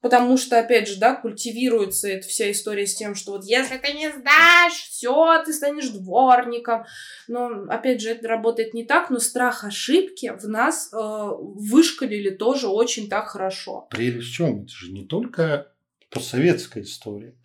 Потому 0.01 0.37
что, 0.37 0.57
опять 0.57 0.87
же, 0.87 0.97
да, 0.97 1.13
культивируется 1.13 2.07
эта 2.07 2.25
вся 2.25 2.49
история 2.51 2.87
с 2.87 2.95
тем, 2.95 3.15
что 3.15 3.33
вот 3.33 3.43
если 3.43 3.77
ты 3.77 3.93
не 3.93 4.09
сдашь, 4.09 4.87
все, 4.89 5.43
ты 5.43 5.51
станешь 5.51 5.89
дворником. 5.89 6.85
Но, 7.27 7.65
опять 7.67 8.01
же, 8.01 8.09
это 8.09 8.27
работает 8.27 8.73
не 8.73 8.85
так, 8.85 9.09
но 9.09 9.19
страх 9.19 9.65
ошибки 9.65 10.31
в 10.39 10.47
нас 10.47 10.91
э, 10.93 10.97
вышколили 10.97 12.29
тоже 12.29 12.67
очень 12.67 13.09
так 13.09 13.27
хорошо. 13.27 13.87
Прелесть 13.89 14.29
в 14.29 14.33
чем? 14.33 14.63
Это 14.63 14.71
же 14.71 14.91
не 14.93 15.05
только 15.05 15.73
постсоветская 16.09 16.83
история. 16.83 17.35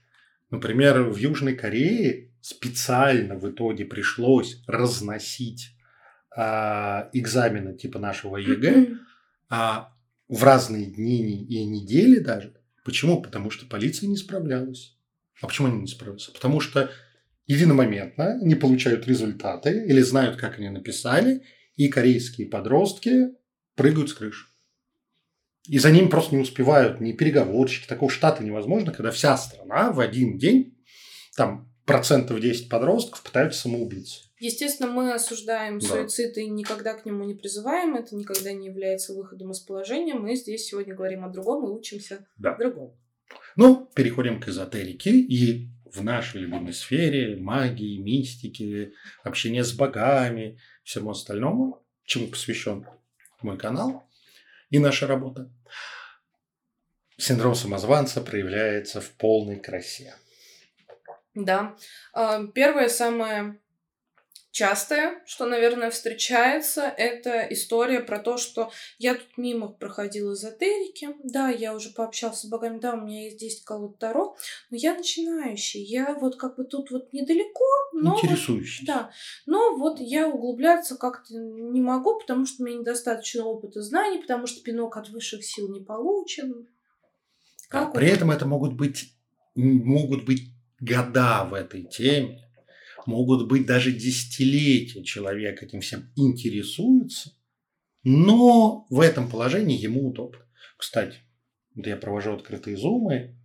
Например, 0.50 1.02
в 1.02 1.16
Южной 1.16 1.56
Корее 1.56 2.30
специально 2.40 3.34
в 3.34 3.50
итоге 3.50 3.84
пришлось 3.84 4.62
разносить 4.68 5.74
э, 6.36 6.40
экзамены 7.12 7.74
типа 7.74 7.98
нашего 7.98 8.36
ЕГЭ, 8.36 8.90
а 9.48 9.93
в 10.28 10.42
разные 10.42 10.86
дни 10.86 11.44
и 11.44 11.64
недели 11.64 12.18
даже. 12.18 12.54
Почему? 12.84 13.20
Потому 13.22 13.50
что 13.50 13.66
полиция 13.66 14.08
не 14.08 14.16
справлялась. 14.16 14.96
А 15.40 15.46
почему 15.46 15.68
они 15.68 15.80
не 15.80 15.86
справляются? 15.86 16.32
Потому 16.32 16.60
что 16.60 16.90
единомоментно 17.46 18.38
не 18.42 18.54
получают 18.54 19.06
результаты 19.06 19.84
или 19.86 20.00
знают, 20.00 20.36
как 20.36 20.58
они 20.58 20.68
написали, 20.68 21.42
и 21.76 21.88
корейские 21.88 22.46
подростки 22.48 23.30
прыгают 23.74 24.10
с 24.10 24.14
крыши. 24.14 24.46
И 25.66 25.78
за 25.78 25.90
ним 25.90 26.10
просто 26.10 26.34
не 26.34 26.42
успевают 26.42 27.00
ни 27.00 27.12
переговорщики. 27.12 27.86
Такого 27.86 28.10
штата 28.10 28.44
невозможно, 28.44 28.92
когда 28.92 29.10
вся 29.10 29.36
страна 29.36 29.92
в 29.92 30.00
один 30.00 30.36
день, 30.38 30.78
там 31.36 31.72
процентов 31.86 32.40
10 32.40 32.68
подростков 32.68 33.22
пытаются 33.22 33.62
самоубиться. 33.62 34.20
Естественно, 34.44 34.90
мы 34.90 35.14
осуждаем 35.14 35.78
да. 35.78 35.86
суицид 35.86 36.36
и 36.36 36.50
никогда 36.50 36.92
к 36.92 37.06
нему 37.06 37.24
не 37.24 37.34
призываем. 37.34 37.96
Это 37.96 38.14
никогда 38.14 38.52
не 38.52 38.66
является 38.66 39.14
выходом 39.14 39.52
из 39.52 39.60
положения. 39.60 40.12
Мы 40.12 40.36
здесь 40.36 40.66
сегодня 40.66 40.94
говорим 40.94 41.24
о 41.24 41.30
другом 41.30 41.64
и 41.64 41.70
учимся 41.70 42.26
да. 42.36 42.54
другому. 42.54 42.94
Ну, 43.56 43.90
переходим 43.94 44.38
к 44.40 44.48
эзотерике 44.48 45.12
и 45.12 45.70
в 45.86 46.04
нашей 46.04 46.42
любимой 46.42 46.74
сфере 46.74 47.36
магии, 47.36 47.96
мистики, 47.96 48.92
общения 49.22 49.64
с 49.64 49.72
богами, 49.72 50.60
всему 50.82 51.12
остальному, 51.12 51.82
чему 52.04 52.26
посвящен 52.28 52.86
мой 53.40 53.56
канал 53.56 54.06
и 54.68 54.78
наша 54.78 55.06
работа. 55.06 55.50
Синдром 57.16 57.54
самозванца 57.54 58.20
проявляется 58.20 59.00
в 59.00 59.10
полной 59.12 59.58
красе. 59.58 60.14
Да. 61.34 61.76
А, 62.12 62.46
первое 62.48 62.90
самое 62.90 63.58
частое, 64.54 65.20
что, 65.26 65.46
наверное, 65.46 65.90
встречается, 65.90 66.82
это 66.82 67.44
история 67.50 67.98
про 67.98 68.20
то, 68.20 68.36
что 68.36 68.70
я 68.98 69.16
тут 69.16 69.36
мимо 69.36 69.66
проходил 69.66 70.32
эзотерики, 70.32 71.08
да, 71.24 71.48
я 71.48 71.74
уже 71.74 71.90
пообщался 71.90 72.46
с 72.46 72.50
богами, 72.50 72.78
да, 72.78 72.94
у 72.94 73.00
меня 73.00 73.24
есть 73.24 73.38
10 73.38 73.64
колод 73.64 73.98
Таро, 73.98 74.36
но 74.70 74.76
я 74.76 74.94
начинающий, 74.94 75.82
я 75.82 76.14
вот 76.14 76.36
как 76.36 76.56
бы 76.56 76.64
тут 76.64 76.92
вот 76.92 77.12
недалеко, 77.12 77.64
но... 77.94 78.14
Интересующий. 78.14 78.86
Вот, 78.86 78.94
да, 78.94 79.10
но 79.44 79.76
вот 79.76 79.98
я 79.98 80.28
углубляться 80.28 80.96
как-то 80.96 81.34
не 81.34 81.80
могу, 81.80 82.20
потому 82.20 82.46
что 82.46 82.62
у 82.62 82.66
меня 82.66 82.78
недостаточно 82.78 83.44
опыта 83.44 83.82
знаний, 83.82 84.20
потому 84.20 84.46
что 84.46 84.62
пинок 84.62 84.96
от 84.96 85.08
высших 85.08 85.44
сил 85.44 85.68
не 85.68 85.80
получен. 85.80 86.68
Как 87.68 87.88
а, 87.88 87.90
при 87.90 88.08
этом 88.08 88.30
это 88.30 88.46
могут 88.46 88.74
быть, 88.74 89.16
могут 89.56 90.24
быть 90.24 90.52
года 90.78 91.44
в 91.44 91.54
этой 91.54 91.82
теме, 91.82 92.43
могут 93.06 93.48
быть 93.48 93.66
даже 93.66 93.92
десятилетия 93.92 95.02
человек 95.04 95.62
этим 95.62 95.80
всем 95.80 96.10
интересуется, 96.16 97.32
но 98.02 98.86
в 98.90 99.00
этом 99.00 99.30
положении 99.30 99.80
ему 99.80 100.08
удобно. 100.08 100.46
Кстати, 100.76 101.18
я 101.74 101.96
провожу 101.96 102.34
открытые 102.34 102.76
зумы, 102.76 103.36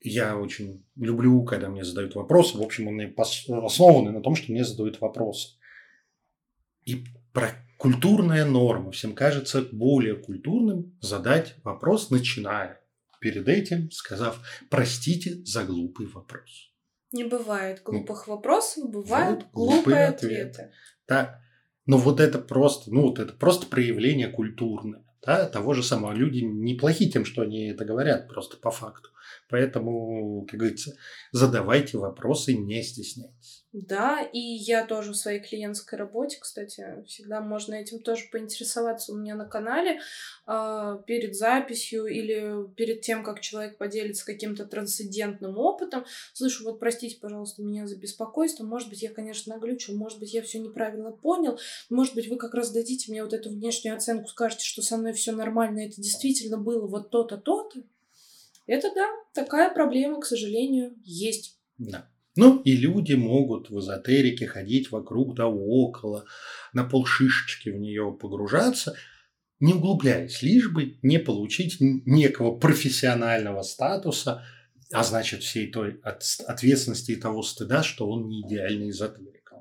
я 0.00 0.36
очень 0.36 0.84
люблю, 0.96 1.42
когда 1.44 1.68
мне 1.68 1.84
задают 1.84 2.14
вопросы. 2.14 2.58
В 2.58 2.62
общем, 2.62 2.88
они 2.88 3.12
основаны 3.16 4.12
на 4.12 4.20
том, 4.20 4.36
что 4.36 4.52
мне 4.52 4.64
задают 4.64 5.00
вопросы. 5.00 5.56
И 6.84 7.04
про 7.32 7.52
культурная 7.78 8.44
норма. 8.44 8.92
Всем 8.92 9.14
кажется 9.14 9.62
более 9.72 10.16
культурным 10.16 10.96
задать 11.00 11.56
вопрос, 11.64 12.10
начиная 12.10 12.80
перед 13.20 13.48
этим, 13.48 13.90
сказав 13.90 14.40
«простите 14.68 15.42
за 15.44 15.64
глупый 15.64 16.06
вопрос». 16.06 16.73
Не 17.14 17.22
бывает 17.22 17.80
глупых 17.84 18.26
ну, 18.26 18.34
вопросов, 18.34 18.90
бывают 18.90 19.46
глупые, 19.52 19.76
глупые 19.76 20.04
ответы. 20.06 20.42
ответы. 20.42 20.72
Да. 21.06 21.40
Но 21.86 21.96
вот 21.96 22.18
это 22.18 22.40
просто, 22.40 22.92
ну 22.92 23.02
вот 23.02 23.20
это 23.20 23.32
просто 23.32 23.66
проявление 23.66 24.28
культурное. 24.28 25.04
Да, 25.24 25.48
того 25.48 25.74
же 25.74 25.84
самого. 25.84 26.12
Люди 26.12 26.40
неплохи 26.40 27.08
тем, 27.08 27.24
что 27.24 27.42
они 27.42 27.68
это 27.68 27.84
говорят, 27.84 28.28
просто 28.28 28.56
по 28.56 28.72
факту. 28.72 29.10
Поэтому, 29.54 30.44
как 30.50 30.58
говорится, 30.58 30.96
задавайте 31.30 31.96
вопросы, 31.96 32.54
не 32.54 32.82
стесняйтесь. 32.82 33.64
Да, 33.70 34.20
и 34.20 34.38
я 34.38 34.84
тоже 34.84 35.12
в 35.12 35.16
своей 35.16 35.38
клиентской 35.40 35.96
работе, 35.96 36.38
кстати, 36.40 37.04
всегда 37.06 37.40
можно 37.40 37.74
этим 37.74 38.00
тоже 38.00 38.24
поинтересоваться 38.32 39.12
у 39.12 39.16
меня 39.16 39.36
на 39.36 39.44
канале 39.44 40.00
э, 40.48 40.98
перед 41.06 41.36
записью 41.36 42.06
или 42.06 42.68
перед 42.74 43.02
тем, 43.02 43.22
как 43.22 43.40
человек 43.40 43.78
поделится 43.78 44.26
каким-то 44.26 44.64
трансцендентным 44.64 45.56
опытом. 45.56 46.04
Слышу, 46.32 46.64
вот 46.64 46.80
простите, 46.80 47.18
пожалуйста, 47.20 47.62
меня 47.62 47.86
за 47.86 47.96
беспокойство. 47.96 48.64
Может 48.64 48.88
быть, 48.88 49.02
я, 49.02 49.10
конечно, 49.10 49.54
наглючу, 49.54 49.96
может 49.96 50.18
быть, 50.18 50.34
я 50.34 50.42
все 50.42 50.58
неправильно 50.58 51.12
понял. 51.12 51.60
Может 51.90 52.16
быть, 52.16 52.28
вы 52.28 52.38
как 52.38 52.54
раз 52.54 52.72
дадите 52.72 53.12
мне 53.12 53.22
вот 53.22 53.32
эту 53.32 53.50
внешнюю 53.50 53.94
оценку, 53.94 54.26
скажете, 54.28 54.64
что 54.64 54.82
со 54.82 54.96
мной 54.96 55.12
все 55.12 55.30
нормально, 55.30 55.86
это 55.86 56.00
действительно 56.00 56.58
было 56.58 56.88
вот 56.88 57.10
то-то, 57.10 57.36
то-то. 57.36 57.84
Это 58.66 58.90
да, 58.94 59.08
такая 59.34 59.72
проблема, 59.72 60.20
к 60.20 60.26
сожалению, 60.26 60.94
есть. 61.02 61.58
Да. 61.78 62.08
Ну, 62.36 62.60
и 62.62 62.74
люди 62.74 63.12
могут 63.12 63.70
в 63.70 63.78
эзотерике 63.78 64.46
ходить 64.46 64.90
вокруг 64.90 65.36
да 65.36 65.46
около, 65.46 66.24
на 66.72 66.84
полшишечки 66.84 67.68
в 67.68 67.78
нее 67.78 68.16
погружаться, 68.20 68.96
не 69.60 69.74
углубляясь, 69.74 70.42
лишь 70.42 70.70
бы 70.70 70.98
не 71.02 71.18
получить 71.18 71.76
некого 71.78 72.58
профессионального 72.58 73.62
статуса, 73.62 74.44
а 74.92 75.04
значит 75.04 75.42
всей 75.42 75.70
той 75.70 76.00
ответственности 76.02 77.12
и 77.12 77.16
того 77.16 77.42
стыда, 77.42 77.82
что 77.82 78.08
он 78.08 78.28
не 78.28 78.42
идеальный 78.42 78.90
эзотерик. 78.90 79.52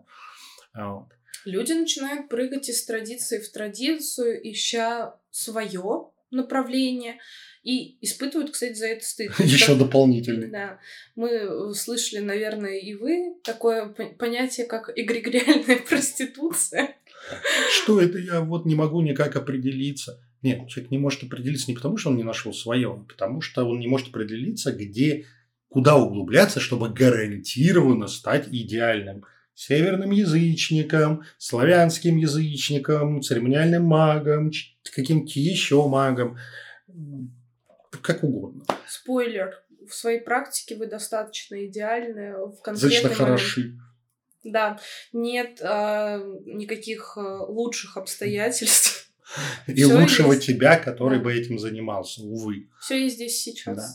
Вот. 0.73 1.09
Люди 1.45 1.73
начинают 1.73 2.29
прыгать 2.29 2.69
из 2.69 2.83
традиции 2.85 3.39
в 3.39 3.51
традицию, 3.51 4.39
ища 4.49 5.19
свое 5.29 6.09
направление– 6.31 7.19
и 7.63 7.97
испытывают, 8.01 8.51
кстати, 8.51 8.73
за 8.73 8.87
это 8.87 9.05
стыд. 9.05 9.31
Еще 9.39 9.75
дополнительный. 9.75 10.49
Да. 10.49 10.79
Мы 11.15 11.73
слышали, 11.73 12.19
наверное, 12.19 12.77
и 12.77 12.93
вы 12.93 13.35
такое 13.43 13.87
понятие, 13.87 14.65
как 14.65 14.91
эгрегориальная 14.95 15.77
проституция. 15.89 16.97
Что 17.71 18.01
это 18.01 18.19
я 18.19 18.41
вот 18.41 18.65
не 18.65 18.75
могу 18.75 19.01
никак 19.01 19.35
определиться? 19.37 20.21
Нет, 20.41 20.67
человек 20.67 20.91
не 20.91 20.97
может 20.97 21.23
определиться 21.23 21.69
не 21.69 21.75
потому, 21.75 21.95
что 21.95 22.09
он 22.09 22.17
не 22.17 22.23
нашел 22.23 22.53
свое, 22.53 22.91
а 22.91 23.05
потому 23.09 23.39
что 23.39 23.63
он 23.63 23.79
не 23.79 23.87
может 23.87 24.09
определиться, 24.09 24.73
где, 24.73 25.25
куда 25.69 25.95
углубляться, 25.95 26.59
чтобы 26.59 26.89
гарантированно 26.89 28.07
стать 28.07 28.49
идеальным 28.51 29.23
северным 29.55 30.11
язычником, 30.11 31.23
славянским 31.37 32.17
язычником, 32.17 33.21
церемониальным 33.21 33.83
магом, 33.83 34.51
каким-то 34.93 35.39
еще 35.39 35.87
магом 35.87 36.37
как 38.03 38.23
угодно. 38.23 38.63
Спойлер. 38.87 39.63
В 39.87 39.93
своей 39.93 40.19
практике 40.19 40.75
вы 40.75 40.87
достаточно 40.87 41.65
идеальны 41.65 42.37
в 42.37 42.61
конкретный 42.61 42.99
Достаточно 42.99 43.25
хороши. 43.25 43.79
Да, 44.43 44.79
нет 45.13 45.59
э, 45.61 46.19
никаких 46.45 47.17
э, 47.17 47.21
лучших 47.21 47.97
обстоятельств. 47.97 49.09
И 49.67 49.73
Всё 49.73 49.99
лучшего 49.99 50.33
есть. 50.33 50.45
тебя, 50.45 50.77
который 50.77 51.19
бы 51.19 51.33
этим 51.33 51.57
занимался, 51.57 52.21
увы. 52.23 52.69
Все 52.81 53.01
есть 53.03 53.15
здесь 53.15 53.41
сейчас. 53.41 53.77
Да. 53.77 53.87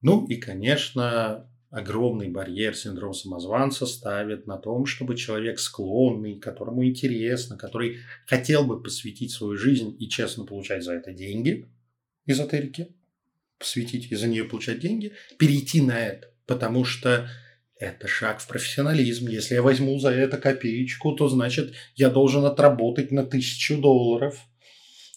Ну 0.00 0.26
и, 0.26 0.36
конечно, 0.36 1.48
огромный 1.70 2.28
барьер 2.28 2.76
синдром 2.76 3.12
самозванца 3.12 3.86
ставит 3.86 4.46
на 4.46 4.58
том, 4.58 4.86
чтобы 4.86 5.16
человек 5.16 5.58
склонный, 5.58 6.38
которому 6.38 6.84
интересно, 6.84 7.56
который 7.56 7.98
хотел 8.26 8.64
бы 8.64 8.82
посвятить 8.82 9.32
свою 9.32 9.56
жизнь 9.56 9.96
и 9.98 10.08
честно 10.08 10.44
получать 10.44 10.84
за 10.84 10.94
это 10.94 11.12
деньги, 11.12 11.68
эзотерики, 12.26 12.94
посвятить 13.62 14.12
и 14.12 14.14
за 14.14 14.28
нее 14.28 14.44
получать 14.44 14.80
деньги, 14.80 15.12
перейти 15.38 15.80
на 15.80 15.98
это. 15.98 16.28
Потому 16.46 16.84
что 16.84 17.28
это 17.78 18.06
шаг 18.06 18.40
в 18.40 18.46
профессионализм. 18.46 19.28
Если 19.28 19.54
я 19.54 19.62
возьму 19.62 19.98
за 19.98 20.10
это 20.10 20.36
копеечку, 20.36 21.12
то 21.12 21.28
значит 21.28 21.74
я 21.96 22.10
должен 22.10 22.44
отработать 22.44 23.10
на 23.10 23.24
тысячу 23.24 23.78
долларов. 23.78 24.38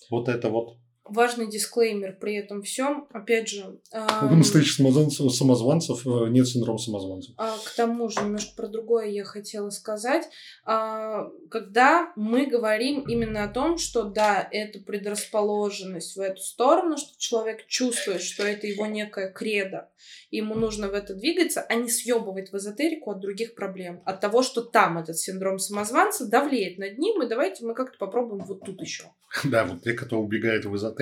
Вот 0.10 0.30
это 0.30 0.50
вот 0.50 0.78
важный 1.06 1.48
дисклеймер 1.48 2.18
при 2.20 2.36
этом 2.36 2.62
всем. 2.64 3.08
Опять 3.12 3.50
же... 3.50 3.80
Эм, 3.92 4.30
в 4.30 4.36
настоящих 4.36 4.76
самозванцев, 4.76 5.32
самозванцев 5.34 6.06
э, 6.06 6.30
нет 6.30 6.48
синдрома 6.48 6.80
самозванцев. 6.80 7.36
А, 7.38 7.56
к 7.64 7.76
тому 7.76 8.10
же, 8.10 8.20
немножко 8.22 8.56
про 8.56 8.68
другое 8.68 9.08
я 9.08 9.24
хотела 9.24 9.70
сказать. 9.70 10.28
А, 10.66 11.30
когда 11.50 12.12
мы 12.16 12.48
говорим 12.48 13.02
именно 13.02 13.44
о 13.44 13.48
том, 13.48 13.78
что 13.78 14.04
да, 14.04 14.48
это 14.52 14.80
предрасположенность 14.80 16.16
в 16.16 16.20
эту 16.20 16.42
сторону, 16.42 16.98
что 16.98 17.18
человек 17.18 17.68
чувствует, 17.68 18.22
что 18.22 18.44
это 18.44 18.68
его 18.68 18.86
некая 18.88 19.32
кредо, 19.32 19.90
ему 20.32 20.56
нужно 20.56 20.90
в 20.90 20.94
это 20.94 21.14
двигаться, 21.14 21.62
а 21.62 21.76
не 21.76 21.90
съебывать 21.90 22.52
в 22.52 22.58
эзотерику 22.58 23.12
от 23.12 23.20
других 23.20 23.56
проблем. 23.56 24.02
От 24.06 24.22
того, 24.22 24.42
что 24.42 24.62
там 24.62 24.98
этот 24.98 25.18
синдром 25.18 25.60
самозванца 25.60 26.28
давлеет 26.28 26.80
над 26.80 26.98
ним, 26.98 27.22
и 27.22 27.28
давайте 27.28 27.64
мы 27.64 27.76
как-то 27.76 27.98
попробуем 27.98 28.44
вот 28.46 28.66
тут 28.66 28.82
еще. 28.82 29.04
Да, 29.44 29.66
вот 29.66 29.84
те, 29.84 29.94
кто 29.94 30.20
убегает 30.20 30.66
в 30.66 30.76
эзотерику, 30.76 30.95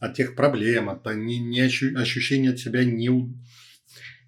от 0.00 0.14
тех 0.14 0.34
проблем, 0.34 0.88
от 0.88 1.04
не, 1.14 1.38
не 1.38 1.60
ощу, 1.60 1.96
ощущения 1.98 2.50
от 2.50 2.58
себя 2.58 2.84
не, 2.84 3.10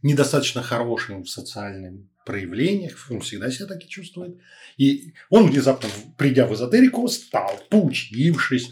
недостаточно 0.02 0.62
хорошим 0.62 1.24
в 1.24 1.30
социальном 1.30 2.08
проявлениях, 2.24 3.06
он 3.10 3.20
всегда 3.20 3.50
себя 3.50 3.66
так 3.66 3.84
и 3.84 3.88
чувствует. 3.88 4.38
И 4.76 5.14
он 5.30 5.50
внезапно, 5.50 5.88
придя 6.16 6.46
в 6.46 6.54
эзотерику, 6.54 7.08
стал, 7.08 7.60
поучившись, 7.70 8.68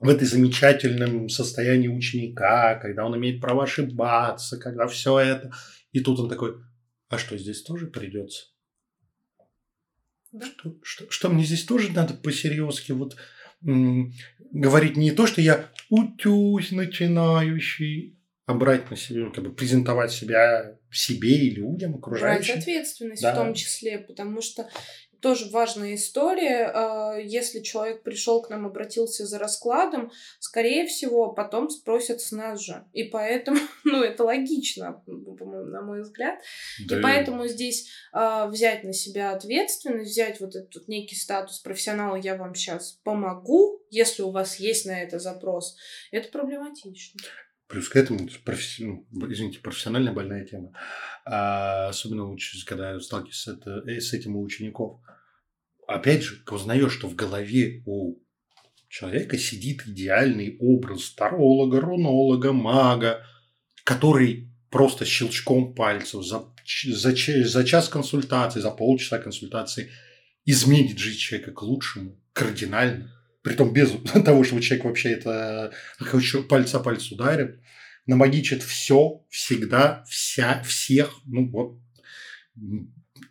в 0.00 0.08
этой 0.08 0.26
замечательном 0.26 1.28
состоянии 1.28 1.88
ученика, 1.88 2.76
когда 2.76 3.04
он 3.04 3.16
имеет 3.18 3.40
право 3.40 3.64
ошибаться, 3.64 4.56
когда 4.56 4.86
все 4.86 5.18
это. 5.18 5.52
И 5.92 6.00
тут 6.00 6.18
он 6.18 6.30
такой, 6.30 6.54
а 7.08 7.18
что 7.18 7.36
здесь 7.36 7.62
тоже 7.62 7.86
придется? 7.86 8.46
Да. 10.32 10.46
Что, 10.46 10.74
что, 10.82 11.10
что 11.10 11.28
мне 11.28 11.44
здесь 11.44 11.64
тоже 11.64 11.92
надо 11.92 12.14
посерьезки 12.14 12.92
вот 12.92 13.16
говорить 13.62 14.96
не 14.96 15.12
то, 15.12 15.26
что 15.26 15.40
я 15.40 15.70
утюсь 15.88 16.70
начинающий, 16.72 18.18
а 18.46 18.54
брать 18.54 18.90
на 18.90 18.96
себя, 18.96 19.30
как 19.30 19.44
бы 19.44 19.52
презентовать 19.52 20.12
себя 20.12 20.76
себе 20.90 21.36
и 21.36 21.50
людям, 21.50 21.96
окружающим. 21.96 22.54
Брать 22.54 22.62
ответственность 22.62 23.22
да. 23.22 23.32
в 23.32 23.36
том 23.36 23.54
числе, 23.54 23.98
потому 23.98 24.42
что 24.42 24.68
тоже 25.20 25.50
важная 25.50 25.94
история. 25.94 26.70
А, 26.74 27.16
если 27.16 27.60
человек 27.60 28.02
пришел 28.02 28.42
к 28.42 28.50
нам, 28.50 28.66
обратился 28.66 29.26
за 29.26 29.38
раскладом, 29.38 30.10
скорее 30.38 30.86
всего, 30.86 31.32
потом 31.32 31.70
спросят 31.70 32.20
с 32.20 32.32
нас 32.32 32.60
же. 32.60 32.84
И 32.92 33.04
поэтому, 33.04 33.58
ну, 33.84 34.02
это 34.02 34.24
логично, 34.24 35.02
на 35.06 35.82
мой 35.82 36.02
взгляд. 36.02 36.40
Да. 36.86 36.98
И 36.98 37.02
поэтому 37.02 37.46
здесь 37.46 37.90
э, 38.12 38.48
взять 38.48 38.84
на 38.84 38.92
себя 38.92 39.32
ответственность, 39.32 40.10
взять 40.12 40.40
вот 40.40 40.54
этот 40.56 40.88
некий 40.88 41.16
статус 41.16 41.58
профессионала, 41.58 42.16
я 42.16 42.36
вам 42.36 42.54
сейчас 42.54 42.98
помогу, 43.04 43.82
если 43.90 44.22
у 44.22 44.30
вас 44.30 44.56
есть 44.56 44.86
на 44.86 45.02
это 45.02 45.18
запрос, 45.18 45.76
это 46.10 46.28
проблематично. 46.28 47.20
Плюс 47.70 47.88
к 47.88 47.94
этому, 47.94 48.28
професси... 48.44 48.84
Ну, 48.84 49.06
извините, 49.32 49.60
профессиональная 49.60 50.12
больная 50.12 50.44
тема. 50.44 50.72
А, 51.24 51.88
особенно 51.88 52.36
когда 52.66 52.98
сталкиваюсь 52.98 53.36
с, 53.36 53.46
это, 53.46 53.84
э, 53.86 54.00
с 54.00 54.12
этим 54.12 54.34
у 54.34 54.42
учеников. 54.42 55.00
Опять 55.90 56.22
же, 56.22 56.40
узнаешь, 56.48 56.92
что 56.92 57.08
в 57.08 57.16
голове 57.16 57.82
у 57.84 58.14
человека 58.88 59.36
сидит 59.36 59.88
идеальный 59.88 60.56
образ 60.60 61.10
таролога, 61.10 61.80
рунолога, 61.80 62.52
мага, 62.52 63.26
который 63.82 64.52
просто 64.70 65.04
щелчком 65.04 65.74
пальцев 65.74 66.24
за, 66.24 66.44
за, 66.86 67.12
за 67.44 67.64
час 67.64 67.88
консультации, 67.88 68.60
за 68.60 68.70
полчаса 68.70 69.18
консультации 69.18 69.90
изменит 70.44 70.96
жизнь 70.96 71.18
человека 71.18 71.50
к 71.50 71.62
лучшему 71.62 72.16
кардинально 72.32 73.12
Притом 73.42 73.72
без 73.72 73.90
того, 74.24 74.44
чтобы 74.44 74.62
человек 74.62 74.84
вообще 74.84 75.10
это 75.10 75.72
пальца 76.48 76.78
пальц 76.78 77.10
ударит. 77.10 77.58
намагичит 78.06 78.62
все, 78.62 79.24
всегда, 79.28 80.04
вся, 80.08 80.62
всех, 80.62 81.20
ну 81.24 81.50
вот. 81.50 81.80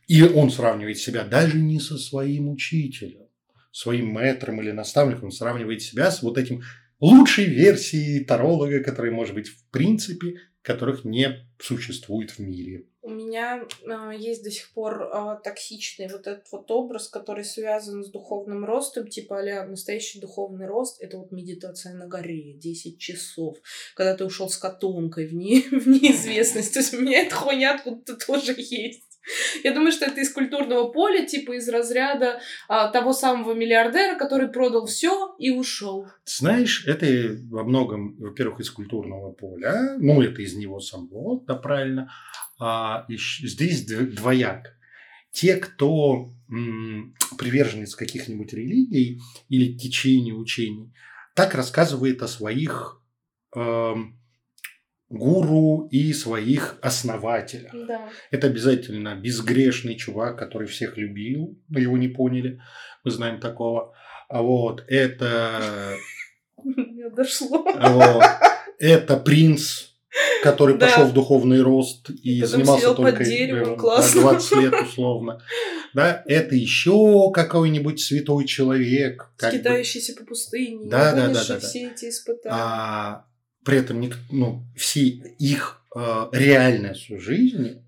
И 0.07 0.23
он 0.23 0.51
сравнивает 0.51 0.97
себя 0.97 1.23
даже 1.23 1.57
не 1.57 1.79
со 1.79 1.97
своим 1.97 2.49
учителем, 2.49 3.27
своим 3.71 4.07
мэтром 4.07 4.61
или 4.61 4.71
наставником, 4.71 5.25
он 5.25 5.31
сравнивает 5.31 5.81
себя 5.81 6.11
с 6.11 6.21
вот 6.21 6.37
этим 6.37 6.61
лучшей 6.99 7.45
версией 7.45 8.23
таролога, 8.25 8.83
который 8.83 9.11
может 9.11 9.35
быть 9.35 9.47
в 9.47 9.65
принципе, 9.69 10.35
которых 10.61 11.05
не 11.05 11.47
существует 11.59 12.31
в 12.31 12.39
мире. 12.39 12.85
У 13.01 13.09
меня 13.11 13.65
э, 13.85 14.11
есть 14.17 14.43
до 14.43 14.51
сих 14.51 14.71
пор 14.73 15.01
э, 15.01 15.37
токсичный 15.43 16.09
вот 16.09 16.27
этот 16.27 16.51
вот 16.51 16.69
образ, 16.69 17.07
который 17.07 17.45
связан 17.45 18.03
с 18.03 18.11
духовным 18.11 18.65
ростом, 18.65 19.07
типа 19.07 19.39
а 19.39 19.65
настоящий 19.65 20.19
духовный 20.19 20.67
рост 20.67 21.01
это 21.01 21.17
вот 21.17 21.31
медитация 21.31 21.93
на 21.95 22.07
горе, 22.07 22.53
10 22.53 22.99
часов, 22.99 23.57
когда 23.95 24.15
ты 24.15 24.25
ушел 24.25 24.49
с 24.49 24.57
котомкой 24.57 25.27
в, 25.27 25.33
не, 25.33 25.61
в 25.71 25.87
неизвестность. 25.87 26.73
То 26.73 26.79
есть 26.79 26.93
у 26.93 26.99
меня 26.99 27.21
эта 27.21 27.35
хуйня 27.35 27.75
откуда-то 27.75 28.17
тоже 28.17 28.53
есть. 28.57 29.08
Я 29.63 29.73
думаю, 29.73 29.91
что 29.91 30.05
это 30.05 30.21
из 30.21 30.31
культурного 30.31 30.89
поля, 30.91 31.25
типа 31.25 31.57
из 31.57 31.67
разряда 31.69 32.39
а, 32.67 32.89
того 32.89 33.13
самого 33.13 33.53
миллиардера, 33.53 34.17
который 34.17 34.47
продал 34.49 34.85
все 34.85 35.35
и 35.37 35.51
ушел. 35.51 36.07
Знаешь, 36.25 36.85
это 36.87 37.37
во 37.49 37.63
многом, 37.63 38.15
во-первых, 38.17 38.59
из 38.59 38.69
культурного 38.71 39.31
поля, 39.31 39.95
ну, 39.99 40.21
это 40.21 40.41
из 40.41 40.55
него 40.55 40.79
самого, 40.79 41.43
да, 41.45 41.55
правильно. 41.55 42.11
А, 42.59 43.05
здесь 43.09 43.85
двояк. 43.85 44.75
Те, 45.31 45.57
кто 45.57 46.29
м, 46.49 47.15
приверженец 47.37 47.95
каких-нибудь 47.95 48.51
религий 48.53 49.21
или 49.47 49.77
течений 49.77 50.33
учений, 50.33 50.91
так 51.35 51.53
рассказывает 51.53 52.21
о 52.23 52.27
своих 52.27 53.01
э, 53.55 53.93
гуру 55.09 55.87
и 55.91 56.13
своих 56.13 56.77
основателях. 56.81 57.71
Да. 57.87 58.09
Это 58.31 58.47
обязательно 58.47 59.15
безгрешный 59.15 59.95
чувак, 59.95 60.37
который 60.37 60.67
всех 60.67 60.97
любил, 60.97 61.59
но 61.67 61.79
его 61.79 61.97
не 61.97 62.07
поняли. 62.07 62.61
Мы 63.03 63.11
знаем 63.11 63.39
такого. 63.39 63.93
А 64.27 64.41
вот 64.41 64.83
это... 64.87 65.95
Не 66.63 67.09
дошло. 67.09 67.63
Вот. 67.63 68.23
Это 68.77 69.17
принц, 69.17 69.89
который 70.43 70.77
да. 70.77 70.87
пошел 70.87 71.05
в 71.05 71.13
духовный 71.13 71.61
рост 71.61 72.09
и 72.09 72.41
Потом 72.41 72.51
занимался 72.51 72.93
только 72.93 73.17
под 73.17 73.27
деревом, 73.27 73.77
классно. 73.77 74.21
20 74.21 74.57
лет 74.57 74.73
условно. 74.73 75.41
Да, 75.93 76.23
это 76.27 76.55
еще 76.55 77.31
какой-нибудь 77.33 77.99
святой 77.99 78.45
человек. 78.45 79.31
Скитающийся 79.37 80.13
бы. 80.13 80.19
по 80.19 80.25
пустыне, 80.27 80.89
да, 80.89 81.13
да, 81.13 81.27
да, 81.29 81.43
да, 81.47 81.59
все 81.59 81.87
эти 81.87 82.09
испытания. 82.09 82.55
А, 82.55 83.25
при 83.63 83.77
этом 83.77 84.03
ну, 84.31 84.63
все 84.75 85.01
их 85.03 85.83
э, 85.95 86.27
реальная 86.31 86.93
жизнь, 86.93 87.83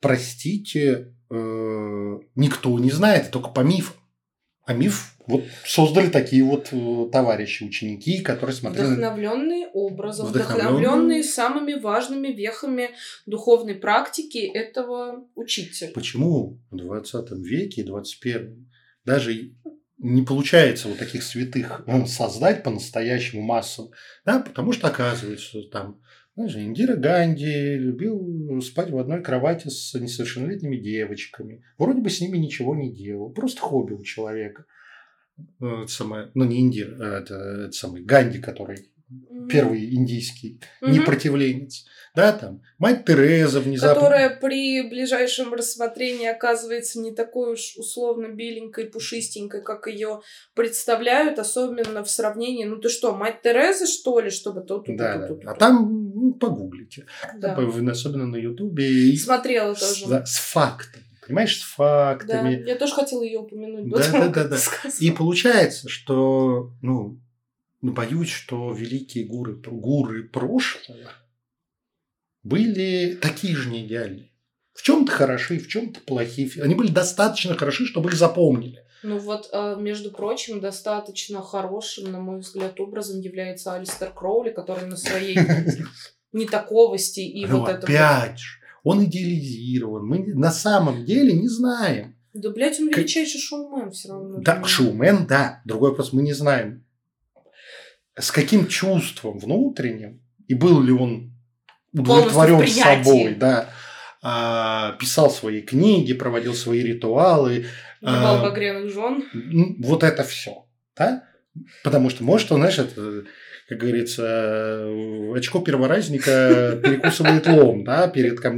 простите, 0.00 1.14
э, 1.30 2.18
никто 2.34 2.78
не 2.78 2.90
знает, 2.90 3.30
только 3.30 3.48
по 3.48 3.60
мифу. 3.60 3.94
А 4.64 4.74
миф 4.74 5.14
вот 5.26 5.44
создали 5.64 6.08
такие 6.08 6.44
вот 6.44 6.68
э, 6.72 7.08
товарищи, 7.10 7.64
ученики, 7.64 8.20
которые 8.20 8.54
смотрели... 8.54 8.86
Вдохновленные 8.86 9.68
образом, 9.68 10.26
вдохновленные 10.28 11.24
самыми 11.24 11.74
важными 11.74 12.28
вехами 12.28 12.90
духовной 13.26 13.74
практики 13.74 14.38
этого 14.38 15.24
учителя. 15.34 15.90
Почему 15.94 16.60
в 16.70 16.76
20 16.76 17.30
веке 17.38 17.82
и 17.82 17.84
21 17.84 18.68
даже 19.04 19.52
не 20.02 20.22
получается 20.22 20.88
вот 20.88 20.98
таких 20.98 21.22
святых 21.22 21.86
создать 22.06 22.62
по-настоящему 22.62 23.42
массово, 23.42 23.92
да, 24.26 24.40
потому 24.40 24.72
что 24.72 24.88
оказывается, 24.88 25.62
там, 25.70 26.00
знаешь, 26.34 26.56
Индира 26.56 26.96
Ганди 26.96 27.76
любил 27.76 28.60
спать 28.62 28.90
в 28.90 28.98
одной 28.98 29.22
кровати 29.22 29.68
с 29.68 29.94
несовершеннолетними 29.94 30.76
девочками. 30.76 31.64
Вроде 31.78 32.00
бы 32.00 32.10
с 32.10 32.20
ними 32.20 32.36
ничего 32.36 32.74
не 32.74 32.92
делал, 32.92 33.30
просто 33.30 33.60
хобби 33.60 33.94
у 33.94 34.02
человека. 34.02 34.64
Ну, 35.60 35.82
это 35.82 35.90
самое, 35.90 36.30
ну, 36.34 36.44
не 36.44 36.60
Индир, 36.60 36.96
а 37.00 37.20
это, 37.20 37.34
это 37.34 37.72
самый 37.72 38.02
Ганди, 38.02 38.38
который 38.38 38.91
первый 39.48 39.94
индийский 39.94 40.60
mm-hmm. 40.80 40.90
непротивленец. 40.90 41.84
Да, 42.14 42.32
там 42.32 42.60
мать 42.78 43.06
Тереза 43.06 43.60
внезапно. 43.60 43.94
Которая 43.94 44.30
при 44.38 44.82
ближайшем 44.82 45.54
рассмотрении 45.54 46.26
оказывается 46.26 47.00
не 47.00 47.12
такой 47.12 47.54
уж 47.54 47.74
условно 47.76 48.28
беленькой, 48.28 48.84
пушистенькой, 48.84 49.62
как 49.62 49.86
ее 49.86 50.20
представляют, 50.54 51.38
особенно 51.38 52.04
в 52.04 52.10
сравнении. 52.10 52.64
Ну 52.64 52.76
ты 52.76 52.90
что, 52.90 53.14
мать 53.14 53.40
Тереза, 53.42 53.86
что 53.86 54.20
ли, 54.20 54.28
чтобы 54.28 54.60
тут. 54.60 54.84
Да, 54.88 55.26
да. 55.26 55.50
А 55.50 55.54
там 55.54 56.12
ну, 56.14 56.34
погуглите. 56.34 57.06
Да. 57.38 57.56
Особенно 57.90 58.26
на 58.26 58.36
Ютубе. 58.36 59.16
Смотрела 59.16 59.74
тоже. 59.74 60.06
Да, 60.08 60.26
с 60.26 60.36
фактами 60.36 61.06
понимаешь, 61.24 61.60
с 61.60 61.62
фактами. 61.62 62.56
Да, 62.56 62.70
я 62.70 62.76
тоже 62.76 62.94
хотела 62.94 63.22
ее 63.22 63.38
упомянуть. 63.38 63.88
Да, 63.88 64.28
да, 64.28 64.28
да, 64.28 64.44
да. 64.48 64.56
И 65.00 65.10
получается, 65.10 65.88
что, 65.88 66.72
ну, 66.82 67.20
но 67.82 67.92
боюсь, 67.92 68.30
что 68.30 68.72
великие 68.72 69.26
гуры, 69.26 69.54
гуры 69.54 70.22
прошлого 70.24 71.12
были 72.44 73.18
такие 73.20 73.56
же 73.56 73.70
не 73.70 73.86
идеальные. 73.86 74.30
В 74.72 74.82
чем-то 74.82 75.12
хороши, 75.12 75.58
в 75.58 75.68
чем-то 75.68 76.00
плохие. 76.00 76.50
Они 76.62 76.74
были 76.74 76.90
достаточно 76.90 77.54
хороши, 77.54 77.84
чтобы 77.84 78.08
их 78.08 78.16
запомнили. 78.16 78.82
Ну 79.02 79.18
вот, 79.18 79.50
а, 79.52 79.74
между 79.74 80.12
прочим, 80.12 80.60
достаточно 80.60 81.42
хорошим, 81.42 82.10
на 82.10 82.20
мой 82.20 82.38
взгляд, 82.38 82.78
образом 82.80 83.20
является 83.20 83.74
Алистер 83.74 84.12
Кроули, 84.12 84.50
который 84.50 84.86
на 84.86 84.96
своей 84.96 85.36
нетаковости 86.32 87.20
и 87.20 87.44
вот 87.46 87.68
это... 87.68 87.84
Опять 87.84 88.38
же, 88.38 88.58
он 88.84 89.04
идеализирован. 89.04 90.06
Мы 90.06 90.34
на 90.34 90.52
самом 90.52 91.04
деле 91.04 91.32
не 91.32 91.48
знаем. 91.48 92.16
Да, 92.32 92.50
блядь, 92.50 92.80
он 92.80 92.88
величайший 92.88 93.40
шоумен 93.40 93.90
все 93.90 94.08
равно. 94.08 94.38
Да, 94.40 94.62
шоумен, 94.64 95.26
да. 95.26 95.60
Другой 95.64 95.90
вопрос, 95.90 96.12
мы 96.12 96.22
не 96.22 96.32
знаем, 96.32 96.84
с 98.18 98.30
каким 98.30 98.66
чувством 98.66 99.38
внутренним, 99.38 100.20
и 100.48 100.54
был 100.54 100.82
ли 100.82 100.92
он 100.92 101.32
удовлетворен 101.92 102.66
собой, 102.68 103.34
да, 103.34 103.70
а, 104.22 104.92
писал 105.00 105.30
свои 105.30 105.62
книги, 105.62 106.12
проводил 106.12 106.54
свои 106.54 106.82
ритуалы. 106.82 107.66
А, 108.02 108.42
багряных 108.42 108.92
жен. 108.92 109.24
Вот 109.80 110.02
это 110.02 110.22
все, 110.22 110.66
да? 110.96 111.24
Потому 111.84 112.08
что, 112.08 112.24
может, 112.24 112.50
он, 112.52 112.60
знаешь, 112.60 112.78
это, 112.78 113.24
как 113.68 113.78
говорится, 113.78 114.86
очко 115.34 115.60
перворазника 115.60 116.80
перекусывает 116.82 117.46
лом, 117.46 117.84
да, 117.84 118.08
перед 118.08 118.42
я, 118.42 118.50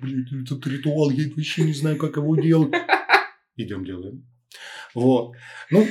блядь, 0.00 0.32
этот 0.42 0.66
ритуал, 0.66 1.10
я 1.10 1.28
вообще 1.34 1.62
не 1.62 1.72
знаю, 1.72 1.96
как 1.96 2.16
его 2.16 2.36
делать. 2.36 2.74
Идем 3.56 3.84
делаем. 3.84 4.26
Вот. 4.94 5.34
Ну, 5.70 5.86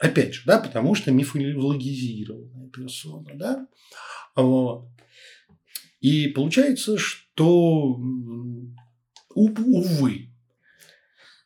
Опять 0.00 0.34
же, 0.34 0.42
да, 0.46 0.58
потому 0.58 0.94
что 0.94 1.10
мифологизированная 1.10 2.68
персона, 2.68 3.30
да. 3.34 3.66
Вот. 4.34 4.88
И 6.00 6.28
получается, 6.28 6.98
что, 6.98 7.98
увы, 9.34 10.30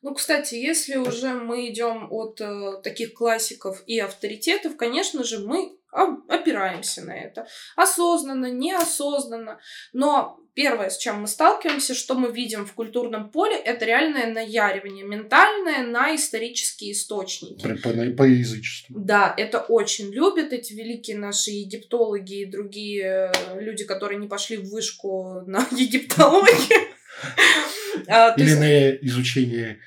ну, 0.02 0.14
кстати, 0.14 0.54
если 0.54 0.96
уже 0.96 1.34
мы 1.34 1.68
идем 1.68 2.08
от 2.10 2.40
э, 2.40 2.80
таких 2.82 3.12
классиков 3.12 3.82
и 3.86 3.98
авторитетов, 3.98 4.76
конечно 4.76 5.24
же, 5.24 5.40
мы 5.40 5.76
опираемся 5.92 7.02
на 7.02 7.12
это. 7.12 7.46
Осознанно, 7.76 8.50
неосознанно. 8.50 9.58
Но 9.92 10.40
первое, 10.54 10.90
с 10.90 10.98
чем 10.98 11.22
мы 11.22 11.26
сталкиваемся, 11.26 11.94
что 11.94 12.14
мы 12.14 12.30
видим 12.30 12.66
в 12.66 12.72
культурном 12.72 13.30
поле, 13.30 13.56
это 13.56 13.84
реальное 13.84 14.32
наяривание, 14.32 15.04
ментальное 15.04 15.84
на 15.86 16.14
исторические 16.14 16.92
источники. 16.92 17.62
По, 17.82 17.90
по, 18.16 18.22
язычеству. 18.22 18.94
Да, 18.98 19.34
это 19.36 19.60
очень 19.60 20.12
любят 20.12 20.52
эти 20.52 20.72
великие 20.72 21.16
наши 21.18 21.50
египтологи 21.50 22.42
и 22.42 22.50
другие 22.50 23.32
э, 23.34 23.60
люди, 23.60 23.84
которые 23.84 24.18
не 24.18 24.28
пошли 24.28 24.56
в 24.56 24.70
вышку 24.70 25.42
на 25.46 25.66
египтологию. 25.70 26.88
А, 28.06 28.34
Или 28.36 28.54
на 28.54 28.90
изучение 29.06 29.78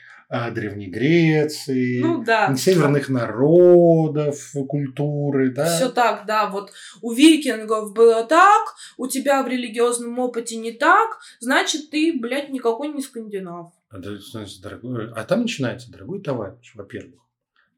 Древней 0.51 0.87
Греции, 0.87 2.01
ну, 2.01 2.23
да. 2.23 2.55
северных 2.55 3.07
народов, 3.07 4.51
культуры, 4.67 5.51
да. 5.51 5.65
Все 5.65 5.89
так, 5.89 6.25
да. 6.25 6.49
Вот 6.49 6.71
у 7.01 7.13
викингов 7.13 7.93
было 7.93 8.23
так, 8.23 8.75
у 8.97 9.07
тебя 9.07 9.43
в 9.43 9.47
религиозном 9.47 10.17
опыте 10.17 10.55
не 10.55 10.71
так, 10.71 11.19
значит, 11.39 11.91
ты, 11.91 12.17
блядь, 12.19 12.49
никакой 12.49 12.89
не 12.89 13.01
скандинав. 13.01 13.73
А, 13.89 13.97
значит, 14.01 14.61
дорогой, 14.61 15.11
а 15.11 15.23
там 15.23 15.41
начинается, 15.41 15.91
дорогой 15.91 16.21
товарищ, 16.21 16.73
во-первых, 16.73 17.21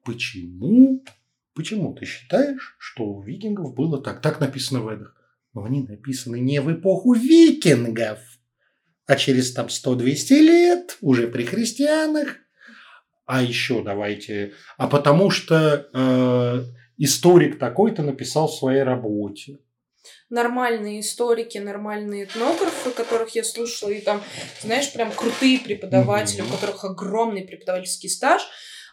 почему, 0.06 1.04
почему 1.54 1.94
ты 1.94 2.06
считаешь, 2.06 2.78
что 2.80 3.04
у 3.04 3.22
викингов 3.22 3.76
было 3.76 4.02
так? 4.02 4.22
Так 4.22 4.40
написано 4.40 4.80
в 4.80 4.88
Эдах. 4.88 5.14
Но 5.54 5.66
они 5.66 5.82
написаны 5.82 6.40
не 6.40 6.62
в 6.62 6.72
эпоху 6.72 7.14
викингов, 7.14 8.20
а 9.08 9.16
через 9.16 9.54
там 9.54 9.68
100-200 9.68 10.42
лет, 10.42 10.98
уже 11.02 11.28
при 11.28 11.44
христианах, 11.44 12.38
а 13.26 13.42
еще 13.42 13.84
давайте, 13.84 14.54
а 14.78 14.88
потому 14.88 15.30
что 15.30 15.88
э, 15.94 16.64
историк 16.98 17.60
такой-то 17.60 18.04
написал 18.04 18.48
в 18.48 18.56
своей 18.56 18.84
работе. 18.84 19.60
нормальные 20.30 21.02
историки, 21.02 21.58
нормальные 21.58 22.26
этнографы, 22.26 22.92
которых 22.92 23.36
я 23.36 23.44
слушала, 23.44 23.90
и 23.90 24.02
там, 24.02 24.22
знаешь, 24.62 24.92
прям 24.94 25.12
крутые 25.12 25.60
преподаватели, 25.60 26.42
mm-hmm. 26.42 26.50
у 26.50 26.52
которых 26.52 26.86
огромный 26.86 27.44
преподавательский 27.44 28.10
стаж, 28.10 28.42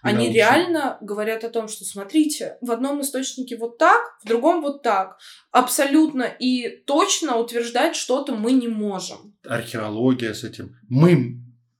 они 0.02 0.24
Научно. 0.24 0.34
реально 0.34 0.98
говорят 1.00 1.44
о 1.44 1.48
том, 1.48 1.68
что 1.68 1.84
смотрите, 1.84 2.58
в 2.60 2.72
одном 2.72 3.00
источнике 3.02 3.56
вот 3.56 3.78
так, 3.78 4.00
в 4.24 4.26
другом 4.26 4.60
вот 4.60 4.82
так. 4.82 5.16
Абсолютно 5.52 6.24
и 6.24 6.68
точно 6.86 7.36
утверждать 7.36 7.94
что-то 7.94 8.34
мы 8.34 8.50
не 8.50 8.66
можем. 8.66 9.36
Археология 9.46 10.34
с 10.34 10.42
этим. 10.42 10.76
Мы 10.88 11.36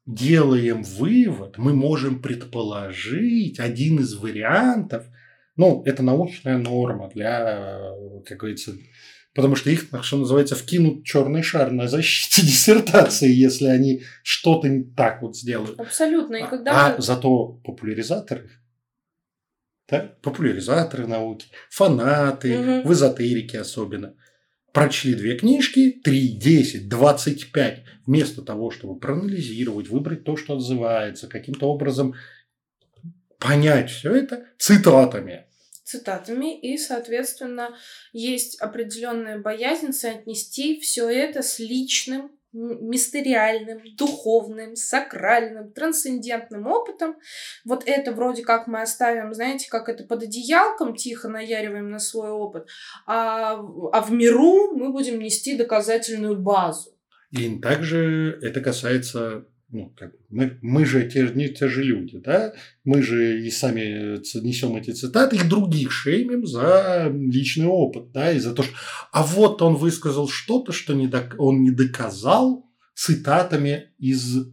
делаем 0.06 0.82
вывод, 0.82 1.58
мы 1.58 1.74
можем 1.74 2.20
предположить 2.20 3.60
один 3.60 4.00
из 4.00 4.14
вариантов. 4.14 5.06
Ну, 5.56 5.82
это 5.84 6.02
научная 6.02 6.58
норма 6.58 7.10
для, 7.14 7.80
как 8.26 8.38
говорится, 8.38 8.72
потому 9.34 9.54
что 9.54 9.70
их, 9.70 9.86
что 10.02 10.16
называется, 10.16 10.56
вкинут 10.56 11.04
черный 11.04 11.42
шар 11.42 11.70
на 11.70 11.88
защите 11.88 12.42
диссертации, 12.46 13.30
если 13.30 13.66
они 13.66 14.02
что-то 14.22 14.68
так 14.96 15.22
вот 15.22 15.36
сделают. 15.36 15.78
Абсолютно. 15.78 16.36
И 16.36 16.48
когда 16.48 16.72
а, 16.72 16.88
мы... 16.90 16.94
а 16.96 17.00
зато 17.00 17.60
популяризаторы, 17.64 18.50
да, 19.88 20.16
популяризаторы 20.22 21.06
науки, 21.06 21.46
фанаты, 21.70 22.58
угу. 22.58 22.88
в 22.88 22.92
эзотерике 22.92 23.60
особенно, 23.60 24.14
прочли 24.72 25.14
две 25.14 25.36
книжки, 25.36 26.00
3, 26.02 26.28
10, 26.38 26.88
25, 26.88 27.84
вместо 28.06 28.42
того, 28.42 28.70
чтобы 28.70 28.98
проанализировать, 28.98 29.88
выбрать 29.88 30.24
то, 30.24 30.36
что 30.36 30.56
отзывается, 30.56 31.28
каким-то 31.28 31.66
образом 31.68 32.14
понять 33.38 33.90
все 33.90 34.14
это 34.14 34.46
цитатами. 34.58 35.46
Цитатами, 35.84 36.58
и, 36.58 36.78
соответственно, 36.78 37.76
есть 38.12 38.58
определенная 38.60 39.38
боязнь 39.38 39.92
соотнести 39.92 40.80
все 40.80 41.10
это 41.10 41.42
с 41.42 41.58
личным, 41.58 42.30
мистериальным, 42.52 43.80
духовным, 43.96 44.76
сакральным, 44.76 45.72
трансцендентным 45.72 46.66
опытом. 46.66 47.16
Вот 47.64 47.84
это 47.86 48.12
вроде 48.12 48.42
как 48.42 48.66
мы 48.66 48.82
оставим, 48.82 49.32
знаете, 49.32 49.68
как 49.70 49.88
это 49.88 50.04
под 50.04 50.24
одеялком 50.24 50.94
тихо 50.94 51.28
наяриваем 51.28 51.90
на 51.90 51.98
свой 51.98 52.30
опыт, 52.30 52.68
а, 53.06 53.54
а 53.54 54.00
в 54.02 54.12
миру 54.12 54.72
мы 54.74 54.92
будем 54.92 55.18
нести 55.18 55.56
доказательную 55.56 56.38
базу. 56.38 56.90
И 57.30 57.58
также 57.60 58.38
это 58.42 58.60
касается 58.60 59.46
ну, 59.72 59.92
как, 59.96 60.12
мы, 60.28 60.58
мы 60.60 60.84
же 60.84 61.08
те, 61.08 61.28
не 61.34 61.48
те 61.48 61.66
же 61.66 61.82
люди, 61.82 62.18
да, 62.18 62.52
мы 62.84 63.02
же 63.02 63.42
и 63.42 63.50
сами 63.50 64.18
несем 64.40 64.76
эти 64.76 64.90
цитаты, 64.90 65.36
и 65.36 65.48
других 65.48 65.90
шеймим 65.90 66.46
за 66.46 67.10
личный 67.10 67.66
опыт, 67.66 68.12
да, 68.12 68.32
и 68.32 68.38
за 68.38 68.52
то, 68.52 68.62
что... 68.62 68.74
А 69.12 69.22
вот 69.22 69.62
он 69.62 69.76
высказал 69.76 70.28
что-то, 70.28 70.72
что 70.72 70.92
не 70.92 71.06
док... 71.06 71.34
он 71.38 71.62
не 71.62 71.70
доказал 71.70 72.66
цитатами 72.94 73.92
из 73.98 74.46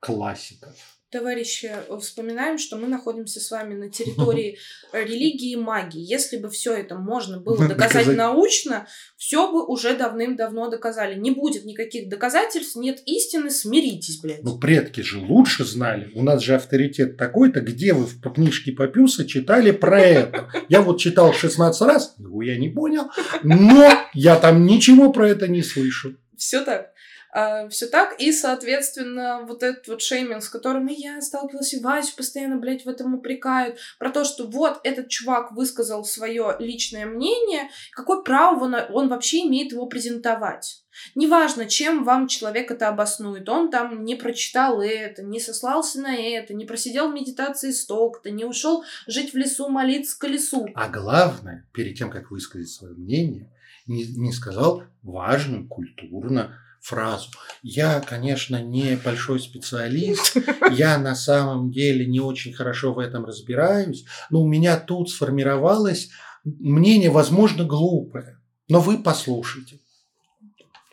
классиков 0.00 0.74
товарищи, 1.14 1.70
вспоминаем, 2.00 2.58
что 2.58 2.76
мы 2.76 2.88
находимся 2.88 3.38
с 3.38 3.48
вами 3.48 3.74
на 3.74 3.88
территории 3.88 4.58
религии 4.92 5.52
и 5.52 5.56
магии. 5.56 6.00
Если 6.00 6.38
бы 6.38 6.50
все 6.50 6.74
это 6.74 6.96
можно 6.96 7.38
было 7.38 7.68
доказать, 7.68 8.08
научно, 8.08 8.88
все 9.16 9.50
бы 9.50 9.64
уже 9.64 9.96
давным-давно 9.96 10.68
доказали. 10.68 11.16
Не 11.16 11.30
будет 11.30 11.64
никаких 11.64 12.08
доказательств, 12.08 12.74
нет 12.74 13.00
истины, 13.06 13.50
смиритесь, 13.50 14.20
блядь. 14.20 14.42
Ну, 14.42 14.58
предки 14.58 15.02
же 15.02 15.20
лучше 15.20 15.64
знали. 15.64 16.10
У 16.16 16.22
нас 16.24 16.42
же 16.42 16.56
авторитет 16.56 17.16
такой-то, 17.16 17.60
где 17.60 17.92
вы 17.92 18.06
в 18.06 18.20
книжке 18.32 18.72
Папюса 18.72 19.24
читали 19.24 19.70
про 19.70 20.00
это. 20.00 20.48
Я 20.68 20.82
вот 20.82 20.98
читал 20.98 21.32
16 21.32 21.80
раз, 21.82 22.16
я 22.42 22.58
не 22.58 22.70
понял, 22.70 23.04
но 23.44 23.88
я 24.14 24.34
там 24.34 24.66
ничего 24.66 25.12
про 25.12 25.28
это 25.28 25.46
не 25.46 25.62
слышу. 25.62 26.16
Все 26.36 26.64
так. 26.64 26.93
А, 27.34 27.68
все 27.68 27.88
так. 27.88 28.20
И, 28.20 28.30
соответственно, 28.30 29.44
вот 29.44 29.64
этот 29.64 29.88
вот 29.88 30.00
шейминг, 30.00 30.40
с 30.40 30.48
которым 30.48 30.86
я 30.86 31.20
сталкивалась, 31.20 31.74
и 31.74 31.80
Васю 31.80 32.16
постоянно, 32.16 32.56
блядь, 32.56 32.84
в 32.84 32.88
этом 32.88 33.14
упрекают, 33.14 33.76
про 33.98 34.10
то, 34.10 34.24
что 34.24 34.46
вот 34.46 34.78
этот 34.84 35.08
чувак 35.08 35.50
высказал 35.50 36.04
свое 36.04 36.54
личное 36.60 37.06
мнение, 37.06 37.70
какое 37.90 38.22
право 38.22 38.64
он, 38.64 38.76
он 38.92 39.08
вообще 39.08 39.38
имеет 39.46 39.72
его 39.72 39.86
презентовать. 39.86 40.84
Неважно, 41.16 41.66
чем 41.66 42.04
вам 42.04 42.28
человек 42.28 42.70
это 42.70 42.86
обоснует. 42.86 43.48
Он 43.48 43.68
там 43.68 44.04
не 44.04 44.14
прочитал 44.14 44.80
это, 44.80 45.24
не 45.24 45.40
сослался 45.40 46.00
на 46.00 46.14
это, 46.14 46.54
не 46.54 46.66
просидел 46.66 47.10
в 47.10 47.14
медитации 47.14 47.72
столько-то, 47.72 48.30
не 48.30 48.44
ушел 48.44 48.84
жить 49.08 49.32
в 49.32 49.36
лесу, 49.36 49.68
молиться 49.68 50.16
колесу. 50.16 50.68
А 50.76 50.88
главное, 50.88 51.66
перед 51.72 51.98
тем, 51.98 52.10
как 52.12 52.30
высказать 52.30 52.68
свое 52.68 52.94
мнение, 52.94 53.50
не, 53.88 54.04
не 54.04 54.30
сказал 54.30 54.84
важно, 55.02 55.66
культурно, 55.66 56.60
фразу. 56.84 57.30
Я, 57.62 58.00
конечно, 58.00 58.62
не 58.62 58.96
большой 58.96 59.40
специалист, 59.40 60.36
я 60.70 60.98
на 60.98 61.14
самом 61.14 61.70
деле 61.70 62.06
не 62.06 62.20
очень 62.20 62.52
хорошо 62.52 62.92
в 62.92 62.98
этом 62.98 63.24
разбираюсь, 63.24 64.04
но 64.28 64.42
у 64.42 64.46
меня 64.46 64.78
тут 64.78 65.10
сформировалось 65.10 66.10
мнение, 66.44 67.10
возможно, 67.10 67.64
глупое. 67.64 68.38
Но 68.68 68.80
вы 68.80 68.98
послушайте 68.98 69.80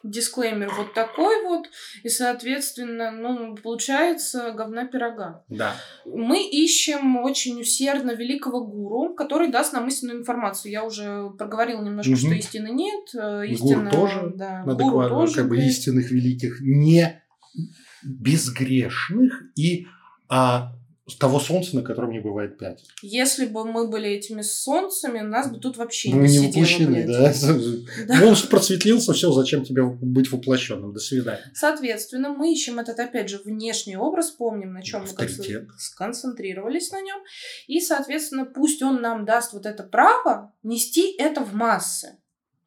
дисклеймер 0.03 0.71
вот 0.75 0.93
такой 0.93 1.43
вот, 1.43 1.67
и, 2.03 2.09
соответственно, 2.09 3.11
ну, 3.11 3.55
получается 3.55 4.51
говна 4.51 4.85
пирога. 4.85 5.43
Да. 5.49 5.75
Мы 6.05 6.47
ищем 6.47 7.17
очень 7.17 7.59
усердно 7.59 8.11
великого 8.11 8.65
гуру, 8.65 9.13
который 9.13 9.49
даст 9.49 9.73
нам 9.73 9.87
истинную 9.87 10.19
информацию. 10.19 10.71
Я 10.71 10.83
уже 10.83 11.29
проговорила 11.37 11.83
немножко, 11.83 12.11
угу. 12.11 12.17
что 12.17 12.33
истины 12.33 12.69
нет. 12.69 13.09
Э, 13.15 13.45
истина, 13.47 13.89
гуру 13.89 13.91
тоже, 13.91 14.33
да, 14.35 14.63
гуру 14.65 15.09
тоже, 15.09 15.35
как 15.35 15.49
бы 15.49 15.57
истинных 15.57 16.11
великих, 16.11 16.61
не 16.61 17.21
безгрешных 18.03 19.43
и 19.55 19.87
а, 20.29 20.73
того 21.19 21.39
солнца, 21.39 21.75
на 21.75 21.81
котором 21.81 22.11
не 22.11 22.19
бывает 22.19 22.57
пять. 22.57 22.83
Если 23.01 23.45
бы 23.45 23.65
мы 23.65 23.87
были 23.87 24.09
этими 24.09 24.41
солнцами, 24.41 25.19
нас 25.19 25.49
бы 25.49 25.59
тут 25.59 25.77
вообще 25.77 26.09
мы 26.13 26.27
не, 26.27 26.37
не 26.37 26.47
воплощены, 26.47 27.05
да? 27.07 27.33
да. 28.07 28.19
Ну, 28.19 28.35
просветлился, 28.49 29.13
все, 29.13 29.31
зачем 29.31 29.63
тебе 29.63 29.83
быть 29.83 30.31
воплощенным? 30.31 30.93
До 30.93 30.99
свидания. 30.99 31.51
Соответственно, 31.53 32.29
мы 32.29 32.51
ищем 32.51 32.79
этот, 32.79 32.99
опять 32.99 33.29
же, 33.29 33.39
внешний 33.43 33.97
образ, 33.97 34.31
помним, 34.31 34.73
на 34.73 34.83
чем 34.83 35.01
мы 35.01 35.67
сконцентрировались 35.77 36.91
на 36.91 37.01
нем. 37.01 37.19
И, 37.67 37.79
соответственно, 37.79 38.45
пусть 38.45 38.81
он 38.81 39.01
нам 39.01 39.25
даст 39.25 39.53
вот 39.53 39.65
это 39.65 39.83
право 39.83 40.53
нести 40.63 41.15
это 41.17 41.41
в 41.41 41.53
массы. 41.53 42.17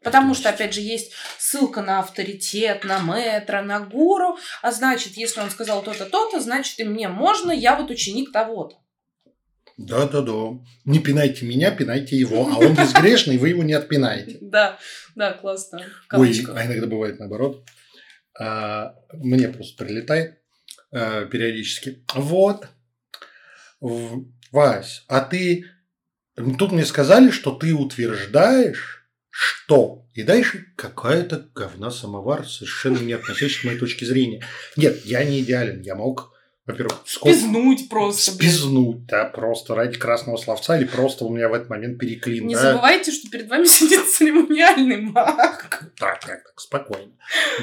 Потому 0.05 0.35
что, 0.35 0.51
опять 0.51 0.75
же, 0.75 0.81
есть 0.83 1.13
ссылка 1.39 1.81
на 1.81 2.01
авторитет, 2.01 2.85
на 2.85 3.01
метро, 3.01 3.63
на 3.63 3.81
гуру. 3.81 4.37
А 4.63 4.71
значит, 4.71 5.15
если 5.15 5.41
он 5.41 5.51
сказал 5.51 5.83
то-то, 5.83 6.05
то-то, 6.05 6.41
значит, 6.41 6.79
и 6.79 6.85
мне 6.85 7.09
можно, 7.09 7.51
я 7.51 7.75
вот 7.75 7.91
ученик 7.91 8.31
того-то. 8.31 8.77
Да-да-да. 9.77 10.61
Не 10.85 11.01
пинайте 11.01 11.47
меня, 11.47 11.71
пинайте 11.73 12.17
его. 12.17 12.49
А 12.49 12.59
он 12.59 12.75
безгрешный, 12.75 13.39
вы 13.39 13.49
его 13.49 13.65
не 13.65 13.73
отпинаете. 13.73 14.39
Да, 14.41 14.79
да, 15.17 15.33
классно. 15.33 15.83
Ой, 16.13 16.45
а 16.55 16.67
иногда 16.67 16.87
бывает 16.87 17.19
наоборот. 17.19 17.65
А, 18.39 18.95
мне 19.13 19.49
просто 19.49 19.83
прилетает 19.85 20.39
а, 20.93 21.25
периодически. 21.25 22.05
Вот. 22.15 22.69
Вась, 23.81 25.05
а 25.09 25.21
ты... 25.21 25.65
Тут 26.37 26.73
мне 26.73 26.85
сказали, 26.85 27.31
что 27.31 27.53
ты 27.53 27.75
утверждаешь, 27.75 29.04
что? 29.37 30.07
И 30.15 30.23
дальше 30.23 30.67
какая-то 30.77 31.49
говна 31.57 31.91
самовар, 31.91 32.47
совершенно 32.47 32.99
не 32.99 33.15
относящаяся 33.15 33.63
к 33.63 33.65
моей 33.65 33.79
точке 33.79 34.07
зрения. 34.07 34.47
Нет, 34.77 35.05
я 35.05 35.25
не 35.25 35.41
идеален. 35.41 35.81
Я 35.81 35.97
мог, 35.97 36.33
во-первых, 36.67 37.03
сколько... 37.05 37.37
Спизнуть 37.37 37.89
просто. 37.89 38.31
Спизнуть, 38.31 39.07
да, 39.07 39.25
просто 39.25 39.75
ради 39.75 39.99
красного 39.99 40.37
словца 40.37 40.79
или 40.79 40.85
просто 40.85 41.25
у 41.25 41.35
меня 41.35 41.49
в 41.49 41.53
этот 41.53 41.69
момент 41.69 41.99
переклин. 41.99 42.47
Не 42.47 42.55
да? 42.55 42.61
забывайте, 42.61 43.11
что 43.11 43.29
перед 43.29 43.51
вами 43.51 43.65
сидит 43.65 44.09
церемониальный 44.09 45.01
маг. 45.01 45.69
Так, 45.99 46.21
так, 46.21 46.45
так, 46.45 46.61
спокойно. 46.61 47.11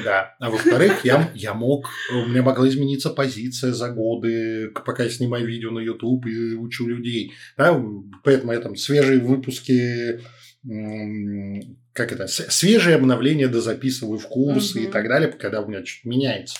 Да. 0.04 0.36
А 0.40 0.50
во-вторых, 0.50 1.06
я, 1.06 1.32
я 1.34 1.54
мог, 1.54 1.88
у 2.10 2.26
меня 2.26 2.42
могла 2.42 2.68
измениться 2.68 3.08
позиция 3.08 3.72
за 3.72 3.88
годы, 3.88 4.68
пока 4.84 5.04
я 5.04 5.08
снимаю 5.08 5.46
видео 5.46 5.70
на 5.70 5.78
YouTube 5.78 6.26
и 6.26 6.54
учу 6.54 6.86
людей. 6.86 7.32
Да? 7.56 7.82
Поэтому 8.24 8.52
я 8.52 8.60
там 8.60 8.76
свежие 8.76 9.20
выпуски 9.20 10.20
как 10.64 12.12
это, 12.12 12.26
свежие 12.28 12.96
обновления 12.96 13.48
дозаписываю 13.48 14.18
в 14.18 14.28
курсы 14.28 14.78
угу. 14.78 14.88
и 14.88 14.90
так 14.90 15.08
далее, 15.08 15.30
когда 15.32 15.60
у 15.60 15.68
меня 15.68 15.84
что-то 15.84 16.08
меняется. 16.08 16.58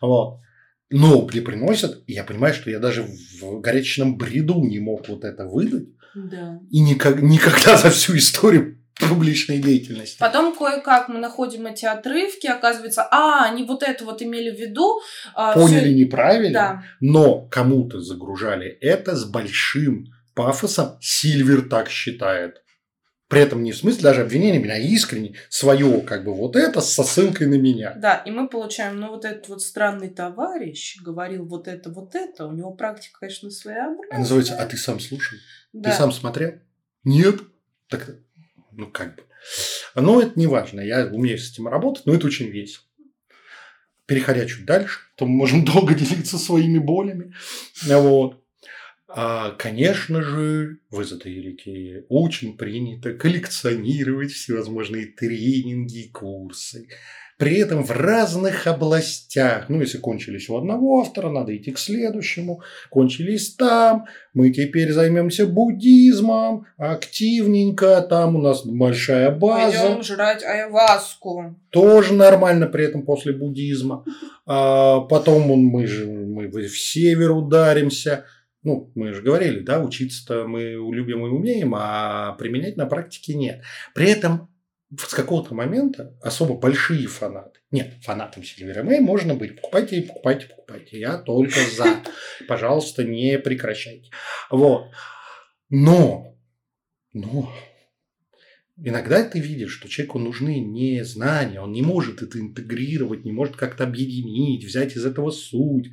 Вот. 0.00 0.40
Но 0.90 1.26
мне 1.26 1.42
приносят, 1.42 2.02
и 2.06 2.14
я 2.14 2.24
понимаю, 2.24 2.54
что 2.54 2.70
я 2.70 2.78
даже 2.78 3.06
в 3.40 3.60
горячечном 3.60 4.16
бреду 4.16 4.62
не 4.62 4.78
мог 4.78 5.08
вот 5.08 5.24
это 5.24 5.44
выдать. 5.44 5.88
Да. 6.14 6.60
И 6.70 6.80
никак, 6.80 7.20
никогда 7.20 7.76
за 7.76 7.90
всю 7.90 8.16
историю 8.16 8.78
публичной 8.98 9.58
деятельности. 9.58 10.18
Потом 10.18 10.56
кое-как 10.56 11.08
мы 11.08 11.18
находим 11.18 11.66
эти 11.66 11.84
отрывки, 11.84 12.46
оказывается, 12.46 13.06
а, 13.10 13.44
они 13.44 13.64
вот 13.64 13.82
это 13.82 14.04
вот 14.04 14.22
имели 14.22 14.50
в 14.50 14.58
виду. 14.58 15.00
А, 15.34 15.52
Поняли 15.52 15.90
всё... 15.90 15.94
неправильно, 15.94 16.52
да. 16.52 16.84
но 17.00 17.46
кому-то 17.48 18.00
загружали 18.00 18.66
это 18.66 19.14
с 19.14 19.24
большим 19.24 20.06
пафосом. 20.34 20.96
Сильвер 21.00 21.62
так 21.68 21.88
считает. 21.90 22.62
При 23.28 23.42
этом 23.42 23.62
не 23.62 23.72
в 23.72 23.76
смысле 23.76 24.02
даже 24.02 24.22
обвинения 24.22 24.58
меня, 24.58 24.74
а 24.74 24.78
искренне 24.78 25.34
свое, 25.50 26.00
как 26.00 26.24
бы 26.24 26.34
вот 26.34 26.56
это 26.56 26.80
со 26.80 27.04
ссылкой 27.04 27.46
на 27.46 27.56
меня. 27.56 27.92
Да, 27.94 28.16
и 28.16 28.30
мы 28.30 28.48
получаем, 28.48 28.98
ну 28.98 29.08
вот 29.08 29.26
этот 29.26 29.48
вот 29.48 29.62
странный 29.62 30.08
товарищ 30.08 30.96
говорил 31.02 31.44
вот 31.44 31.68
это, 31.68 31.90
вот 31.90 32.14
это, 32.14 32.46
у 32.46 32.52
него 32.52 32.72
практика, 32.72 33.20
конечно, 33.20 33.50
своеобразная. 33.50 34.18
Называется, 34.18 34.56
а 34.56 34.64
ты 34.64 34.78
сам 34.78 34.98
слушал? 34.98 35.36
Да. 35.74 35.90
Ты 35.90 35.96
сам 35.96 36.10
смотрел? 36.10 36.54
Нет. 37.04 37.40
Так, 37.88 38.16
ну 38.72 38.86
как 38.86 39.16
бы. 39.16 39.24
Но 39.94 40.22
это 40.22 40.32
не 40.36 40.46
важно, 40.46 40.80
я 40.80 41.06
умею 41.06 41.38
с 41.38 41.52
этим 41.52 41.68
работать, 41.68 42.06
но 42.06 42.14
это 42.14 42.26
очень 42.26 42.48
весело. 42.48 42.84
Переходя 44.06 44.46
чуть 44.46 44.64
дальше, 44.64 45.00
то 45.16 45.26
мы 45.26 45.32
можем 45.32 45.66
долго 45.66 45.92
делиться 45.94 46.38
своими 46.38 46.78
болями. 46.78 47.34
Вот. 47.84 48.42
А, 49.08 49.52
конечно 49.52 50.22
же, 50.22 50.78
в 50.90 51.02
эзотерике 51.02 52.04
очень 52.10 52.58
принято 52.58 53.14
коллекционировать 53.14 54.32
всевозможные 54.32 55.06
тренинги 55.06 56.04
и 56.04 56.08
курсы. 56.10 56.88
При 57.38 57.56
этом 57.58 57.84
в 57.84 57.92
разных 57.92 58.66
областях. 58.66 59.68
Ну, 59.68 59.80
если 59.80 59.98
кончились 59.98 60.48
у 60.48 60.56
одного 60.58 61.00
автора, 61.00 61.30
надо 61.30 61.56
идти 61.56 61.70
к 61.70 61.78
следующему. 61.78 62.62
Кончились 62.90 63.54
там. 63.54 64.06
Мы 64.34 64.50
теперь 64.50 64.92
займемся 64.92 65.46
буддизмом. 65.46 66.66
Активненько. 66.76 68.00
Там 68.02 68.34
у 68.34 68.42
нас 68.42 68.66
большая 68.66 69.30
база. 69.30 69.78
Пойдем 69.78 70.02
жрать 70.02 70.42
айваску. 70.42 71.54
Тоже 71.70 72.14
нормально 72.14 72.66
при 72.66 72.84
этом 72.84 73.02
после 73.02 73.32
буддизма. 73.32 74.04
А 74.44 75.00
потом 75.02 75.42
мы 75.42 75.86
же 75.86 76.06
мы 76.06 76.48
в 76.48 76.78
север 76.78 77.30
ударимся 77.30 78.24
ну, 78.68 78.92
мы 78.94 79.14
же 79.14 79.22
говорили, 79.22 79.60
да, 79.60 79.80
учиться-то 79.82 80.46
мы 80.46 80.60
любим 80.92 81.24
и 81.24 81.30
умеем, 81.30 81.74
а 81.74 82.34
применять 82.34 82.76
на 82.76 82.84
практике 82.84 83.34
нет. 83.34 83.62
При 83.94 84.10
этом 84.10 84.50
с 84.94 85.14
какого-то 85.14 85.54
момента 85.54 86.14
особо 86.20 86.54
большие 86.54 87.06
фанаты. 87.06 87.60
Нет, 87.70 87.94
фанатом 88.02 88.42
Silver 88.42 88.84
May 88.84 89.00
можно 89.00 89.34
быть. 89.34 89.56
Покупайте, 89.56 90.02
покупайте, 90.02 90.46
покупайте. 90.48 91.00
Я 91.00 91.16
только 91.16 91.60
за. 91.76 92.02
Пожалуйста, 92.46 93.04
не 93.04 93.38
прекращайте. 93.38 94.10
Вот. 94.50 94.90
Но, 95.70 96.36
но, 97.14 97.50
иногда 98.76 99.24
ты 99.24 99.40
видишь, 99.40 99.72
что 99.72 99.88
человеку 99.88 100.18
нужны 100.18 100.60
не 100.60 101.02
знания, 101.04 101.60
он 101.60 101.72
не 101.72 101.82
может 101.82 102.20
это 102.20 102.38
интегрировать, 102.38 103.24
не 103.24 103.32
может 103.32 103.56
как-то 103.56 103.84
объединить, 103.84 104.64
взять 104.64 104.94
из 104.94 105.06
этого 105.06 105.30
суть. 105.30 105.90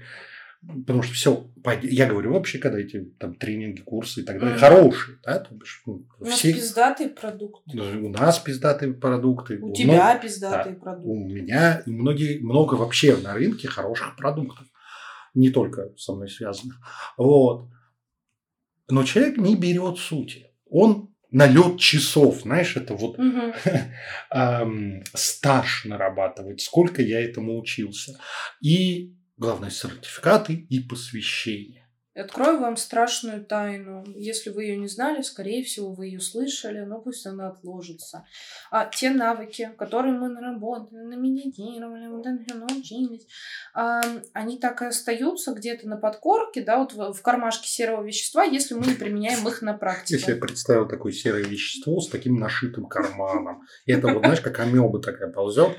Потому 0.67 1.03
что 1.03 1.13
все, 1.13 1.47
я 1.83 2.07
говорю 2.07 2.33
вообще, 2.33 2.57
когда 2.57 2.79
эти 2.79 3.01
там 3.19 3.35
тренинги, 3.35 3.81
курсы 3.81 4.21
и 4.21 4.23
так 4.23 4.39
далее, 4.39 4.55
mm. 4.55 4.59
хорошие, 4.59 5.17
да, 5.23 5.39
то 5.39 5.53
бишь, 5.53 5.83
ну, 5.85 6.07
у 6.19 6.25
все... 6.25 6.49
нас 6.49 6.57
пиздатые 6.57 7.09
продукты. 7.09 7.79
У 7.79 8.09
нас 8.09 8.39
пиздатые 8.39 8.93
продукты. 8.93 9.59
У, 9.59 9.71
у 9.71 9.73
тебя 9.73 10.05
много... 10.05 10.19
пиздатые 10.21 10.75
да, 10.75 10.81
продукты. 10.81 11.09
У 11.09 11.15
меня 11.15 11.83
и 11.85 11.91
многие, 11.91 12.39
много 12.39 12.75
вообще 12.75 13.15
на 13.17 13.33
рынке 13.33 13.67
хороших 13.67 14.15
продуктов. 14.15 14.65
Не 15.33 15.49
только 15.49 15.91
со 15.97 16.13
мной 16.13 16.29
связанных. 16.29 16.77
Вот. 17.17 17.69
Но 18.89 19.03
человек 19.03 19.37
не 19.37 19.55
берет 19.55 19.97
сути. 19.97 20.47
Он 20.69 21.13
налет 21.31 21.79
часов, 21.79 22.41
знаешь, 22.41 22.77
это 22.77 22.93
вот 22.95 23.19
угу. 23.19 23.53
стаж 25.13 25.85
нарабатывать, 25.85 26.61
сколько 26.61 27.01
я 27.01 27.21
этому 27.21 27.59
учился. 27.59 28.17
И 28.61 29.15
Главное, 29.37 29.69
сертификаты 29.69 30.53
и 30.53 30.79
посвящение. 30.79 31.85
Открою 32.15 32.61
вам 32.61 32.77
страшную 32.77 33.43
тайну. 33.43 34.05
Если 34.15 34.49
вы 34.49 34.63
ее 34.63 34.77
не 34.77 34.87
знали, 34.87 35.21
скорее 35.21 35.65
всего, 35.65 35.91
вы 35.91 36.05
ее 36.05 36.21
слышали, 36.21 36.79
но 36.79 37.01
пусть 37.01 37.25
она 37.25 37.49
отложится. 37.49 38.25
А 38.71 38.85
те 38.85 39.09
навыки, 39.09 39.71
которые 39.77 40.13
мы 40.13 40.29
наработали, 40.29 41.01
намедитировали, 41.01 42.07
вот 42.07 42.25
научились, 42.25 43.27
а, 43.73 44.01
они 44.31 44.57
так 44.57 44.81
и 44.81 44.85
остаются 44.85 45.53
где-то 45.53 45.89
на 45.89 45.97
подкорке, 45.97 46.63
да, 46.63 46.77
вот 46.77 46.93
в, 46.93 47.11
в 47.11 47.21
кармашке 47.21 47.67
серого 47.67 48.01
вещества, 48.05 48.45
если 48.45 48.75
мы 48.75 48.85
не 48.85 48.93
применяем 48.93 49.45
их 49.45 49.61
на 49.61 49.73
практике. 49.73 50.15
Если 50.15 50.31
я 50.31 50.37
представил 50.37 50.87
такое 50.87 51.11
серое 51.11 51.43
вещество 51.43 51.99
с 51.99 52.07
таким 52.07 52.37
нашитым 52.37 52.85
карманом. 52.85 53.63
И 53.85 53.91
это 53.91 54.07
вот, 54.07 54.19
знаешь, 54.19 54.39
как 54.39 54.57
амеба 54.61 55.01
такая 55.01 55.29
ползет, 55.33 55.75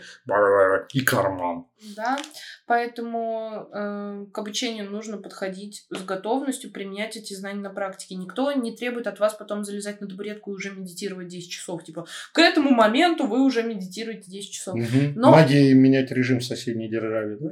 и 0.92 1.00
карман. 1.00 1.66
Да, 1.96 2.18
поэтому 2.66 3.68
э, 3.72 4.26
к 4.32 4.38
обучению 4.38 4.90
нужно 4.90 5.18
подходить 5.18 5.86
с 5.90 6.02
готовностью 6.02 6.72
применять 6.72 7.16
эти 7.16 7.32
знания 7.34 7.60
на 7.60 7.70
практике. 7.70 8.16
Никто 8.16 8.52
не 8.52 8.76
требует 8.76 9.06
от 9.06 9.20
вас 9.20 9.34
потом 9.34 9.64
залезать 9.64 10.00
на 10.00 10.08
табуретку 10.08 10.52
и 10.52 10.54
уже 10.54 10.72
медитировать 10.72 11.28
10 11.28 11.50
часов. 11.50 11.84
Типа, 11.84 12.06
к 12.32 12.38
этому 12.38 12.70
моменту 12.70 13.26
вы 13.26 13.44
уже 13.44 13.62
медитируете 13.62 14.30
10 14.30 14.52
часов. 14.52 14.74
Угу. 14.74 15.12
Но... 15.14 15.30
Магии 15.30 15.72
менять 15.72 16.10
режим 16.10 16.40
соседней 16.40 16.88
державе, 16.88 17.38
да? 17.40 17.50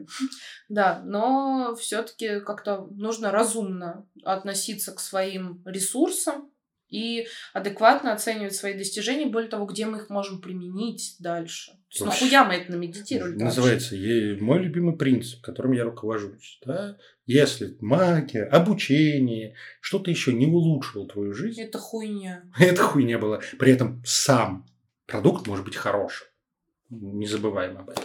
Да, 0.69 1.03
но 1.05 1.77
все-таки 1.79 2.41
как-то 2.41 2.89
нужно 2.91 3.31
разумно 3.31 4.07
относиться 4.25 4.93
к 4.93 5.01
своим 5.01 5.63
ресурсам, 5.65 6.51
и 6.89 7.27
адекватно 7.53 8.13
оценивать 8.13 8.55
свои 8.55 8.75
достижения, 8.75 9.27
более 9.27 9.51
того, 9.51 9.67
где 9.67 9.87
мы 9.87 9.99
их 9.99 10.11
можем 10.11 10.41
применить 10.41 11.17
дальше. 11.19 11.73
То 11.97 12.07
есть, 12.07 12.23
нахуя 12.23 12.45
мы 12.45 12.55
это 12.55 12.73
намедитировали? 12.73 13.35
Называется 13.35 13.97
дальше? 13.97 14.39
мой 14.41 14.61
любимый 14.61 14.97
принцип, 14.97 15.43
которым 15.43 15.73
я 15.73 15.85
руковожусь. 15.85 16.61
Да? 16.65 16.97
Если 17.27 17.77
магия, 17.81 18.45
обучение, 18.45 19.55
что-то 19.81 20.11
еще 20.11 20.33
не 20.33 20.47
улучшило 20.47 21.09
твою 21.09 21.33
жизнь. 21.33 21.61
Это 21.61 21.79
хуйня. 21.79 22.45
Это 22.59 22.83
хуйня 22.83 23.19
была. 23.19 23.41
При 23.59 23.73
этом 23.73 24.03
сам 24.05 24.67
продукт 25.07 25.47
может 25.47 25.65
быть 25.65 25.77
хорошим. 25.77 26.27
Не 26.91 27.27
забываем 27.27 27.79
об 27.79 27.91
этом. 27.91 28.05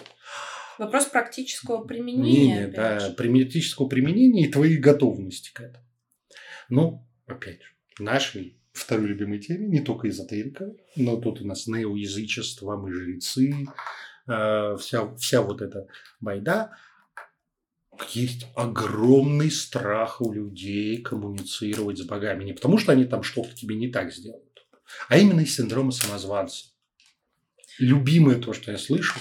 Вопрос 0.77 1.05
практического 1.05 1.83
применения. 1.83 2.55
Не, 2.55 2.59
не, 2.61 2.67
да, 2.67 3.13
практического 3.17 3.87
применения 3.87 4.45
и 4.45 4.51
твоей 4.51 4.77
готовности 4.77 5.51
к 5.53 5.59
этому. 5.59 5.85
Ну, 6.69 7.07
опять 7.27 7.61
же, 7.61 7.69
нашей 7.99 8.58
второй 8.79 9.07
любимой 9.07 9.39
теме, 9.39 9.67
не 9.67 9.81
только 9.81 10.09
эзотерика, 10.09 10.71
но 10.95 11.17
тут 11.17 11.41
у 11.41 11.47
нас 11.47 11.67
неоязычество, 11.67 12.77
мы 12.77 12.93
жрецы, 12.93 13.67
э, 14.27 14.75
вся, 14.79 15.15
вся 15.15 15.41
вот 15.41 15.61
эта 15.61 15.87
байда. 16.19 16.71
Есть 18.11 18.47
огромный 18.55 19.51
страх 19.51 20.21
у 20.21 20.31
людей 20.31 21.01
коммуницировать 21.01 21.97
с 21.97 22.03
богами. 22.03 22.45
Не 22.45 22.53
потому, 22.53 22.77
что 22.77 22.93
они 22.93 23.05
там 23.05 23.23
что-то 23.23 23.53
тебе 23.53 23.75
не 23.75 23.89
так 23.89 24.13
сделают, 24.13 24.65
а 25.09 25.17
именно 25.17 25.41
из 25.41 25.55
синдрома 25.55 25.91
самозванца. 25.91 26.67
Любимое 27.77 28.39
то, 28.39 28.53
что 28.53 28.71
я 28.71 28.77
слышу, 28.77 29.19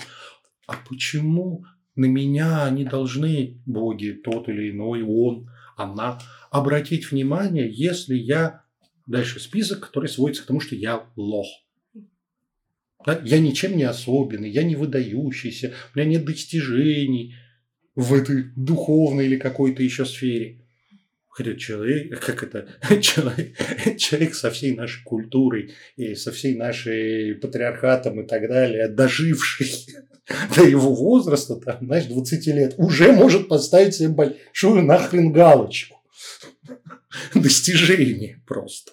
а 0.67 0.77
почему 0.89 1.65
на 1.97 2.05
меня 2.05 2.65
они 2.65 2.85
должны, 2.85 3.61
боги, 3.67 4.13
тот 4.13 4.49
или 4.49 4.71
иной, 4.71 5.03
он, 5.03 5.51
она, 5.77 6.21
обратить 6.51 7.11
внимание, 7.11 7.69
если 7.71 8.15
я 8.15 8.65
Дальше 9.09 9.41
список, 9.41 9.81
который 9.81 10.09
сводится 10.11 10.43
к 10.43 10.47
тому, 10.47 10.61
что 10.61 10.77
я 10.77 11.03
лох. 11.17 11.49
Да? 13.07 13.21
Я 13.25 13.39
ничем 13.39 13.75
не 13.75 13.85
особенный, 13.85 14.51
я 14.51 14.63
не 14.63 14.77
выдающийся, 14.77 15.73
у 15.95 15.99
меня 15.99 16.11
нет 16.11 16.27
достижений 16.27 17.35
в 17.95 18.13
этой 18.13 18.51
духовной 18.55 19.25
или 19.25 19.37
какой-то 19.37 19.83
еще 19.83 20.05
сфере. 20.05 20.61
Хотя 21.27 21.55
человек, 21.55 22.21
как 22.27 22.43
это, 22.43 22.69
человек, 23.01 23.57
человек 23.97 24.35
со 24.35 24.51
всей 24.51 24.77
нашей 24.77 25.03
культурой 25.05 25.73
и 25.97 26.15
со 26.15 26.31
всей 26.31 26.55
нашей 26.55 27.35
патриархатом 27.35 28.21
и 28.21 28.27
так 28.27 28.47
далее, 28.47 28.89
доживший 28.89 29.71
до 30.55 30.65
его 30.65 30.95
возраста, 30.95 31.57
там, 31.57 31.79
знаешь, 31.87 32.05
20 32.05 32.47
лет, 32.49 32.75
уже 32.77 33.13
может 33.13 33.49
поставить 33.49 33.95
себе 33.95 34.09
большую 34.11 34.83
нахрен 34.83 35.33
галочку. 35.33 35.97
Достижение 37.35 38.43
просто. 38.47 38.93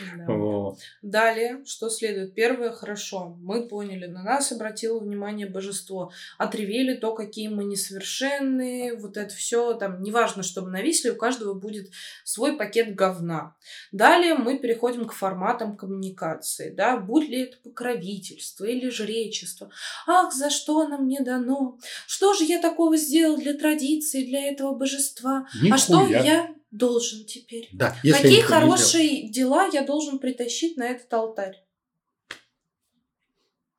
Да. 0.00 0.61
Вот. 0.62 0.78
Далее, 1.02 1.62
что 1.66 1.90
следует? 1.90 2.34
Первое, 2.34 2.70
хорошо, 2.70 3.36
мы 3.40 3.68
поняли, 3.68 4.06
на 4.06 4.22
нас 4.22 4.52
обратило 4.52 4.98
внимание 4.98 5.46
божество, 5.46 6.12
отревели 6.38 6.94
то, 6.94 7.14
какие 7.14 7.48
мы 7.48 7.64
несовершенные, 7.64 8.96
вот 8.96 9.16
это 9.16 9.34
все, 9.34 9.74
там, 9.74 10.02
неважно, 10.02 10.42
чтобы 10.42 10.70
нависли, 10.70 11.10
у 11.10 11.16
каждого 11.16 11.54
будет 11.54 11.90
свой 12.24 12.56
пакет 12.56 12.94
говна. 12.94 13.56
Далее 13.92 14.34
мы 14.34 14.58
переходим 14.58 15.06
к 15.06 15.12
форматам 15.12 15.76
коммуникации, 15.76 16.70
да, 16.70 16.96
будь 16.96 17.28
ли 17.28 17.42
это 17.42 17.56
покровительство 17.62 18.64
или 18.64 18.88
жречество. 18.88 19.70
Ах, 20.06 20.32
за 20.32 20.50
что 20.50 20.80
оно 20.80 20.98
мне 20.98 21.20
дано? 21.20 21.78
Что 22.06 22.34
же 22.34 22.44
я 22.44 22.60
такого 22.60 22.96
сделал 22.96 23.36
для 23.36 23.54
традиции, 23.54 24.24
для 24.24 24.50
этого 24.50 24.74
божества? 24.74 25.46
Нихуя. 25.54 25.74
А 25.74 25.78
что 25.78 26.06
я 26.06 26.54
должен 26.72 27.24
теперь? 27.24 27.68
Да, 27.72 27.94
если 28.02 28.22
Какие 28.22 28.40
хорошие 28.40 29.28
дела 29.28 29.68
я 29.72 29.82
должен 29.82 30.18
притащить 30.18 30.51
на 30.76 30.88
этот 30.88 31.12
алтарь? 31.12 31.64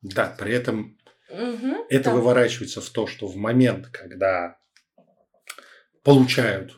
Да, 0.02 0.34
при 0.38 0.52
этом 0.54 0.98
угу, 1.30 1.86
это 1.88 2.10
да. 2.10 2.14
выворачивается 2.14 2.80
в 2.80 2.90
то, 2.90 3.06
что 3.06 3.26
в 3.26 3.36
момент, 3.36 3.88
когда 3.88 4.58
получают 6.02 6.76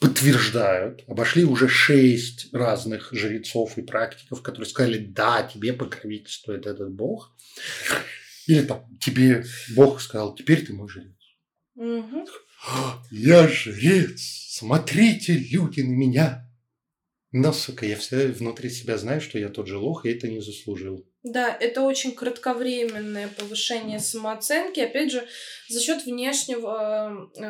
подтверждают, 0.00 1.04
обошли 1.08 1.44
уже 1.44 1.68
шесть 1.68 2.52
разных 2.52 3.12
жрецов 3.12 3.78
и 3.78 3.82
практиков, 3.82 4.42
которые 4.42 4.68
сказали, 4.68 4.98
да, 4.98 5.42
тебе 5.42 5.72
покровительствует 5.72 6.66
этот 6.66 6.92
бог. 6.92 7.34
Или 8.46 8.62
там, 8.62 8.86
тебе 8.98 9.44
бог 9.74 10.00
сказал, 10.00 10.34
теперь 10.34 10.64
ты 10.64 10.72
мой 10.72 10.88
жрец. 10.88 11.14
Мгм. 11.74 12.26
Я 13.10 13.48
жрец, 13.48 14.20
смотрите, 14.50 15.34
люди, 15.34 15.80
на 15.80 15.92
меня. 15.92 16.47
Но, 17.30 17.52
сука, 17.52 17.84
я 17.84 17.96
все 17.96 18.28
внутри 18.28 18.70
себя 18.70 18.96
знаю, 18.96 19.20
что 19.20 19.38
я 19.38 19.50
тот 19.50 19.66
же 19.66 19.76
лох, 19.76 20.06
и 20.06 20.10
это 20.10 20.28
не 20.28 20.40
заслужил. 20.40 21.06
Да, 21.28 21.54
это 21.60 21.82
очень 21.82 22.12
кратковременное 22.14 23.28
повышение 23.28 24.00
самооценки, 24.00 24.80
опять 24.80 25.12
же, 25.12 25.26
за 25.68 25.80
счет 25.80 26.06
внешнего 26.06 27.30
э, 27.36 27.40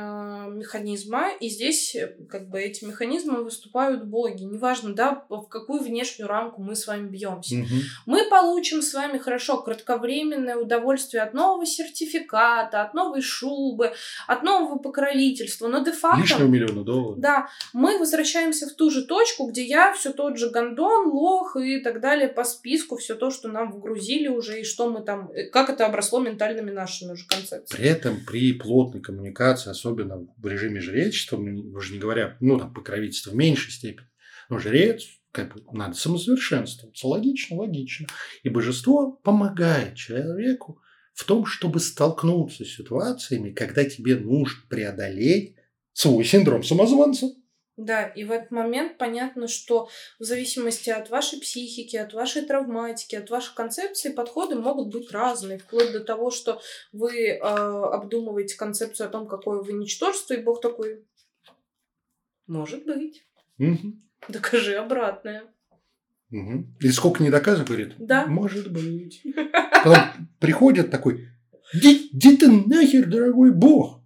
механизма. 0.50 1.30
И 1.40 1.48
здесь 1.48 1.94
э, 1.94 2.16
как 2.28 2.48
бы 2.48 2.60
эти 2.60 2.84
механизмы 2.84 3.44
выступают 3.44 4.04
боги. 4.04 4.42
Неважно, 4.42 4.92
да, 4.94 5.24
в 5.28 5.46
какую 5.46 5.80
внешнюю 5.82 6.28
рамку 6.28 6.60
мы 6.60 6.74
с 6.74 6.86
вами 6.86 7.08
бьемся. 7.08 7.56
Мгм. 7.56 7.82
Мы 8.06 8.24
получим 8.28 8.82
с 8.82 8.92
вами 8.94 9.18
хорошо 9.18 9.62
кратковременное 9.62 10.56
удовольствие 10.56 11.22
от 11.22 11.32
нового 11.32 11.64
сертификата, 11.64 12.82
от 12.82 12.94
новой 12.94 13.22
шубы, 13.22 13.92
от 14.26 14.42
нового 14.42 14.78
покровительства. 14.78 15.68
Но 15.68 15.84
де-факто... 15.84 16.20
Лишнего 16.20 16.48
миллиона 16.48 16.82
долларов. 16.82 17.20
Да, 17.20 17.48
мы 17.72 17.98
возвращаемся 17.98 18.66
в 18.66 18.72
ту 18.72 18.90
же 18.90 19.04
точку, 19.04 19.46
где 19.46 19.62
я 19.62 19.92
все 19.92 20.12
тот 20.12 20.38
же 20.38 20.50
гондон, 20.50 21.10
лох 21.10 21.54
и 21.56 21.78
так 21.78 22.00
далее 22.00 22.28
по 22.28 22.42
списку, 22.42 22.96
все 22.96 23.14
то, 23.14 23.30
что 23.30 23.46
нам 23.48 23.67
вгрузили 23.72 24.28
уже, 24.28 24.60
и 24.60 24.64
что 24.64 24.90
мы 24.90 25.02
там, 25.04 25.30
э, 25.30 25.50
как 25.50 25.70
это 25.70 25.86
обросло 25.86 26.20
ментальными 26.20 26.70
нашими 26.70 27.12
уже 27.12 27.26
концепциями. 27.26 27.80
При 27.80 27.88
этом 27.88 28.24
при 28.26 28.52
плотной 28.52 29.00
коммуникации, 29.00 29.70
особенно 29.70 30.26
в 30.36 30.46
режиме 30.46 30.80
жречества, 30.80 31.36
уже 31.36 31.92
не 31.92 31.98
говоря, 31.98 32.36
ну, 32.40 32.58
там, 32.58 32.72
покровительство 32.72 33.30
в 33.30 33.36
меньшей 33.36 33.72
степени, 33.72 34.08
но 34.48 34.58
жрец, 34.58 35.04
как 35.32 35.54
бы, 35.54 35.62
надо 35.72 35.94
самосовершенствоваться. 35.94 37.06
Логично, 37.06 37.56
логично. 37.56 38.06
И 38.42 38.48
божество 38.48 39.12
помогает 39.12 39.94
человеку 39.94 40.80
в 41.14 41.24
том, 41.24 41.46
чтобы 41.46 41.80
столкнуться 41.80 42.64
с 42.64 42.68
ситуациями, 42.68 43.50
когда 43.50 43.84
тебе 43.84 44.16
нужно 44.16 44.62
преодолеть 44.68 45.56
свой 45.92 46.24
синдром 46.24 46.62
самозванца. 46.62 47.28
Да, 47.78 48.02
и 48.02 48.24
в 48.24 48.32
этот 48.32 48.50
момент 48.50 48.98
понятно, 48.98 49.46
что 49.46 49.88
в 50.18 50.24
зависимости 50.24 50.90
от 50.90 51.10
вашей 51.10 51.38
психики, 51.40 51.94
от 51.96 52.12
вашей 52.12 52.42
травматики, 52.42 53.14
от 53.14 53.30
вашей 53.30 53.54
концепции 53.54 54.10
подходы 54.10 54.56
могут 54.56 54.88
быть 54.88 55.12
разные, 55.12 55.58
вплоть 55.58 55.92
до 55.92 56.00
того, 56.00 56.32
что 56.32 56.60
вы 56.92 57.28
э, 57.28 57.38
обдумываете 57.38 58.56
концепцию 58.56 59.06
о 59.06 59.10
том, 59.10 59.28
какое 59.28 59.62
вы 59.62 59.74
ничтожество, 59.74 60.34
и 60.34 60.42
Бог 60.42 60.60
такой, 60.60 61.04
может 62.48 62.84
быть, 62.84 63.24
Мгм. 63.58 64.02
докажи 64.28 64.74
обратное. 64.74 65.44
Мгм. 66.30 66.74
И 66.80 66.88
сколько 66.90 67.22
не 67.22 67.30
доказывает, 67.30 67.68
говорит, 67.68 67.94
Да. 67.98 68.26
может 68.26 68.72
быть. 68.72 69.22
Потом 69.84 70.28
приходит 70.40 70.90
такой, 70.90 71.28
иди, 71.72 72.10
иди 72.12 72.36
ты 72.36 72.50
нахер, 72.50 73.06
дорогой 73.06 73.52
бог. 73.52 74.00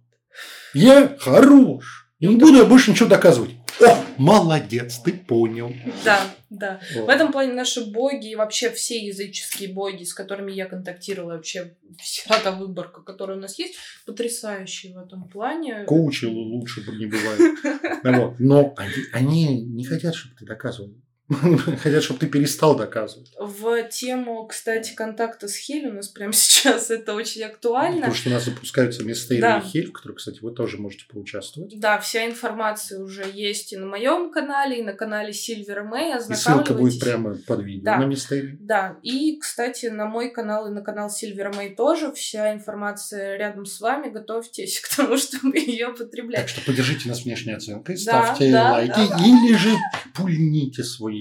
Я 0.75 1.17
хорош. 1.19 2.11
Не 2.19 2.37
буду 2.37 2.55
я 2.57 2.65
больше 2.65 2.91
ничего 2.91 3.09
доказывать. 3.09 3.49
О, 3.81 4.05
молодец, 4.17 4.99
ты 4.99 5.13
понял. 5.13 5.73
Да, 6.03 6.21
да. 6.49 6.79
Вот. 6.95 7.07
В 7.07 7.09
этом 7.09 7.31
плане 7.31 7.53
наши 7.53 7.85
боги 7.85 8.31
и 8.31 8.35
вообще 8.35 8.69
все 8.69 9.03
языческие 9.05 9.73
боги, 9.73 10.03
с 10.03 10.13
которыми 10.13 10.51
я 10.51 10.65
контактировала, 10.65 11.33
вообще 11.33 11.75
вся 11.97 12.39
та 12.39 12.51
выборка, 12.51 13.01
которая 13.01 13.37
у 13.37 13.41
нас 13.41 13.57
есть, 13.57 13.75
потрясающие 14.05 14.93
в 14.93 14.99
этом 14.99 15.27
плане. 15.27 15.83
Коучи 15.85 16.25
лучше 16.25 16.81
бы 16.85 16.95
не 16.95 17.05
бывает. 17.05 18.39
Но 18.39 18.75
они 19.11 19.63
не 19.63 19.85
хотят, 19.85 20.15
чтобы 20.15 20.35
ты 20.35 20.45
доказывал. 20.45 20.93
Хотят, 21.81 22.03
чтобы 22.03 22.19
ты 22.19 22.27
перестал 22.27 22.75
доказывать. 22.75 23.31
В 23.39 23.83
тему, 23.89 24.45
кстати, 24.45 24.93
контакта 24.93 25.47
с 25.47 25.55
Хель 25.55 25.87
у 25.87 25.93
нас 25.93 26.09
прямо 26.09 26.33
сейчас 26.33 26.91
это 26.91 27.13
очень 27.13 27.43
актуально. 27.43 27.97
Потому 27.97 28.13
что 28.15 28.29
у 28.29 28.33
нас 28.33 28.45
запускаются 28.45 29.03
мистерии 29.03 29.39
Да. 29.41 29.61
Хель, 29.61 29.87
в 29.87 29.93
которых, 29.93 30.17
кстати, 30.17 30.39
вы 30.41 30.51
тоже 30.51 30.77
можете 30.77 31.05
поучаствовать. 31.11 31.79
Да, 31.79 31.97
вся 31.99 32.25
информация 32.25 32.99
уже 32.99 33.23
есть 33.33 33.71
и 33.73 33.77
на 33.77 33.85
моем 33.85 34.31
канале, 34.31 34.79
и 34.79 34.83
на 34.83 34.93
канале 34.93 35.31
Silver 35.31 35.89
May. 35.89 36.13
И 36.29 36.33
ссылка 36.35 36.73
будет 36.73 36.99
прямо 36.99 37.35
под 37.35 37.63
видео 37.63 37.85
Да. 37.85 37.97
на 37.97 38.05
мистерии. 38.05 38.57
Да, 38.59 38.97
и, 39.01 39.37
кстати, 39.39 39.85
на 39.87 40.05
мой 40.05 40.29
канал 40.29 40.67
и 40.67 40.71
на 40.71 40.81
канал 40.81 41.09
Silver 41.09 41.53
May 41.53 41.73
тоже 41.73 42.11
вся 42.11 42.53
информация 42.53 43.37
рядом 43.37 43.65
с 43.65 43.79
вами. 43.79 44.09
Готовьтесь 44.09 44.79
к 44.81 44.93
тому, 44.95 45.17
чтобы 45.17 45.57
ее 45.57 45.87
Так 45.87 45.97
потреблять. 45.97 46.49
что 46.49 46.61
поддержите 46.65 47.07
нас 47.07 47.23
внешней 47.23 47.53
оценкой, 47.53 47.97
ставьте 47.97 48.51
да, 48.51 48.73
лайки 48.73 48.89
да, 48.89 49.17
да. 49.17 49.23
или 49.23 49.55
же 49.55 49.69
пульните 50.13 50.83
свою 50.83 51.13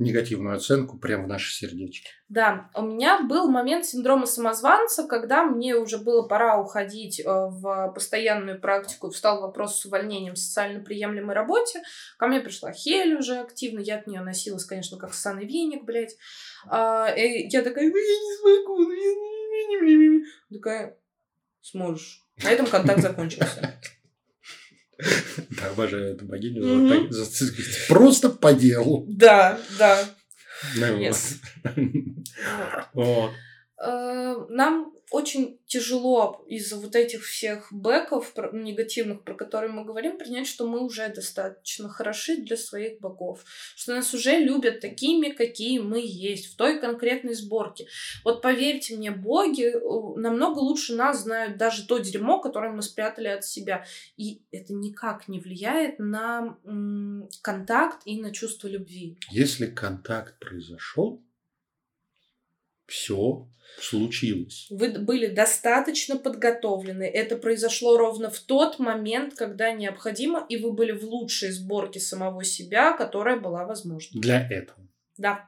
негативную 0.00 0.56
оценку 0.56 0.98
прямо 0.98 1.24
в 1.24 1.28
наши 1.28 1.52
сердечки. 1.54 2.10
Да, 2.28 2.70
у 2.74 2.82
меня 2.82 3.22
был 3.22 3.48
момент 3.50 3.84
синдрома 3.84 4.26
самозванца, 4.26 5.06
когда 5.06 5.44
мне 5.44 5.76
уже 5.76 5.98
было 5.98 6.26
пора 6.26 6.60
уходить 6.60 7.20
э, 7.20 7.24
в 7.24 7.92
постоянную 7.94 8.60
практику, 8.60 9.10
встал 9.10 9.40
вопрос 9.42 9.80
с 9.80 9.86
увольнением 9.86 10.34
в 10.34 10.38
социально 10.38 10.80
приемлемой 10.82 11.34
работе. 11.34 11.82
Ко 12.18 12.26
мне 12.26 12.40
пришла 12.40 12.72
Хель 12.72 13.14
уже 13.14 13.38
активно, 13.38 13.80
я 13.80 13.96
от 13.98 14.06
нее 14.06 14.22
носилась, 14.22 14.64
конечно, 14.64 14.96
как 14.98 15.12
ссаный 15.14 15.46
веник, 15.46 15.84
блядь. 15.84 16.16
А, 16.66 17.08
и 17.08 17.48
я 17.48 17.62
такая, 17.62 17.84
«Ну, 17.90 17.96
я 17.96 18.16
не 18.18 18.36
смогу, 18.36 18.78
ну, 18.78 18.90
я 18.92 19.14
не- 19.14 19.80
не- 19.80 19.96
не- 19.96 20.08
не». 20.18 20.24
Такая, 20.56 20.96
сможешь. 21.60 22.24
На 22.42 22.50
этом 22.50 22.66
контакт 22.66 23.02
закончился. 23.02 23.80
Да, 25.50 25.70
обожаю 25.70 26.14
эту 26.14 26.24
богиню. 26.24 27.10
За- 27.10 27.26
Просто 27.88 28.30
по 28.30 28.52
делу. 28.52 29.04
Да, 29.08 29.58
да. 29.78 30.04
Ну. 30.76 30.98
Yes. 30.98 31.36
Вот. 32.94 33.30
Э, 33.80 34.46
Нам 34.48 34.92
очень 35.10 35.58
тяжело 35.66 36.44
из-за 36.46 36.76
вот 36.76 36.94
этих 36.94 37.24
всех 37.24 37.68
бэков 37.72 38.32
негативных, 38.52 39.24
про 39.24 39.34
которые 39.34 39.72
мы 39.72 39.84
говорим, 39.84 40.18
принять, 40.18 40.46
что 40.46 40.68
мы 40.68 40.84
уже 40.84 41.08
достаточно 41.08 41.88
хороши 41.88 42.36
для 42.36 42.56
своих 42.56 43.00
богов, 43.00 43.44
что 43.74 43.94
нас 43.94 44.14
уже 44.14 44.38
любят 44.38 44.80
такими, 44.80 45.30
какие 45.30 45.80
мы 45.80 46.00
есть, 46.00 46.52
в 46.52 46.56
той 46.56 46.78
конкретной 46.78 47.34
сборке. 47.34 47.86
Вот 48.24 48.42
поверьте 48.42 48.96
мне, 48.96 49.10
боги 49.10 49.64
э, 49.64 50.20
намного 50.20 50.58
лучше 50.58 50.94
нас 50.94 51.22
знают 51.22 51.56
даже 51.56 51.86
то 51.86 51.98
дерьмо, 51.98 52.40
которое 52.40 52.72
мы 52.72 52.82
спрятали 52.82 53.28
от 53.28 53.44
себя. 53.44 53.84
И 54.16 54.42
это 54.52 54.74
никак 54.74 55.26
не 55.26 55.40
влияет 55.40 55.98
на 55.98 56.58
контакт 57.42 58.02
и 58.04 58.20
на 58.20 58.30
чувство 58.30 58.68
любви. 58.68 59.18
Если 59.30 59.66
контакт 59.66 60.38
произошел, 60.38 61.22
все 62.90 63.48
случилось. 63.80 64.66
Вы 64.70 64.90
были 64.98 65.26
достаточно 65.26 66.16
подготовлены. 66.16 67.04
Это 67.04 67.36
произошло 67.36 67.96
ровно 67.96 68.30
в 68.30 68.38
тот 68.40 68.78
момент, 68.78 69.34
когда 69.34 69.72
необходимо, 69.72 70.44
и 70.48 70.56
вы 70.58 70.72
были 70.72 70.92
в 70.92 71.04
лучшей 71.04 71.50
сборке 71.50 72.00
самого 72.00 72.44
себя, 72.44 72.92
которая 72.92 73.38
была 73.38 73.64
возможна. 73.64 74.20
Для 74.20 74.46
этого. 74.46 74.80
Да. 75.16 75.46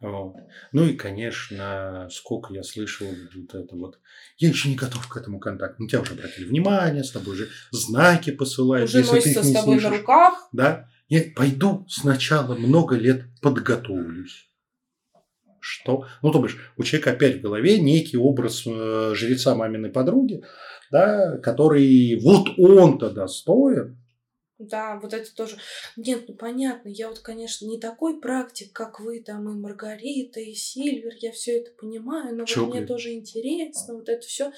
Вот. 0.00 0.36
Ну 0.72 0.86
и, 0.86 0.94
конечно, 0.94 2.08
сколько 2.10 2.54
я 2.54 2.62
слышал 2.62 3.06
вот 3.34 3.54
это 3.54 3.74
вот. 3.74 3.98
Я 4.36 4.48
еще 4.48 4.68
не 4.68 4.76
готов 4.76 5.08
к 5.08 5.16
этому 5.16 5.40
контакту. 5.40 5.82
На 5.82 5.88
тебя 5.88 6.02
уже 6.02 6.12
обратили 6.12 6.44
внимание, 6.44 7.02
с 7.02 7.10
тобой 7.10 7.34
уже 7.34 7.48
знаки 7.72 8.30
посылают. 8.30 8.88
Уже 8.88 8.98
если 8.98 9.12
ты 9.12 9.18
их 9.18 9.24
носится 9.36 9.48
не 9.48 9.54
с 9.54 9.58
тобой 9.58 9.74
на 9.76 9.80
слышишь. 9.80 10.00
руках. 10.00 10.48
Да? 10.52 10.88
Я 11.08 11.22
пойду 11.34 11.86
сначала 11.88 12.54
много 12.54 12.96
лет 12.96 13.24
подготовлюсь. 13.40 14.51
Что? 15.64 16.06
Ну, 16.22 16.32
то 16.32 16.40
бишь, 16.40 16.58
у 16.76 16.82
человека 16.82 17.12
опять 17.12 17.36
в 17.36 17.40
голове 17.40 17.78
некий 17.78 18.16
образ 18.16 18.64
э, 18.66 19.12
жреца 19.14 19.54
маминой 19.54 19.90
подруги, 19.90 20.42
да, 20.90 21.38
который 21.38 22.20
вот 22.20 22.48
он-то 22.58 23.10
достоин. 23.10 23.96
Да, 24.58 24.98
вот 25.00 25.14
это 25.14 25.32
тоже. 25.34 25.56
Нет, 25.96 26.24
ну 26.26 26.34
понятно, 26.34 26.88
я 26.88 27.08
вот, 27.08 27.20
конечно, 27.20 27.66
не 27.66 27.78
такой 27.78 28.20
практик, 28.20 28.72
как 28.72 28.98
вы 28.98 29.20
там 29.20 29.48
и 29.48 29.54
Маргарита, 29.54 30.40
и 30.40 30.52
Сильвер, 30.52 31.12
я 31.20 31.30
все 31.30 31.58
это 31.60 31.70
понимаю, 31.72 32.34
но 32.36 32.44
Чё, 32.44 32.64
вот 32.64 32.74
мне 32.74 32.84
тоже 32.84 33.12
интересно, 33.12 33.94
вот 33.94 34.08
это 34.08 34.26
все. 34.26 34.52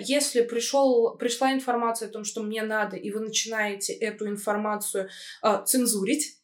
Если 0.00 0.42
пришел, 0.42 1.16
пришла 1.16 1.52
информация 1.52 2.08
о 2.08 2.12
том, 2.12 2.24
что 2.24 2.42
мне 2.42 2.62
надо, 2.62 2.96
и 2.96 3.10
вы 3.10 3.20
начинаете 3.20 3.92
эту 3.92 4.28
информацию 4.28 5.08
а, 5.42 5.62
цензурить, 5.62 6.39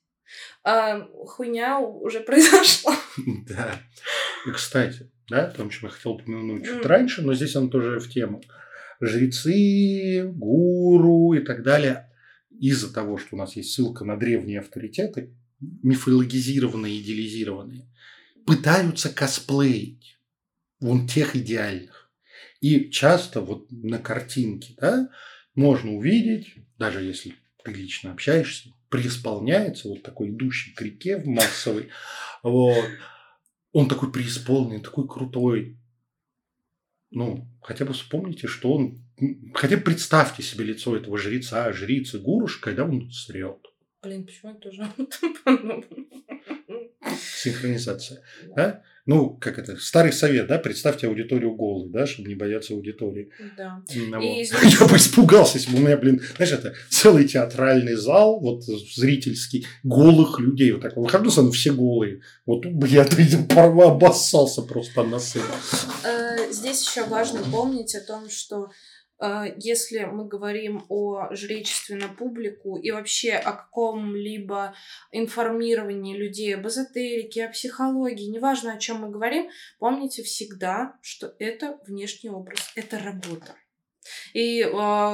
а, 0.65 1.07
хуйня 1.25 1.79
уже 1.81 2.21
произошла. 2.27 2.97
Да. 3.49 3.81
И, 4.47 4.51
кстати, 4.51 5.11
да, 5.29 5.47
о 5.47 5.51
том, 5.51 5.71
чем 5.71 5.89
я 5.89 5.91
хотел 5.91 6.13
упомянуть 6.13 6.65
чуть 6.65 6.85
раньше, 6.85 7.23
но 7.23 7.35
здесь 7.35 7.57
он 7.57 7.71
тоже 7.71 7.99
в 8.01 8.09
тему. 8.11 8.43
Жрецы, 9.01 10.31
гуру 10.35 11.35
и 11.35 11.41
так 11.41 11.63
далее. 11.63 12.11
Из-за 12.51 12.93
того, 12.93 13.19
что 13.19 13.37
у 13.37 13.39
нас 13.39 13.57
есть 13.57 13.73
ссылка 13.73 14.05
на 14.05 14.17
древние 14.17 14.61
авторитеты, 14.61 15.35
мифологизированные, 15.61 17.01
идеализированные, 17.01 17.87
пытаются 18.47 19.13
косплеить 19.13 20.19
вон 20.81 21.07
тех 21.07 21.37
идеальных. 21.37 22.11
И 22.61 22.91
часто 22.91 23.41
вот 23.41 23.71
на 23.71 23.99
картинке, 23.99 24.75
да, 24.79 25.11
можно 25.55 25.93
увидеть, 25.93 26.55
даже 26.79 27.03
если 27.03 27.35
ты 27.63 27.73
лично 27.73 28.13
общаешься 28.13 28.76
преисполняется, 28.89 29.89
вот 29.89 30.03
такой 30.03 30.31
идущий 30.31 30.73
к 30.75 30.81
реке 30.83 31.19
в 31.19 31.27
массовый, 31.27 31.91
вот, 32.43 32.85
он 33.73 33.89
такой 33.89 34.11
преисполненный, 34.11 34.81
такой 34.81 35.07
крутой. 35.07 35.79
Ну, 37.11 37.47
хотя 37.63 37.85
бы 37.85 37.93
вспомните, 37.93 38.47
что 38.47 38.73
он... 38.73 39.03
Хотя 39.55 39.77
бы 39.77 39.83
представьте 39.83 40.43
себе 40.43 40.65
лицо 40.65 40.97
этого 40.97 41.19
жреца, 41.19 41.73
жрицы, 41.73 42.19
гуруш, 42.19 42.59
когда 42.59 42.85
он 42.85 43.11
срет. 43.11 43.59
Блин, 44.03 44.27
почему 44.27 44.53
я 44.53 44.59
тоже 44.59 44.93
Синхронизация. 47.43 48.21
Да? 48.57 48.83
Ну, 49.09 49.37
как 49.41 49.57
это, 49.61 49.77
старый 49.77 50.13
совет, 50.13 50.49
да, 50.49 50.59
представьте 50.59 51.07
аудиторию 51.07 51.55
голой, 51.55 51.89
да, 51.91 52.07
чтобы 52.09 52.29
не 52.29 52.35
бояться 52.35 52.75
аудитории. 52.75 53.31
Да. 53.57 53.81
Ну, 53.95 54.21
И 54.21 54.45
здесь- 54.45 54.77
Я 54.81 54.87
бы 54.89 54.97
испугался, 54.97 55.59
если 55.59 55.71
бы 55.71 55.79
у 55.79 55.81
меня, 55.81 55.97
блин, 55.97 56.21
знаешь, 56.37 56.53
это 56.53 56.75
целый 56.91 57.29
театральный 57.29 57.95
зал, 57.95 58.41
вот 58.41 58.65
зрительский, 58.65 59.65
голых 59.85 60.41
людей. 60.41 60.73
Вот 60.73 60.83
так. 60.83 60.97
Выхожу, 60.97 61.31
сам, 61.31 61.53
все 61.53 61.73
голые. 61.73 62.23
Вот 62.47 62.65
я 62.89 63.05
порва- 63.49 63.93
обоссался 63.93 64.63
просто 64.63 65.05
на 65.05 65.21
сцене. 65.21 65.45
Э, 66.05 66.51
Здесь 66.51 66.83
еще 66.89 67.05
важно 67.07 67.41
помнить 67.53 67.95
о 67.95 68.01
том, 68.01 68.29
что 68.29 68.71
если 69.57 70.05
мы 70.05 70.27
говорим 70.29 70.85
о 70.89 71.29
жречестве 71.35 71.97
на 71.97 72.09
публику 72.09 72.77
и 72.77 72.91
вообще 72.91 73.33
о 73.33 73.53
каком-либо 73.53 74.75
информировании 75.13 76.17
людей 76.17 76.55
об 76.55 76.67
эзотерике, 76.67 77.47
о 77.47 77.51
психологии, 77.51 78.27
неважно 78.27 78.75
о 78.75 78.79
чем 78.79 78.99
мы 78.99 79.11
говорим, 79.11 79.49
помните 79.79 80.23
всегда, 80.23 80.97
что 81.03 81.35
это 81.39 81.79
внешний 81.87 82.31
образ, 82.31 82.73
это 82.75 82.99
работа. 82.99 83.55
И 84.35 84.61
э, 84.61 84.71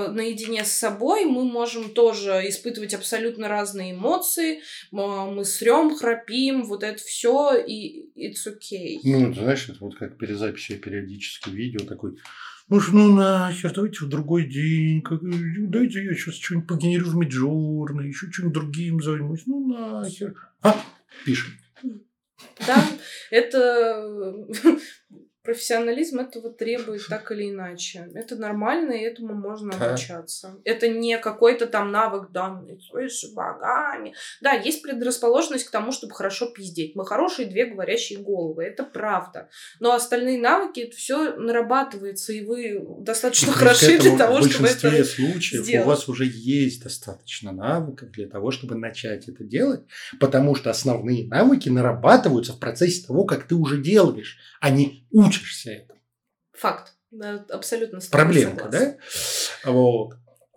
наедине 0.08 0.64
с 0.64 0.72
собой 0.72 1.24
мы 1.24 1.44
можем 1.44 1.94
тоже 1.94 2.42
испытывать 2.48 2.92
абсолютно 2.92 3.48
разные 3.48 3.92
эмоции. 3.92 4.60
М- 4.92 5.34
Мы 5.36 5.44
срем, 5.46 5.94
храпим, 5.96 6.64
вот 6.64 6.82
это 6.82 6.98
все, 7.02 7.54
и 7.56 8.10
it's 8.18 8.46
okay. 8.46 8.98
Ну, 9.04 9.32
ты 9.32 9.40
знаешь, 9.40 9.66
это 9.68 9.78
вот 9.80 9.94
как 9.96 10.18
перезапись 10.18 10.66
периодически 10.82 11.48
видео 11.48 11.86
такой. 11.86 12.18
Ну, 12.68 12.80
ж, 12.80 12.92
ну 12.92 13.12
нахер, 13.14 13.72
давайте 13.72 14.04
в 14.04 14.08
другой 14.08 14.46
день. 14.46 15.02
Как, 15.02 15.20
дайте 15.22 16.04
я 16.04 16.14
сейчас 16.14 16.36
что-нибудь 16.36 16.68
погенерю 16.68 17.06
в 17.06 17.16
Миджорно, 17.16 18.00
еще 18.00 18.30
чем-нибудь 18.30 18.54
другим 18.54 19.02
займусь. 19.02 19.42
Ну 19.46 19.66
нахер. 19.68 20.34
А, 20.62 20.76
пишем. 21.24 21.52
Да, 22.66 22.84
это 23.30 24.34
профессионализм 25.42 26.20
этого 26.20 26.50
требует 26.50 27.06
так 27.08 27.30
или 27.32 27.50
иначе. 27.50 28.08
Это 28.14 28.36
нормально, 28.36 28.92
и 28.92 29.00
этому 29.00 29.34
можно 29.34 29.72
Да. 29.76 29.90
обучаться. 29.90 30.56
Это 30.64 30.88
не 30.88 31.18
какой-то 31.18 31.66
там 31.66 31.90
навык 31.90 32.30
данный 32.30 32.80
свыше 32.80 33.32
богами. 33.34 34.14
Да, 34.40 34.52
есть 34.52 34.82
предрасположенность 34.82 35.64
к 35.64 35.70
тому, 35.70 35.90
чтобы 35.92 36.14
хорошо 36.14 36.46
пиздеть. 36.46 36.94
Мы 36.94 37.04
хорошие 37.04 37.48
две 37.48 37.66
говорящие 37.66 38.20
головы, 38.20 38.64
это 38.64 38.84
правда. 38.84 39.48
Но 39.80 39.92
остальные 39.92 40.38
навыки, 40.38 40.80
это 40.80 40.96
все 40.96 41.34
нарабатывается, 41.36 42.32
и 42.32 42.44
вы 42.44 42.80
достаточно 43.00 43.52
хороши 43.52 43.98
для 43.98 44.16
того, 44.16 44.38
в 44.38 44.44
чтобы 44.48 44.60
большинстве 44.64 44.90
это 44.90 45.04
случаев 45.04 45.64
сделать. 45.64 45.86
у 45.86 45.88
вас 45.88 46.08
уже 46.08 46.24
есть 46.24 46.82
достаточно 46.84 47.52
навыков 47.52 48.10
для 48.12 48.28
того, 48.28 48.50
чтобы 48.52 48.76
начать 48.76 49.28
это 49.28 49.42
делать, 49.44 49.80
потому 50.20 50.54
что 50.54 50.70
основные 50.70 51.26
навыки 51.26 51.68
нарабатываются 51.68 52.52
в 52.52 52.60
процессе 52.60 53.06
того, 53.06 53.24
как 53.24 53.44
ты 53.48 53.54
уже 53.54 53.80
делаешь, 53.82 54.38
а 54.60 54.70
не 54.70 55.01
учишься 55.12 55.70
этому. 55.70 56.00
Факт. 56.52 56.94
Абсолютно 57.50 58.00
Проблемка, 58.10 58.64
согласна. 58.64 58.96
да? 59.64 59.70
Вот. 59.70 60.14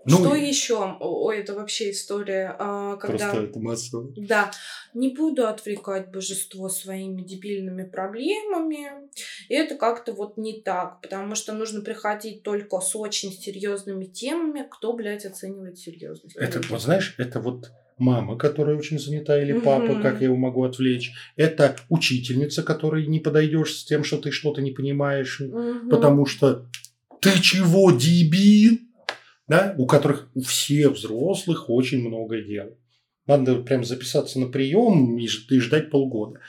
Ну, 0.07 0.17
Что 0.17 0.35
и 0.35 0.47
еще? 0.47 0.97
Ой, 0.99 1.39
это 1.39 1.55
вообще 1.55 1.89
история, 1.89 2.55
а, 2.59 2.95
когда... 2.97 3.31
Просто 3.31 3.41
это 3.49 3.59
массово. 3.59 4.13
Да, 4.15 4.51
не 4.93 5.09
буду 5.09 5.47
отвлекать 5.47 6.11
божество 6.11 6.69
своими 6.69 7.23
дебильными 7.23 7.83
проблемами. 7.83 9.09
И 9.49 9.55
это 9.55 9.75
как-то 9.75 10.13
вот 10.13 10.37
не 10.37 10.61
так, 10.61 11.01
потому 11.01 11.33
что 11.33 11.53
нужно 11.53 11.81
приходить 11.81 12.43
только 12.43 12.79
с 12.81 12.95
очень 12.95 13.31
серьезными 13.31 14.05
темами. 14.05 14.67
Кто, 14.69 14.93
блядь, 14.93 15.25
оценивает 15.25 15.79
серьезность? 15.79 16.35
Это, 16.35 16.61
вот 16.69 16.81
знаешь, 16.81 17.15
это 17.17 17.39
вот 17.39 17.71
мама, 17.97 18.37
которая 18.37 18.75
очень 18.77 18.99
занята, 18.99 19.41
или 19.41 19.53
папа, 19.53 19.93
Мгм. 19.93 20.01
как 20.01 20.19
я 20.21 20.25
его 20.25 20.35
могу 20.35 20.63
отвлечь. 20.63 21.11
Это 21.35 21.75
учительница, 21.89 22.63
которой 22.63 23.07
не 23.07 23.19
подойдешь 23.19 23.73
с 23.75 23.85
тем, 23.85 24.03
что 24.03 24.17
ты 24.17 24.31
что-то 24.31 24.61
не 24.61 24.71
понимаешь. 24.71 25.39
Мгм. 25.39 25.89
Потому 25.89 26.25
что 26.25 26.67
ты 27.21 27.39
чего, 27.41 27.91
дебил? 27.91 28.79
Да? 29.47 29.75
У 29.77 29.85
которых 29.85 30.29
у 30.33 30.41
всех 30.41 30.93
взрослых 30.93 31.69
очень 31.69 31.99
много 32.07 32.41
дел. 32.41 32.77
Надо 33.27 33.55
прям 33.55 33.83
записаться 33.83 34.39
на 34.39 34.47
прием 34.47 35.17
и 35.17 35.27
ждать 35.59 35.89
полгода. 35.89 36.39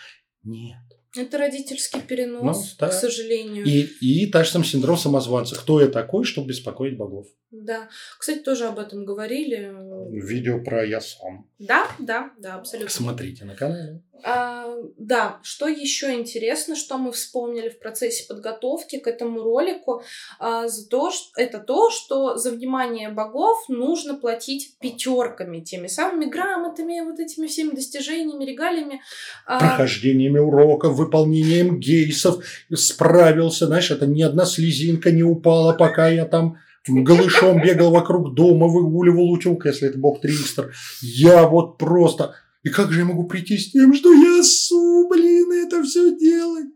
Нет. 0.43 0.77
Это 1.19 1.39
родительский 1.39 2.03
перенос, 2.03 2.43
Ну, 2.43 2.65
да. 2.79 2.89
к 2.89 2.93
сожалению. 2.93 3.65
И, 3.65 3.87
и 4.03 4.27
та 4.27 4.45
же 4.45 4.51
сам 4.51 4.63
синдром 4.65 4.99
самозванца. 4.99 5.55
Кто 5.57 5.81
я 5.81 5.87
такой, 5.89 6.25
чтобы 6.27 6.49
беспокоить 6.49 6.99
богов? 6.99 7.27
Да. 7.51 7.89
Кстати, 8.19 8.41
тоже 8.41 8.67
об 8.67 8.79
этом 8.79 9.07
говорили. 9.07 9.73
Видео 10.11 10.63
про 10.63 10.85
я 10.85 11.01
сам. 11.01 11.49
Да, 11.59 11.87
да, 11.99 12.31
да, 12.39 12.55
абсолютно. 12.55 12.91
Смотрите 12.91 13.45
на 13.45 13.55
канале. 13.55 14.03
А, 14.25 14.75
да, 14.99 15.39
что 15.43 15.69
еще 15.69 16.15
интересно, 16.15 16.75
что 16.75 16.99
мы 16.99 17.13
вспомнили 17.13 17.69
в 17.69 17.79
процессе 17.79 18.27
подготовки 18.27 18.99
к 18.99 19.07
этому 19.07 19.43
ролику, 19.43 20.03
а, 20.39 20.69
за 20.69 20.89
то, 20.89 21.11
что, 21.11 21.41
это 21.41 21.59
то, 21.59 21.91
что 21.91 22.37
за 22.37 22.51
внимание 22.51 23.11
богов 23.11 23.69
нужно 23.69 24.15
платить 24.15 24.77
пятерками, 24.81 25.61
теми 25.61 25.87
самыми 25.87 26.29
грамотами, 26.31 27.01
вот 27.01 27.21
этими 27.21 27.47
всеми 27.47 27.75
достижениями, 27.75 28.45
регалиями. 28.45 29.03
А, 29.47 29.59
прохождениями 29.59 30.39
уроков, 30.39 30.95
выполнением 30.95 31.79
гейсов 31.79 32.45
справился. 32.75 33.67
Знаешь, 33.67 33.91
это 33.91 34.07
ни 34.07 34.23
одна 34.23 34.45
слезинка 34.47 35.11
не 35.11 35.23
упала, 35.23 35.73
пока 35.73 36.09
я 36.09 36.25
там 36.25 36.59
голышом 36.89 37.61
бегал 37.63 37.91
вокруг 37.91 38.35
дома, 38.35 38.69
выгуливал 38.69 39.31
утюг, 39.31 39.67
если 39.67 39.89
это 39.89 39.99
бог 39.99 40.21
Тристер. 40.21 40.73
Я 41.03 41.47
вот 41.47 41.79
просто... 41.79 42.35
И 42.63 42.69
как 42.69 42.91
же 42.91 43.01
я 43.01 43.05
могу 43.05 43.29
прийти 43.29 43.59
с 43.59 43.71
тем, 43.71 43.95
что 43.95 44.13
я 44.13 44.43
су, 44.43 45.09
блин, 45.09 45.53
это 45.53 45.85
все 45.85 46.17
делать? 46.19 46.67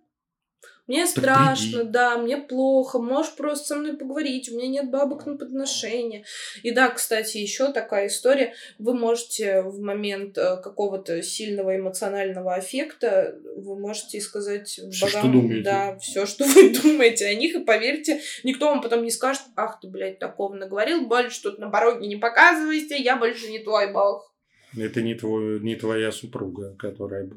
Мне 0.91 1.05
Так 1.05 1.11
страшно, 1.11 1.78
приди. 1.78 1.93
да, 1.93 2.18
мне 2.18 2.36
плохо, 2.36 2.99
можешь 2.99 3.36
просто 3.36 3.64
со 3.68 3.76
мной 3.76 3.97
поговорить, 3.97 4.49
у 4.51 4.57
меня 4.57 4.66
нет 4.66 4.91
бабок 4.91 5.24
на 5.24 5.36
подношение. 5.36 6.24
И 6.64 6.72
да, 6.72 6.91
кстати, 6.91 7.36
еще 7.38 7.70
такая 7.70 8.09
история. 8.09 8.55
Вы 8.80 8.95
можете 8.95 9.62
в 9.62 9.78
момент 9.78 10.36
э, 10.36 10.57
какого-то 10.57 11.22
сильного 11.22 11.76
эмоционального 11.76 12.55
аффекта, 12.55 13.38
вы 13.55 13.78
можете 13.78 14.20
сказать 14.20 14.80
что 14.91 15.07
богам, 15.07 15.30
думаете. 15.30 15.62
да, 15.62 15.99
все, 15.99 16.26
что 16.26 16.45
вы 16.55 16.70
думаете 16.70 17.26
о 17.26 17.34
них, 17.36 17.55
и 17.55 17.64
поверьте, 17.64 18.20
никто 18.43 18.66
вам 18.66 18.82
потом 18.82 19.05
не 19.05 19.12
скажет, 19.12 19.43
ах 19.55 19.78
ты, 19.80 19.86
блядь, 19.86 20.18
такого 20.18 20.57
наговорил, 20.57 21.07
больше 21.07 21.41
тут 21.41 21.61
на 21.61 21.70
пороге 21.70 22.09
не 22.09 22.16
показывайся, 22.16 22.97
я 22.97 23.14
больше 23.16 23.49
не 23.49 23.61
твой 23.61 23.93
бог. 23.93 24.34
Это 24.76 25.03
не, 25.03 25.14
твой, 25.14 25.61
не 25.61 25.76
твоя 25.76 26.11
супруга, 26.11 26.74
которая 26.76 27.30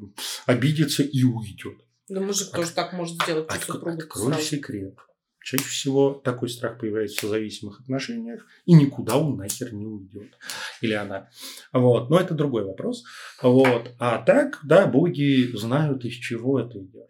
обидится 0.46 1.04
и 1.04 1.22
уйдет. 1.22 1.76
Да 2.08 2.20
мужик 2.20 2.48
От- 2.48 2.54
тоже 2.56 2.70
так 2.72 2.92
может 2.92 3.14
сделать, 3.22 3.50
что 3.50 3.54
Отк- 3.60 3.72
супруга 3.74 4.06
сразу. 4.12 4.40
секрет. 4.42 4.94
Чаще 5.42 5.64
всего 5.64 6.14
такой 6.14 6.48
страх 6.48 6.78
появляется 6.80 7.26
в 7.26 7.28
зависимых 7.28 7.80
отношениях, 7.80 8.46
и 8.64 8.72
никуда 8.72 9.18
он 9.18 9.36
нахер 9.36 9.74
не 9.74 9.84
уйдет. 9.86 10.32
Или 10.80 10.94
она. 10.94 11.28
Вот. 11.72 12.08
Но 12.08 12.18
это 12.18 12.32
другой 12.34 12.64
вопрос. 12.64 13.04
Вот. 13.42 13.90
А 13.98 14.22
так, 14.22 14.60
да, 14.64 14.86
боги 14.86 15.54
знают, 15.54 16.04
из 16.06 16.14
чего 16.14 16.60
это 16.60 16.78
идешь. 16.82 17.02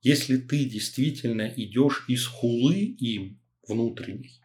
Если 0.00 0.36
ты 0.36 0.64
действительно 0.64 1.42
идешь 1.56 2.04
из 2.06 2.24
хулы 2.26 2.74
им 2.74 3.40
внутренней, 3.66 4.40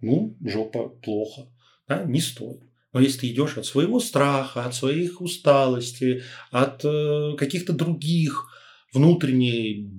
ну, 0.00 0.36
жопа 0.44 0.88
плохо, 0.88 1.48
да, 1.88 2.04
не 2.04 2.20
стоит. 2.20 2.62
Но 2.92 3.00
если 3.00 3.20
ты 3.20 3.28
идешь 3.32 3.58
от 3.58 3.66
своего 3.66 3.98
страха, 3.98 4.64
от 4.64 4.74
своих 4.76 5.20
усталости, 5.20 6.22
от 6.52 6.84
э, 6.84 7.34
каких-то 7.36 7.72
других 7.72 8.46
внутренних 8.92 9.90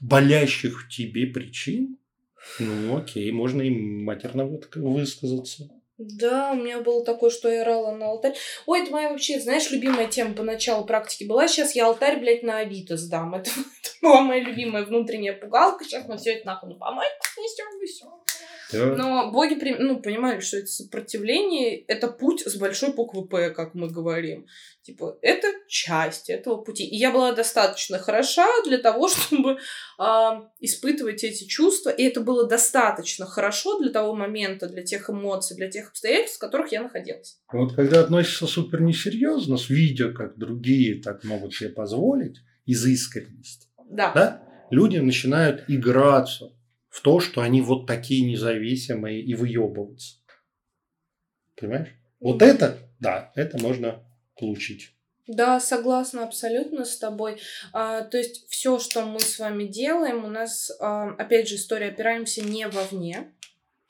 болящих 0.00 0.84
в 0.84 0.88
тебе 0.88 1.26
причин, 1.26 1.98
ну 2.58 2.96
окей, 2.98 3.30
можно 3.32 3.62
и 3.62 3.70
матерно 3.70 4.46
вы- 4.46 4.60
высказаться. 4.74 5.68
Да, 5.98 6.52
у 6.52 6.56
меня 6.56 6.80
было 6.80 7.04
такое, 7.04 7.30
что 7.30 7.48
я 7.48 7.62
орала 7.62 7.94
на 7.94 8.06
алтарь. 8.06 8.34
Ой, 8.66 8.82
это 8.82 8.90
моя 8.90 9.10
вообще, 9.10 9.38
знаешь, 9.38 9.70
любимая 9.70 10.08
тема 10.08 10.34
по 10.34 10.42
началу 10.42 10.84
практики 10.84 11.24
была. 11.24 11.46
Сейчас 11.46 11.76
я 11.76 11.86
алтарь, 11.86 12.18
блядь, 12.18 12.42
на 12.42 12.58
Авито 12.58 12.96
сдам. 12.96 13.34
Это, 13.36 13.50
это 13.50 13.90
была 14.00 14.20
моя 14.22 14.42
любимая 14.42 14.84
внутренняя 14.84 15.34
пугалка. 15.34 15.84
Сейчас 15.84 16.08
мы 16.08 16.16
все 16.16 16.32
это 16.32 16.46
нахуй 16.46 16.70
на 16.70 16.74
помойку 16.76 17.24
снесем 17.34 17.82
и 17.82 17.86
все. 17.86 18.06
Но 18.72 19.30
боги 19.30 19.54
ну, 19.78 20.00
понимали, 20.00 20.40
что 20.40 20.58
это 20.58 20.66
сопротивление, 20.66 21.78
это 21.80 22.08
путь 22.08 22.42
с 22.46 22.56
большой 22.56 22.92
буквы 22.92 23.26
П, 23.26 23.50
как 23.50 23.74
мы 23.74 23.88
говорим. 23.88 24.46
Типа, 24.82 25.16
это 25.22 25.46
часть 25.68 26.28
этого 26.28 26.56
пути. 26.56 26.84
И 26.84 26.96
я 26.96 27.12
была 27.12 27.32
достаточно 27.32 27.98
хороша 27.98 28.48
для 28.66 28.78
того, 28.78 29.08
чтобы 29.08 29.52
э, 29.52 30.04
испытывать 30.60 31.22
эти 31.24 31.44
чувства. 31.44 31.90
И 31.90 32.02
это 32.02 32.20
было 32.20 32.48
достаточно 32.48 33.26
хорошо 33.26 33.78
для 33.78 33.90
того 33.90 34.14
момента, 34.14 34.68
для 34.68 34.82
тех 34.82 35.08
эмоций, 35.08 35.56
для 35.56 35.70
тех 35.70 35.90
обстоятельств, 35.90 36.38
в 36.38 36.40
которых 36.40 36.72
я 36.72 36.82
находилась. 36.82 37.38
Вот 37.52 37.74
когда 37.74 38.00
относишься 38.00 38.46
супер 38.46 38.80
несерьезно, 38.80 39.56
с 39.56 39.70
видео, 39.70 40.12
как 40.12 40.36
другие 40.36 41.00
так 41.00 41.24
могут 41.24 41.54
себе 41.54 41.70
позволить, 41.70 42.38
из 42.64 42.86
искренности, 42.86 43.68
да. 43.90 44.12
Да, 44.14 44.42
люди 44.70 44.98
начинают 44.98 45.64
играться 45.68 46.52
в 46.92 47.00
то, 47.00 47.20
что 47.20 47.40
они 47.40 47.62
вот 47.62 47.86
такие 47.86 48.24
независимые 48.30 49.22
и 49.22 49.34
выебываться. 49.34 50.16
Понимаешь? 51.56 51.88
Вот 52.20 52.42
это, 52.42 52.78
да, 53.00 53.32
это 53.34 53.58
можно 53.58 54.04
получить. 54.38 54.90
Да, 55.26 55.58
согласна 55.58 56.24
абсолютно 56.24 56.84
с 56.84 56.98
тобой. 56.98 57.40
А, 57.72 58.02
то 58.02 58.18
есть 58.18 58.46
все, 58.50 58.78
что 58.78 59.06
мы 59.06 59.20
с 59.20 59.38
вами 59.38 59.64
делаем, 59.64 60.24
у 60.24 60.28
нас, 60.28 60.70
а, 60.80 61.14
опять 61.14 61.48
же, 61.48 61.54
история 61.54 61.88
опираемся 61.88 62.44
не 62.44 62.68
вовне, 62.68 63.32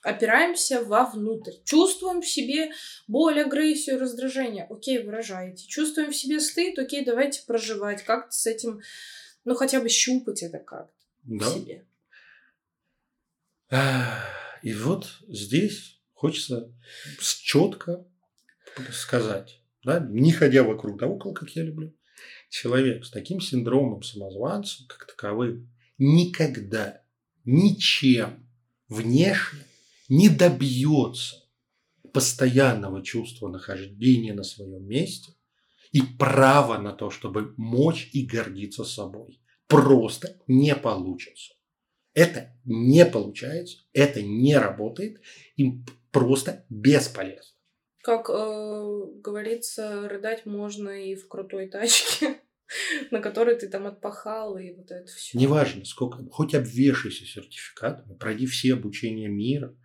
опираемся 0.03 0.85
вовнутрь. 0.85 1.55
Чувствуем 1.65 2.23
в 2.23 2.29
себе 2.29 2.71
боль, 3.09 3.41
агрессию, 3.41 3.99
раздражение. 3.99 4.67
Окей, 4.71 5.03
выражаете. 5.03 5.67
Чувствуем 5.67 6.13
в 6.13 6.17
себе 6.17 6.39
стыд. 6.39 6.79
Окей, 6.79 7.05
давайте 7.05 7.43
проживать. 7.47 8.05
Как-то 8.05 8.31
с 8.33 8.47
этим, 8.47 8.81
ну, 9.45 9.55
хотя 9.57 9.81
бы 9.81 9.89
щупать 9.89 10.45
это 10.45 10.59
как-то 10.59 10.93
да. 11.25 11.47
в 11.47 11.55
себе. 11.55 11.85
И 14.63 14.75
вот 14.75 15.09
здесь 15.29 16.01
хочется 16.13 16.73
четко 17.21 18.07
сказать 18.93 19.63
да, 19.85 19.99
не 19.99 20.33
ходя 20.33 20.63
вокруг 20.63 20.99
да 20.99 21.07
около, 21.07 21.33
как 21.33 21.51
я 21.51 21.63
люблю, 21.63 21.95
человек 22.51 23.05
с 23.05 23.11
таким 23.11 23.41
синдромом 23.41 24.03
самозванца, 24.03 24.85
как 24.89 25.07
таковым, 25.07 25.71
никогда 25.99 27.03
ничем 27.45 28.49
внешне 28.89 29.65
не 30.09 30.29
добьется 30.29 31.37
постоянного 32.13 33.03
чувства 33.03 33.49
нахождения 33.49 34.35
на 34.35 34.45
своем 34.45 34.87
месте 34.87 35.35
и 35.91 36.03
права 36.03 36.79
на 36.79 36.93
то, 36.93 37.11
чтобы 37.11 37.55
мочь 37.57 38.11
и 38.13 38.25
гордиться 38.25 38.85
собой. 38.85 39.41
Просто 39.67 40.39
не 40.47 40.75
получится. 40.77 41.55
Это 42.15 42.55
не 42.65 43.07
получается, 43.07 43.79
это 43.93 44.23
не 44.23 44.57
работает, 44.57 45.21
им 45.57 45.85
просто 46.11 46.65
бесполезно. 46.69 47.57
Как 48.03 48.29
э, 48.29 48.33
говорится, 49.21 50.09
рыдать 50.09 50.45
можно 50.45 50.91
и 50.91 51.15
в 51.15 51.29
крутой 51.29 51.69
тачке, 51.69 52.41
на 53.11 53.21
которой 53.21 53.57
ты 53.57 53.69
там 53.69 53.87
отпахал, 53.87 54.59
и 54.59 54.73
вот 54.73 54.91
это 54.91 55.07
все. 55.07 55.39
Неважно, 55.39 55.85
сколько, 55.85 56.25
хоть 56.31 56.55
обвешайся 56.55 57.25
сертификатами, 57.25 58.17
пройди 58.17 58.47
все 58.47 58.75
обучения 58.75 59.29
мира, 59.29 59.77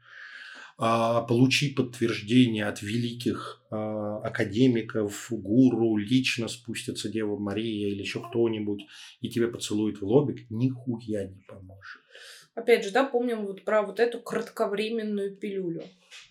получи 0.78 1.73
подтверждение 1.73 2.67
от 2.67 2.82
великих 2.82 3.65
а, 3.71 4.19
академиков, 4.19 5.28
гуру, 5.32 5.97
лично 5.97 6.47
спустится 6.47 7.09
Дева 7.09 7.38
Мария 7.38 7.89
или 7.89 8.01
еще 8.01 8.21
кто-нибудь, 8.21 8.86
и 9.21 9.30
тебе 9.30 9.47
поцелует 9.47 9.99
в 9.99 10.05
лобик, 10.05 10.49
нихуя 10.51 11.28
не 11.28 11.41
поможет. 11.47 12.01
Опять 12.53 12.86
же, 12.86 12.91
да, 12.91 13.03
помним 13.03 13.45
вот 13.45 13.65
про 13.65 13.82
вот 13.82 13.99
эту 13.99 14.19
кратковременную 14.19 15.36
пилюлю. 15.36 15.84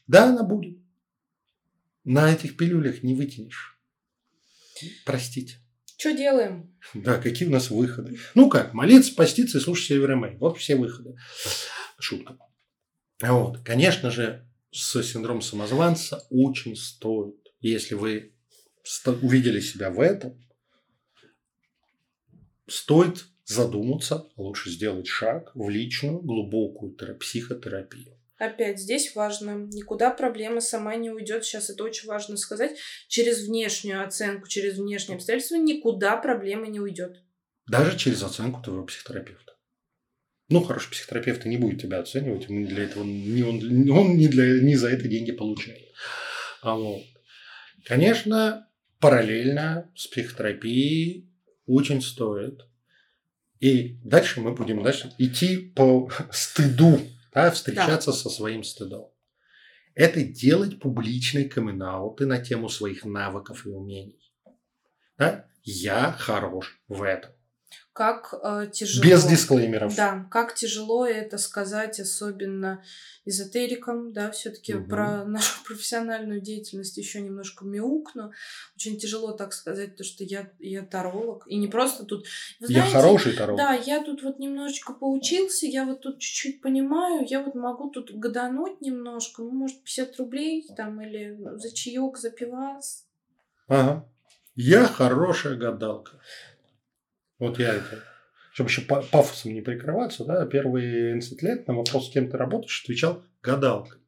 Да, 0.07 0.31
она 0.31 0.45
будет 0.45 0.79
на 2.07 2.33
этих 2.33 2.57
пилюлях 2.57 3.03
не 3.03 3.15
вытянешь. 3.15 3.77
Простите. 5.05 5.57
Что 5.99 6.13
делаем? 6.13 6.73
Да, 6.95 7.19
какие 7.19 7.49
у 7.49 7.51
нас 7.51 7.71
выходы? 7.71 8.19
Ну 8.35 8.49
как, 8.49 8.75
молиться, 8.75 9.15
поститься 9.15 9.59
и 9.59 9.61
слушать 9.61 9.89
Северомей. 9.89 10.37
Вот 10.37 10.57
все 10.57 10.77
выходы. 10.77 11.17
Шутка. 11.99 12.39
Вот. 13.21 13.61
Конечно 13.65 14.11
же, 14.11 14.47
с 14.71 15.03
синдромом 15.03 15.43
самозванца 15.43 16.27
очень 16.31 16.77
стоит, 16.77 17.37
если 17.61 17.95
вы 17.95 18.35
увидели 19.23 19.61
себя 19.61 19.91
в 19.91 20.01
этом, 20.01 20.39
стоит 22.69 23.27
задуматься, 23.45 24.29
лучше 24.37 24.71
сделать 24.71 25.07
шаг 25.07 25.53
в 25.55 25.69
личную 25.69 26.21
глубокую 26.21 26.97
психотерапию. 27.19 28.17
Опять 28.39 28.79
здесь 28.79 29.15
важно, 29.15 29.67
никуда 29.73 30.11
проблема 30.11 30.61
сама 30.61 30.95
не 30.97 31.11
уйдет. 31.11 31.45
Сейчас 31.45 31.71
это 31.71 31.85
очень 31.85 32.07
важно 32.07 32.37
сказать. 32.37 32.77
Через 33.09 33.47
внешнюю 33.47 34.05
оценку, 34.05 34.47
через 34.47 34.77
внешние 34.77 35.17
обстоятельства 35.17 35.57
никуда 35.57 36.19
проблема 36.19 36.67
не 36.67 36.79
уйдет. 36.79 37.23
Даже 37.67 37.97
через 37.97 38.23
оценку 38.23 38.63
твоего 38.63 38.85
психотерапевта. 38.85 39.56
Ну, 40.49 40.63
хороший 40.63 40.91
психотерапевт 40.91 41.45
не 41.45 41.57
будет 41.57 41.83
тебя 41.83 41.99
оценивать, 41.99 42.49
он 42.49 42.67
для 42.67 42.85
этого 42.85 43.03
не 43.03 43.43
он, 43.43 43.91
он 43.91 44.17
не, 44.17 44.29
для, 44.29 44.61
не 44.61 44.77
за 44.77 44.91
это 44.91 45.09
деньги 45.09 45.33
получает. 45.33 45.93
А 46.63 46.77
вот. 46.77 47.03
Конечно, 47.85 48.69
параллельно 49.01 49.91
с 49.97 50.07
психотерапией 50.07 51.29
очень 51.67 52.01
стоит. 52.01 52.65
И 53.59 53.99
дальше 54.05 54.41
мы 54.41 54.55
будем 54.55 54.83
дальше 54.83 55.13
идти 55.19 55.57
по 55.57 56.11
стыду 56.31 57.01
да, 57.33 57.51
встречаться 57.51 58.13
да. 58.13 58.17
со 58.17 58.31
своим 58.31 58.63
стыдом. 58.63 59.11
Это 59.95 60.23
делать 60.23 60.79
публичные 60.79 61.49
камин 61.49 61.79
на 61.79 62.39
тему 62.39 62.69
своих 62.69 63.05
навыков 63.05 63.67
и 63.67 63.71
умений. 63.71 64.33
Да? 65.19 65.47
Я 65.63 66.13
хорош 66.13 66.81
в 66.87 67.03
этом 67.03 67.33
как 67.97 68.35
э, 68.43 68.69
тяжело. 68.71 69.05
Без 69.05 69.25
дисклеймеров. 69.25 69.97
Да, 69.97 70.29
как 70.31 70.55
тяжело 70.55 71.07
это 71.07 71.39
сказать, 71.39 71.99
особенно 71.99 72.85
эзотерикам, 73.25 74.13
да, 74.13 74.31
все-таки 74.31 74.75
угу. 74.75 74.87
про 74.87 75.25
нашу 75.27 75.65
профессиональную 75.65 76.43
деятельность 76.43 76.99
еще 76.99 77.23
немножко 77.23 77.65
мяукну. 77.65 78.33
Очень 78.77 78.99
тяжело 78.99 79.33
так 79.33 79.55
сказать, 79.55 79.97
то, 79.97 80.05
что 80.05 80.25
я, 80.25 80.51
я 80.59 80.83
таролог. 80.83 81.47
И 81.49 81.57
не 81.57 81.69
просто 81.69 82.05
тут... 82.05 82.27
Вы 82.61 82.67
знаете, 82.67 82.93
я 82.93 83.01
хороший 83.01 83.33
таролог. 83.33 83.59
Да, 83.59 83.73
я 83.73 84.05
тут 84.05 84.23
вот 84.23 84.39
немножечко 84.39 84.93
поучился, 84.93 85.67
я 85.67 85.87
вот 85.87 86.03
тут 86.03 86.19
чуть-чуть 86.19 86.61
понимаю, 86.61 87.25
я 87.27 87.43
вот 87.43 87.55
могу 87.55 87.89
тут 87.91 88.11
гадануть 88.13 88.83
немножко, 88.83 89.43
ну, 89.43 89.51
может, 89.53 89.83
50 89.85 90.17
рублей 90.19 90.67
там 90.77 91.01
или 91.01 91.39
за 91.57 91.75
чаек, 91.75 92.19
за 92.19 92.31
пивас. 92.31 93.07
Ага. 93.69 94.07
Я 94.55 94.87
хорошая 94.87 95.57
гадалка. 95.57 96.21
Вот 97.39 97.59
я 97.59 97.75
это, 97.75 98.03
чтобы 98.53 98.71
еще 98.71 98.83
пафосом 98.83 99.53
не 99.53 99.61
прикрываться, 99.61 100.25
да, 100.25 100.47
первые 100.47 101.11
11 101.11 101.43
лет 101.43 101.69
на 101.69 101.75
вопрос, 101.75 102.09
с 102.09 102.13
кем 102.13 102.31
ты 102.31 102.37
работаешь, 102.37 102.83
отвечал 102.85 103.23
гадалкой. 103.43 103.99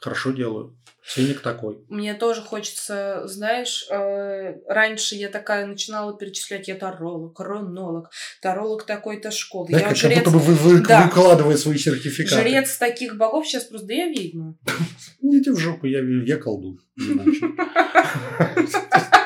Хорошо 0.00 0.32
делаю. 0.32 0.76
Ценник 1.06 1.40
такой. 1.40 1.84
Мне 1.88 2.14
тоже 2.14 2.40
хочется, 2.40 3.26
знаешь, 3.26 3.86
э, 3.90 4.54
раньше 4.68 5.16
я 5.16 5.28
такая 5.28 5.66
начинала 5.66 6.16
перечислять, 6.16 6.68
я 6.68 6.76
таролог, 6.76 7.38
ронолог, 7.40 8.10
таролог 8.40 8.84
такой-то 8.84 9.30
школы. 9.30 9.68
Да, 9.70 9.80
я 9.80 9.88
как 9.88 9.96
жрец... 9.96 10.18
будто 10.18 10.30
бы 10.30 10.38
вы, 10.38 10.54
вы, 10.54 10.82
да. 10.82 11.06
выкладывая 11.06 11.58
свои 11.58 11.76
сертификаты. 11.76 12.42
Жрец 12.42 12.78
таких 12.78 13.16
богов 13.16 13.46
сейчас 13.46 13.64
просто, 13.64 13.86
да 13.86 13.94
я 13.94 14.08
ведьма. 14.08 14.56
Идите 15.20 15.52
в 15.52 15.58
жопу, 15.58 15.86
я, 15.86 16.00
я 16.00 16.38
колдун. 16.38 16.80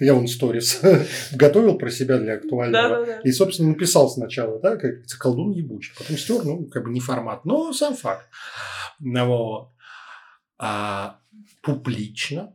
Я 0.00 0.14
вон 0.14 0.28
сторис 0.28 0.80
готовил 1.32 1.78
про 1.78 1.90
себя 1.90 2.18
для 2.18 2.34
актуального. 2.34 2.88
Да, 2.88 2.98
да, 3.00 3.06
да. 3.06 3.20
И, 3.20 3.32
собственно, 3.32 3.70
написал 3.70 4.10
сначала, 4.10 4.58
да, 4.60 4.76
как 4.76 5.06
колдун 5.18 5.52
ебучий. 5.52 5.92
Потом 5.96 6.16
стер, 6.16 6.44
ну, 6.44 6.66
как 6.66 6.84
бы 6.84 6.90
не 6.90 7.00
формат, 7.00 7.44
но 7.44 7.72
сам 7.72 7.94
факт. 7.94 8.26
Вот. 9.00 9.70
А 10.58 11.20
публично 11.62 12.54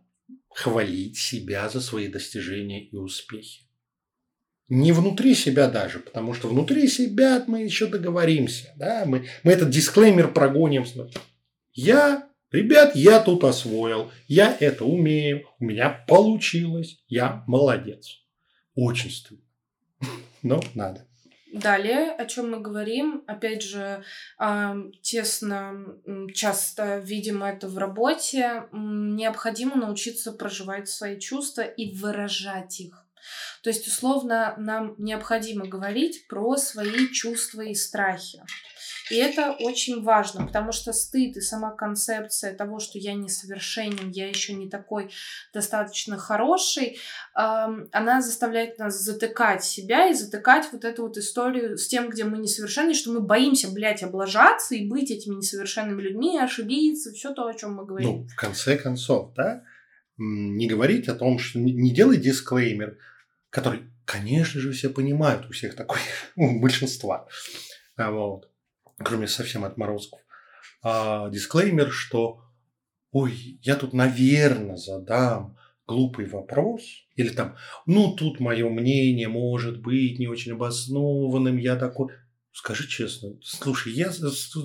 хвалить 0.50 1.18
себя 1.18 1.70
за 1.70 1.82
свои 1.82 2.08
достижения 2.08 2.84
и 2.86 2.96
успехи. 2.96 3.62
Не 4.70 4.92
внутри 4.92 5.36
себя 5.36 5.68
даже, 5.70 6.00
потому 6.00 6.34
что 6.34 6.48
внутри 6.48 6.88
себя 6.88 7.44
мы 7.48 7.64
еще 7.64 7.88
договоримся. 7.88 8.74
Да? 8.76 9.04
Мы, 9.06 9.28
мы 9.44 9.52
этот 9.52 9.70
дисклеймер 9.70 10.32
прогоним. 10.32 10.86
Я 11.74 12.30
Ребят, 12.54 12.96
я 12.96 13.20
тут 13.20 13.44
освоил, 13.46 14.12
я 14.28 14.56
это 14.60 14.86
умею, 14.86 15.50
у 15.60 15.66
меня 15.66 15.90
получилось, 16.08 17.04
я 17.08 17.44
молодец. 17.48 18.20
Очень 18.76 19.10
стыдно. 19.10 19.44
Но 20.44 20.62
надо. 20.76 21.08
Далее, 21.52 22.12
о 22.12 22.26
чем 22.26 22.52
мы 22.52 22.60
говорим, 22.60 23.24
опять 23.26 23.64
же, 23.64 24.04
тесно, 25.02 25.86
часто 26.34 27.00
видим 27.00 27.44
это 27.44 27.68
в 27.68 27.78
работе, 27.80 28.64
необходимо 28.72 29.76
научиться 29.76 30.32
проживать 30.32 30.90
свои 30.90 31.20
чувства 31.20 31.62
и 31.62 31.96
выражать 31.96 32.80
их. 32.80 33.08
То 33.64 33.70
есть, 33.70 33.88
условно, 33.88 34.54
нам 34.58 34.94
необходимо 35.00 35.66
говорить 35.66 36.28
про 36.28 36.58
свои 36.58 37.08
чувства 37.08 37.62
и 37.62 37.74
страхи. 37.74 38.44
И 39.10 39.16
это 39.16 39.52
очень 39.52 40.02
важно, 40.02 40.46
потому 40.46 40.72
что 40.72 40.94
стыд 40.94 41.38
и 41.38 41.42
сама 41.42 41.72
концепция 41.72 42.56
того, 42.56 42.80
что 42.80 42.98
я 42.98 43.14
несовершенен, 43.14 44.12
я 44.12 44.28
еще 44.28 44.54
не 44.54 44.70
такой 44.70 45.12
достаточно 45.54 46.18
хороший, 46.18 46.98
она 47.34 48.22
заставляет 48.22 48.80
нас 48.80 49.00
затыкать 49.00 49.64
себя 49.64 50.08
и 50.08 50.14
затыкать 50.14 50.70
вот 50.72 50.86
эту 50.86 51.04
вот 51.04 51.18
историю 51.18 51.78
с 51.78 51.88
тем, 51.88 52.10
где 52.10 52.24
мы 52.24 52.38
несовершенны, 52.38 52.94
что 52.94 53.12
мы 53.12 53.20
боимся, 53.22 53.70
блядь, 53.70 54.04
облажаться 54.04 54.76
и 54.76 54.88
быть 54.88 55.12
этими 55.12 55.36
несовершенными 55.36 56.02
людьми, 56.02 56.40
ошибиться, 56.40 57.12
все 57.12 57.34
то, 57.34 57.48
о 57.48 57.54
чем 57.54 57.74
мы 57.76 57.86
говорим. 57.86 58.10
Ну, 58.10 58.28
в 58.28 58.36
конце 58.36 58.78
концов, 58.78 59.34
да, 59.36 59.64
не 60.18 60.68
говорить 60.68 61.08
о 61.08 61.16
том, 61.16 61.40
что 61.40 61.60
не 61.60 61.94
делай 61.94 62.18
дисклеймер, 62.18 62.98
который, 63.50 63.82
конечно 64.06 64.62
же, 64.62 64.72
все 64.72 64.90
понимают, 64.90 65.48
у 65.50 65.52
всех 65.52 65.76
такой, 65.76 66.00
у 66.36 66.60
большинства, 66.60 67.28
а 67.96 68.12
вот, 68.12 68.50
кроме 68.98 69.28
совсем 69.28 69.64
отморозков. 69.66 70.20
А, 70.82 71.30
дисклеймер, 71.30 71.92
что 71.92 72.42
ой, 73.12 73.60
я 73.62 73.76
тут, 73.76 73.94
наверное, 73.94 74.78
задам 74.78 75.58
глупый 75.86 76.26
вопрос, 76.26 76.84
или 77.16 77.30
там, 77.30 77.56
ну, 77.86 78.16
тут 78.16 78.40
мое 78.40 78.68
мнение 78.70 79.28
может 79.28 79.82
быть 79.82 80.20
не 80.20 80.28
очень 80.28 80.54
обоснованным, 80.54 81.58
я 81.58 81.76
такой... 81.76 82.14
Скажи 82.52 82.88
честно, 82.88 83.36
слушай, 83.42 83.94
я, 83.94 84.12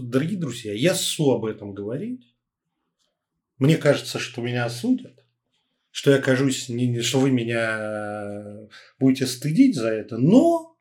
дорогие 0.03 0.39
друзья, 0.39 0.75
я 0.75 0.95
су 0.95 1.31
об 1.31 1.47
этом 1.47 1.73
говорить. 1.73 2.35
Мне 3.57 3.79
кажется, 3.79 4.19
что 4.19 4.43
меня 4.43 4.67
осудят 4.67 5.19
что 5.99 6.13
я 6.13 6.19
кажусь, 6.19 6.71
что 7.03 7.19
вы 7.19 7.31
меня 7.33 8.69
будете 9.01 9.27
стыдить 9.27 9.75
за 9.75 9.89
это, 9.89 10.17
но 10.17 10.78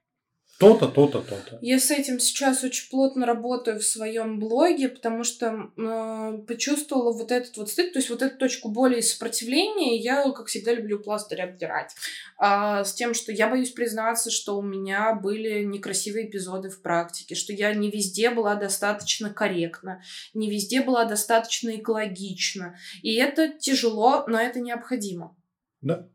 то-то, 0.59 0.87
то-то, 0.87 1.21
то-то. 1.21 1.59
Я 1.61 1.79
с 1.79 1.91
этим 1.91 2.19
сейчас 2.19 2.63
очень 2.63 2.89
плотно 2.89 3.27
работаю 3.27 3.79
в 3.79 3.83
своем 3.83 4.39
блоге, 4.39 4.89
потому 4.89 5.23
что 5.23 5.69
э, 5.77 6.39
почувствовала 6.47 7.13
вот 7.13 7.31
этот 7.31 7.57
вот 7.57 7.69
стыд, 7.69 7.93
то 7.93 7.99
есть 7.99 8.09
вот 8.09 8.23
эту 8.23 8.37
точку 8.37 8.69
боли 8.69 8.97
и 8.97 9.03
сопротивления 9.03 9.97
я, 9.97 10.23
как 10.31 10.47
всегда, 10.47 10.73
люблю 10.73 10.99
пластырь 10.99 11.43
обдирать. 11.43 11.93
А, 12.37 12.83
с 12.83 12.93
тем, 12.93 13.13
что 13.13 13.31
я 13.31 13.49
боюсь 13.49 13.69
признаться, 13.69 14.31
что 14.31 14.57
у 14.57 14.63
меня 14.63 15.13
были 15.13 15.63
некрасивые 15.63 16.27
эпизоды 16.27 16.69
в 16.69 16.81
практике, 16.81 17.35
что 17.35 17.53
я 17.53 17.71
не 17.75 17.91
везде 17.91 18.31
была 18.31 18.55
достаточно 18.55 19.29
корректна, 19.29 20.01
не 20.33 20.49
везде 20.49 20.81
была 20.81 21.05
достаточно 21.05 21.75
экологична. 21.75 22.77
И 23.03 23.13
это 23.15 23.49
тяжело, 23.49 24.25
но 24.27 24.39
это 24.39 24.59
необходимо. 24.59 25.37
Да. 25.81 26.09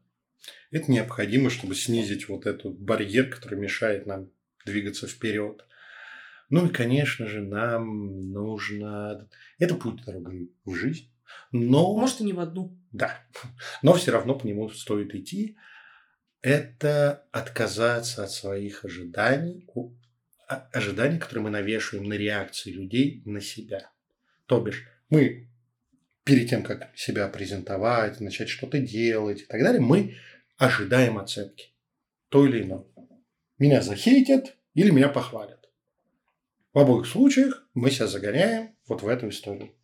Это 0.71 0.91
необходимо, 0.91 1.51
чтобы 1.51 1.75
снизить 1.75 2.29
вот 2.29 2.47
этот 2.47 2.79
барьер, 2.79 3.31
который 3.31 3.59
мешает 3.59 4.07
нам 4.07 4.31
двигаться 4.65 5.07
вперед. 5.07 5.65
Ну 6.51 6.67
и, 6.67 6.71
конечно 6.71 7.27
же, 7.27 7.41
нам 7.41 8.31
нужно... 8.33 9.29
Это 9.59 9.75
путь 9.75 10.05
дорогой 10.05 10.53
в 10.65 10.75
жизнь. 10.75 11.11
Но... 11.51 11.97
Может, 11.97 12.21
и 12.21 12.25
не 12.25 12.33
в 12.33 12.41
одну. 12.41 12.79
Да. 12.93 13.19
Но 13.83 13.95
все 13.95 14.13
равно 14.13 14.35
по 14.35 14.47
нему 14.47 14.69
стоит 14.71 15.15
идти. 15.15 15.57
Это 16.43 17.27
отказаться 17.31 18.25
от 18.25 18.31
своих 18.31 18.85
ожиданий, 18.85 19.67
а, 20.49 20.69
ожиданий, 20.73 21.19
которые 21.19 21.45
мы 21.45 21.51
навешиваем 21.51 22.09
на 22.09 22.15
реакции 22.15 22.71
людей 22.71 23.23
на 23.25 23.41
себя. 23.41 23.91
То 24.47 24.61
бишь, 24.61 24.87
мы 25.09 25.49
перед 26.25 26.51
тем, 26.51 26.63
как 26.63 26.91
себя 26.97 27.29
презентовать, 27.29 28.21
начать 28.21 28.49
что-то 28.49 28.79
делать 28.79 29.43
и 29.43 29.45
так 29.45 29.63
далее, 29.63 29.81
мы 29.81 30.17
ожидаем 30.63 31.19
оценки. 31.19 31.75
То 32.29 32.47
или 32.47 32.63
иное. 32.63 32.85
Меня 33.59 33.83
захейтят 33.83 34.57
или 34.75 34.91
меня 34.91 35.09
похвалят. 35.09 35.69
В 36.73 36.79
обоих 36.79 37.07
случаях 37.07 37.69
мы 37.75 37.91
себя 37.91 38.07
загоняем 38.07 38.77
вот 38.87 39.03
в 39.03 39.09
эту 39.09 39.29
историю. 39.29 39.75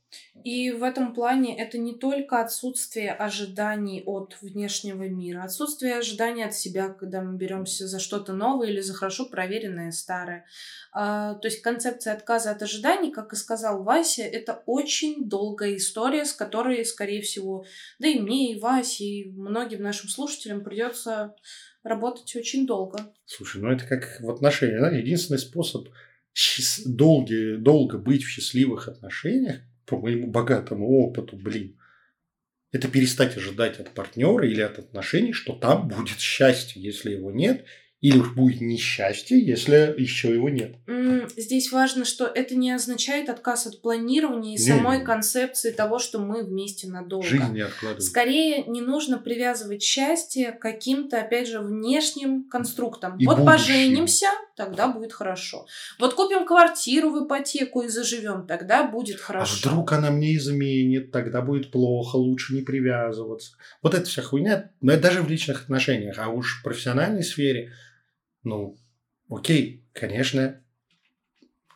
И 0.44 0.70
в 0.70 0.82
этом 0.82 1.14
плане 1.14 1.58
это 1.58 1.78
не 1.78 1.94
только 1.94 2.40
отсутствие 2.40 3.12
ожиданий 3.12 4.02
от 4.06 4.36
внешнего 4.40 5.08
мира, 5.08 5.42
отсутствие 5.42 5.98
ожиданий 5.98 6.44
от 6.44 6.54
себя, 6.54 6.88
когда 6.88 7.20
мы 7.22 7.36
беремся 7.36 7.86
за 7.86 7.98
что-то 7.98 8.32
новое 8.32 8.68
или 8.68 8.80
за 8.80 8.94
хорошо 8.94 9.26
проверенное 9.26 9.90
старое. 9.90 10.46
А, 10.92 11.34
то 11.34 11.48
есть 11.48 11.60
концепция 11.60 12.14
отказа 12.14 12.52
от 12.52 12.62
ожиданий, 12.62 13.10
как 13.10 13.32
и 13.32 13.36
сказал 13.36 13.82
Вася, 13.82 14.22
это 14.22 14.62
очень 14.66 15.28
долгая 15.28 15.76
история, 15.76 16.24
с 16.24 16.32
которой, 16.32 16.84
скорее 16.84 17.20
всего, 17.20 17.64
да 17.98 18.08
и 18.08 18.18
мне, 18.18 18.52
и 18.52 18.60
Васе, 18.60 19.04
и 19.04 19.30
многим 19.30 19.82
нашим 19.82 20.08
слушателям 20.08 20.62
придется 20.62 21.34
работать 21.82 22.34
очень 22.36 22.66
долго. 22.66 23.12
Слушай, 23.26 23.60
ну 23.60 23.70
это 23.70 23.84
как 23.86 24.20
в 24.20 24.30
отношениях. 24.30 24.80
Да? 24.80 24.90
Единственный 24.90 25.38
способ 25.38 25.88
долги, 26.86 27.56
долго 27.56 27.98
быть 27.98 28.22
в 28.22 28.28
счастливых 28.28 28.88
отношениях 28.88 29.60
по 29.88 29.98
моему 29.98 30.26
богатому 30.28 30.88
опыту, 30.88 31.36
блин, 31.36 31.78
это 32.70 32.88
перестать 32.88 33.36
ожидать 33.36 33.80
от 33.80 33.94
партнера 33.94 34.46
или 34.46 34.60
от 34.60 34.78
отношений, 34.78 35.32
что 35.32 35.54
там 35.54 35.88
будет 35.88 36.18
счастье. 36.18 36.82
Если 36.82 37.12
его 37.12 37.30
нет, 37.30 37.64
или 38.00 38.18
уж 38.18 38.32
будет 38.32 38.60
несчастье, 38.60 39.44
если 39.44 39.92
еще 39.98 40.32
его 40.32 40.48
нет. 40.48 40.76
Здесь 41.36 41.72
важно, 41.72 42.04
что 42.04 42.26
это 42.26 42.54
не 42.54 42.70
означает 42.70 43.28
отказ 43.28 43.66
от 43.66 43.82
планирования 43.82 44.54
и 44.54 44.58
не, 44.58 44.58
самой 44.58 45.04
концепции 45.04 45.72
того, 45.72 45.98
что 45.98 46.20
мы 46.20 46.44
вместе 46.44 46.86
надолго. 46.88 47.26
Жизнь 47.26 47.52
не 47.52 47.62
откладывает. 47.62 48.04
Скорее, 48.04 48.64
не 48.64 48.80
нужно 48.80 49.18
привязывать 49.18 49.82
счастье 49.82 50.52
к 50.52 50.60
каким-то, 50.60 51.20
опять 51.20 51.48
же, 51.48 51.58
внешним 51.58 52.44
конструктам. 52.44 53.18
И 53.18 53.26
вот 53.26 53.38
будущее. 53.38 53.58
поженимся, 53.58 54.26
тогда 54.56 54.86
будет 54.86 55.12
хорошо. 55.12 55.66
Вот 55.98 56.14
купим 56.14 56.46
квартиру 56.46 57.10
в 57.10 57.26
ипотеку 57.26 57.82
и 57.82 57.88
заживем, 57.88 58.46
тогда 58.46 58.84
будет 58.84 59.16
а 59.16 59.24
хорошо. 59.24 59.54
А 59.54 59.58
вдруг 59.58 59.92
она 59.92 60.12
мне 60.12 60.36
изменит, 60.36 61.10
тогда 61.10 61.42
будет 61.42 61.72
плохо, 61.72 62.14
лучше 62.14 62.54
не 62.54 62.62
привязываться. 62.62 63.56
Вот 63.82 63.94
эта 63.94 64.04
вся 64.04 64.22
хуйня, 64.22 64.70
но 64.80 64.92
это 64.92 65.02
даже 65.02 65.22
в 65.22 65.28
личных 65.28 65.62
отношениях, 65.62 66.16
а 66.18 66.28
уж 66.28 66.60
в 66.60 66.62
профессиональной 66.62 67.24
сфере– 67.24 67.72
ну, 68.48 68.76
окей, 69.30 69.84
конечно, 69.92 70.62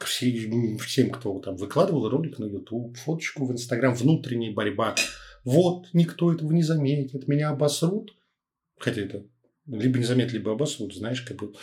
всем, 0.04 1.10
кто 1.10 1.38
там 1.38 1.56
выкладывал 1.56 2.08
ролик 2.08 2.38
на 2.38 2.46
YouTube, 2.46 2.96
фоточку 2.96 3.46
в 3.46 3.52
Инстаграм, 3.52 3.94
внутренняя 3.94 4.52
борьба. 4.52 4.94
Вот, 5.44 5.88
никто 5.92 6.32
этого 6.32 6.52
не 6.52 6.62
заметит, 6.62 7.28
меня 7.28 7.50
обосрут. 7.50 8.16
Хотя 8.78 9.02
это 9.02 9.24
либо 9.66 9.98
не 9.98 10.04
заметят, 10.04 10.32
либо 10.32 10.52
обосрут, 10.52 10.94
знаешь, 10.94 11.22
как 11.22 11.36
бы, 11.36 11.54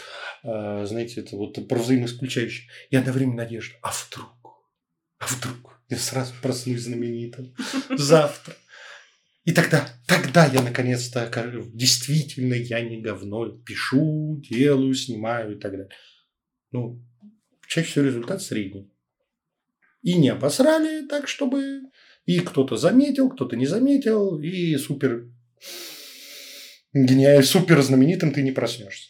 э, 0.44 0.86
знаете, 0.86 1.22
это 1.22 1.36
вот 1.36 1.68
про 1.68 1.80
взаимоисключающее. 1.80 2.70
И 2.90 2.96
одновременно 2.96 3.44
надежда. 3.44 3.76
А 3.82 3.92
вдруг? 3.92 4.30
А 5.18 5.26
вдруг? 5.28 5.82
Я 5.90 5.98
сразу 5.98 6.34
проснусь 6.42 6.82
знаменитым. 6.82 7.54
Завтра. 7.90 8.56
И 9.46 9.52
тогда, 9.52 9.88
тогда 10.08 10.46
я 10.46 10.62
наконец-то 10.62 11.30
действительно 11.74 12.54
я 12.54 12.82
не 12.82 13.02
говно. 13.02 13.50
Пишу, 13.50 14.42
делаю, 14.50 14.94
снимаю 14.94 15.56
и 15.56 15.60
так 15.60 15.72
далее. 15.72 15.90
Ну, 16.72 17.04
чаще 17.68 17.88
всего 17.88 18.06
результат 18.06 18.42
средний. 18.42 18.92
И 20.02 20.14
не 20.14 20.30
обосрали 20.30 21.06
так, 21.08 21.28
чтобы 21.28 21.82
и 22.26 22.40
кто-то 22.40 22.78
заметил, 22.78 23.30
кто-то 23.30 23.56
не 23.56 23.66
заметил, 23.66 24.40
и 24.40 24.76
супер 24.78 25.30
гениальный, 26.94 27.44
супер 27.44 27.82
знаменитым 27.82 28.32
ты 28.32 28.44
не 28.44 28.52
проснешься. 28.52 29.10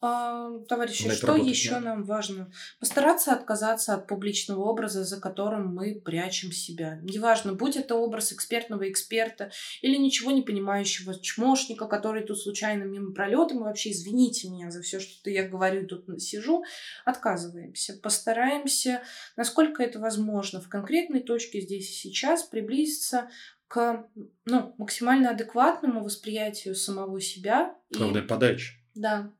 А, 0.00 0.60
товарищи, 0.68 1.10
что 1.10 1.34
еще 1.34 1.70
да. 1.70 1.80
нам 1.80 2.04
важно? 2.04 2.52
Постараться 2.78 3.32
отказаться 3.32 3.94
от 3.94 4.06
публичного 4.06 4.62
образа, 4.62 5.02
за 5.02 5.20
которым 5.20 5.74
мы 5.74 6.00
прячем 6.00 6.52
себя. 6.52 7.00
Неважно, 7.02 7.54
будь 7.54 7.76
это 7.76 7.96
образ 7.96 8.32
экспертного 8.32 8.88
эксперта 8.88 9.50
или 9.82 9.96
ничего 9.96 10.30
не 10.30 10.42
понимающего 10.42 11.18
чмошника, 11.20 11.86
который 11.86 12.24
тут 12.24 12.40
случайно 12.40 12.84
мимо 12.84 13.12
пролетом, 13.12 13.58
и 13.58 13.64
вообще 13.64 13.90
извините 13.90 14.48
меня 14.48 14.70
за 14.70 14.82
все, 14.82 15.00
что 15.00 15.30
я 15.30 15.48
говорю, 15.48 15.86
тут 15.88 16.04
сижу, 16.22 16.62
отказываемся. 17.04 17.94
Постараемся, 18.00 19.02
насколько 19.36 19.82
это 19.82 19.98
возможно, 19.98 20.60
в 20.60 20.68
конкретной 20.68 21.20
точке 21.20 21.60
здесь 21.60 21.90
и 21.90 22.08
сейчас 22.08 22.44
приблизиться 22.44 23.30
к 23.66 24.08
ну, 24.44 24.74
максимально 24.78 25.30
адекватному 25.30 26.04
восприятию 26.04 26.76
самого 26.76 27.20
себя. 27.20 27.74
Главное, 27.90 28.22
и... 28.22 28.26
подача. 28.26 28.74
Да, 28.94 29.32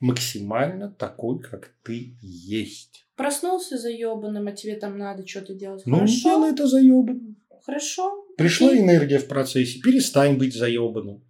максимально 0.00 0.90
такой, 0.90 1.38
как 1.38 1.70
ты 1.82 2.16
есть. 2.22 3.06
Проснулся 3.16 3.78
заебанным, 3.78 4.48
а 4.48 4.52
тебе 4.52 4.76
там 4.76 4.98
надо 4.98 5.26
что-то 5.26 5.54
делать. 5.54 5.82
Ну, 5.86 5.98
Хорошо. 5.98 6.22
делай 6.22 6.52
это 6.52 6.66
заебанным. 6.66 7.36
Хорошо. 7.64 8.26
Пришла 8.36 8.68
Окей. 8.68 8.80
энергия 8.80 9.18
в 9.18 9.28
процессе, 9.28 9.80
перестань 9.80 10.38
быть 10.38 10.54
заебанным. 10.54 11.22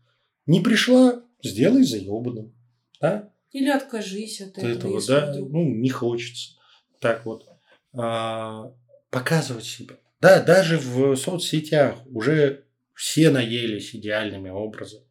Не 0.47 0.61
пришла, 0.61 1.23
сделай 1.43 1.83
заебанным. 1.83 2.55
Да? 3.01 3.31
Или 3.51 3.69
откажись 3.69 4.41
от 4.41 4.59
этого. 4.59 4.71
этого 4.71 5.03
да, 5.07 5.33
вдруг... 5.33 5.51
ну, 5.51 5.65
не 5.65 5.91
хочется. 5.91 6.53
Так 7.01 7.27
вот. 7.27 7.47
А, 7.93 8.73
показывать 9.11 9.65
себя. 9.65 9.97
Да, 10.21 10.41
даже 10.43 10.79
в 10.79 11.17
соцсетях 11.17 11.99
уже 12.07 12.65
все 12.95 13.31
наелись 13.31 13.97
идеальными 13.97 14.51
образами. 14.51 15.05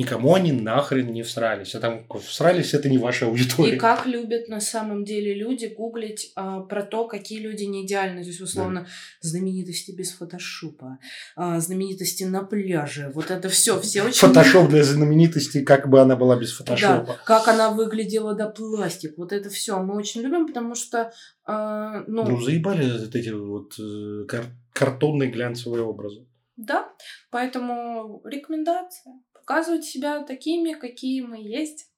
Никому 0.00 0.34
они 0.34 0.50
нахрен 0.52 1.12
не 1.12 1.22
всрались. 1.22 1.74
А 1.74 1.80
там 1.80 2.06
всрались 2.26 2.72
это 2.72 2.88
не 2.88 2.96
ваша 2.96 3.26
аудитория. 3.26 3.74
И 3.74 3.78
как 3.78 4.06
любят 4.06 4.48
на 4.48 4.58
самом 4.58 5.04
деле 5.04 5.34
люди 5.34 5.66
гуглить 5.66 6.32
а, 6.36 6.60
про 6.60 6.82
то, 6.82 7.06
какие 7.06 7.38
люди 7.38 7.64
не 7.64 7.84
идеальны. 7.84 8.22
То 8.22 8.28
есть, 8.28 8.40
условно, 8.40 8.80
да. 8.80 8.86
знаменитости 9.20 9.90
без 9.90 10.12
фотошопа, 10.12 10.98
а, 11.36 11.60
знаменитости 11.60 12.24
на 12.24 12.42
пляже. 12.42 13.12
Вот 13.14 13.30
это 13.30 13.50
все, 13.50 13.78
все 13.78 14.04
очень... 14.04 14.26
Фотошоп 14.26 14.70
для 14.70 14.84
знаменитости, 14.84 15.62
как 15.62 15.90
бы 15.90 16.00
она 16.00 16.16
была 16.16 16.38
без 16.38 16.52
фотошопа. 16.52 17.04
Да, 17.06 17.18
как 17.26 17.48
она 17.48 17.70
выглядела 17.70 18.34
до 18.34 18.48
пластик. 18.48 19.18
Вот 19.18 19.32
это 19.32 19.50
все 19.50 19.82
мы 19.82 19.96
очень 19.96 20.22
любим, 20.22 20.46
потому 20.46 20.74
что... 20.74 21.12
А, 21.44 22.04
ну... 22.06 22.24
ну, 22.24 22.40
заебали 22.40 22.90
вот 22.90 23.14
эти 23.14 23.28
вот 23.28 23.78
э, 23.78 24.24
кар- 24.26 24.56
картонные 24.72 25.30
глянцевые 25.30 25.82
образы. 25.82 26.26
Да, 26.56 26.88
поэтому 27.30 28.22
рекомендация 28.24 29.14
показывать 29.50 29.84
себя 29.84 30.22
такими, 30.22 30.74
какие 30.74 31.22
мы 31.22 31.42
есть, 31.42 31.90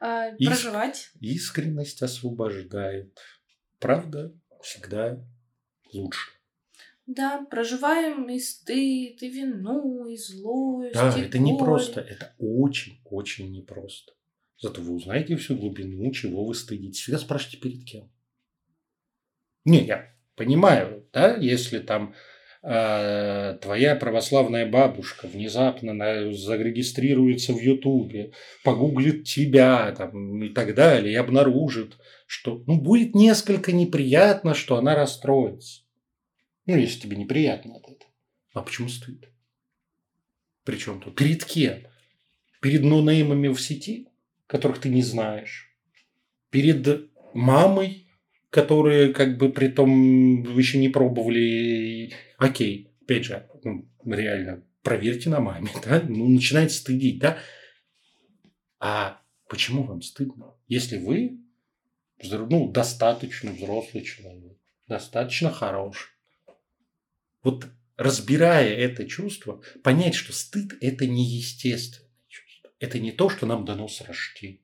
э, 0.00 0.34
Иск... 0.38 0.50
проживать. 0.50 1.10
Искренность 1.20 2.02
освобождает. 2.02 3.18
Правда 3.78 4.32
всегда 4.62 5.22
лучше. 5.92 6.30
Да, 7.06 7.44
проживаем 7.50 8.30
и 8.30 8.38
стыд, 8.38 9.22
и 9.22 9.28
вину, 9.28 10.06
и 10.06 10.16
злость. 10.16 10.94
Да, 10.94 11.14
и 11.14 11.20
это 11.20 11.38
не 11.38 11.58
просто, 11.58 12.00
это 12.00 12.34
очень-очень 12.38 13.52
непросто. 13.52 14.14
Зато 14.56 14.80
вы 14.80 14.94
узнаете 14.94 15.36
всю 15.36 15.56
глубину, 15.56 16.10
чего 16.10 16.46
вы 16.46 16.54
стыдитесь. 16.54 17.00
Всегда 17.00 17.18
спрашивайте 17.18 17.58
перед 17.58 17.84
кем. 17.84 18.10
Не, 19.66 19.84
я 19.84 20.10
понимаю, 20.36 21.06
да, 21.12 21.36
если 21.36 21.80
там 21.80 22.14
Э, 22.66 23.58
твоя 23.60 23.94
православная 23.94 24.66
бабушка 24.66 25.26
внезапно 25.26 25.92
зарегистрируется 26.32 27.52
в 27.52 27.60
Ютубе, 27.60 28.32
погуглит 28.62 29.24
тебя 29.24 29.92
там, 29.92 30.42
и 30.42 30.48
так 30.48 30.74
далее, 30.74 31.12
и 31.12 31.16
обнаружит, 31.16 31.98
что 32.26 32.62
ну, 32.66 32.80
будет 32.80 33.14
несколько 33.14 33.70
неприятно, 33.72 34.54
что 34.54 34.78
она 34.78 34.94
расстроится. 34.94 35.82
Ну, 36.64 36.76
если 36.76 37.00
тебе 37.00 37.18
неприятно 37.18 37.76
от 37.76 37.84
этого. 37.84 38.10
А 38.54 38.62
почему 38.62 38.88
стыд? 38.88 39.28
Причем 40.64 41.02
тут? 41.02 41.16
Перед 41.16 41.44
кем? 41.44 41.80
Перед 42.62 42.82
нонеймами 42.82 43.48
в 43.48 43.60
сети, 43.60 44.08
которых 44.46 44.80
ты 44.80 44.88
не 44.88 45.02
знаешь? 45.02 45.70
Перед 46.48 47.10
мамой, 47.34 48.03
которые 48.54 49.12
как 49.12 49.36
бы 49.36 49.52
при 49.52 49.66
том 49.66 50.56
еще 50.56 50.78
не 50.78 50.88
пробовали. 50.88 52.12
Окей, 52.38 52.94
опять 53.02 53.24
же, 53.24 53.50
ну, 53.64 53.90
реально, 54.06 54.62
проверьте 54.82 55.28
на 55.28 55.40
маме, 55.40 55.70
да, 55.84 56.00
ну, 56.08 56.28
начинает 56.28 56.70
стыдить, 56.70 57.18
да. 57.18 57.38
А 58.78 59.20
почему 59.48 59.82
вам 59.82 60.02
стыдно? 60.02 60.54
Если 60.68 60.98
вы 60.98 61.40
ну, 62.22 62.70
достаточно 62.70 63.50
взрослый 63.50 64.04
человек, 64.04 64.56
достаточно 64.86 65.50
хороший. 65.50 66.10
Вот 67.42 67.66
разбирая 67.96 68.72
это 68.72 69.04
чувство, 69.08 69.62
понять, 69.82 70.14
что 70.14 70.32
стыд– 70.32 70.74
это 70.80 71.08
не 71.08 71.24
естественное 71.24 72.08
чувство. 72.28 72.70
Это 72.78 73.00
не 73.00 73.10
то, 73.10 73.28
что 73.28 73.46
нам 73.46 73.64
дано 73.64 73.88
с 73.88 74.00
рождения. 74.00 74.60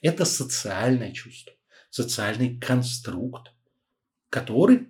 Это 0.00 0.24
социальное 0.24 1.10
чувство 1.10 1.54
социальный 1.92 2.58
конструкт, 2.58 3.52
который 4.30 4.88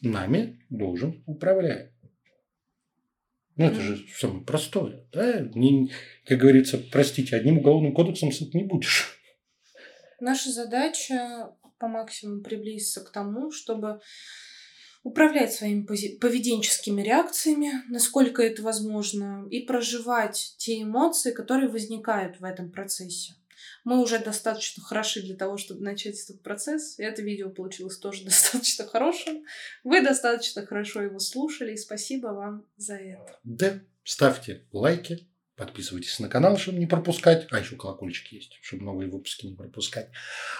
нами 0.00 0.66
должен 0.68 1.22
управлять. 1.26 1.92
Ну, 3.54 3.66
это 3.66 3.80
же 3.80 4.04
самое 4.16 4.44
простое. 4.44 5.06
Да? 5.12 5.40
Не, 5.54 5.92
как 6.26 6.38
говорится, 6.38 6.78
простите, 6.78 7.36
одним 7.36 7.58
уголовным 7.58 7.94
кодексом 7.94 8.32
сыт 8.32 8.52
не 8.52 8.64
будешь. 8.64 9.16
Наша 10.18 10.50
задача 10.50 11.54
по 11.78 11.86
максимуму 11.86 12.42
приблизиться 12.42 13.00
к 13.00 13.10
тому, 13.10 13.52
чтобы 13.52 14.00
управлять 15.04 15.52
своими 15.52 15.84
поведенческими 15.84 17.00
реакциями, 17.00 17.70
насколько 17.88 18.42
это 18.42 18.62
возможно, 18.62 19.46
и 19.50 19.60
проживать 19.60 20.56
те 20.58 20.82
эмоции, 20.82 21.30
которые 21.30 21.68
возникают 21.68 22.40
в 22.40 22.44
этом 22.44 22.72
процессе. 22.72 23.34
Мы 23.84 24.02
уже 24.02 24.18
достаточно 24.18 24.82
хороши 24.82 25.22
для 25.22 25.36
того, 25.36 25.56
чтобы 25.56 25.82
начать 25.82 26.18
этот 26.18 26.42
процесс. 26.42 26.98
Это 26.98 27.22
видео 27.22 27.50
получилось 27.50 27.98
тоже 27.98 28.24
достаточно 28.24 28.86
хорошим. 28.86 29.44
Вы 29.84 30.02
достаточно 30.02 30.66
хорошо 30.66 31.02
его 31.02 31.18
слушали, 31.18 31.72
и 31.72 31.76
спасибо 31.76 32.28
вам 32.28 32.66
за 32.76 32.94
это. 32.94 33.38
Да, 33.44 33.80
ставьте 34.04 34.66
лайки, 34.72 35.28
подписывайтесь 35.56 36.18
на 36.18 36.28
канал, 36.28 36.56
чтобы 36.58 36.78
не 36.78 36.86
пропускать. 36.86 37.46
А 37.50 37.58
еще 37.58 37.76
колокольчик 37.76 38.32
есть, 38.32 38.58
чтобы 38.62 38.84
новые 38.84 39.10
выпуски 39.10 39.46
не 39.46 39.54
пропускать. 39.54 40.10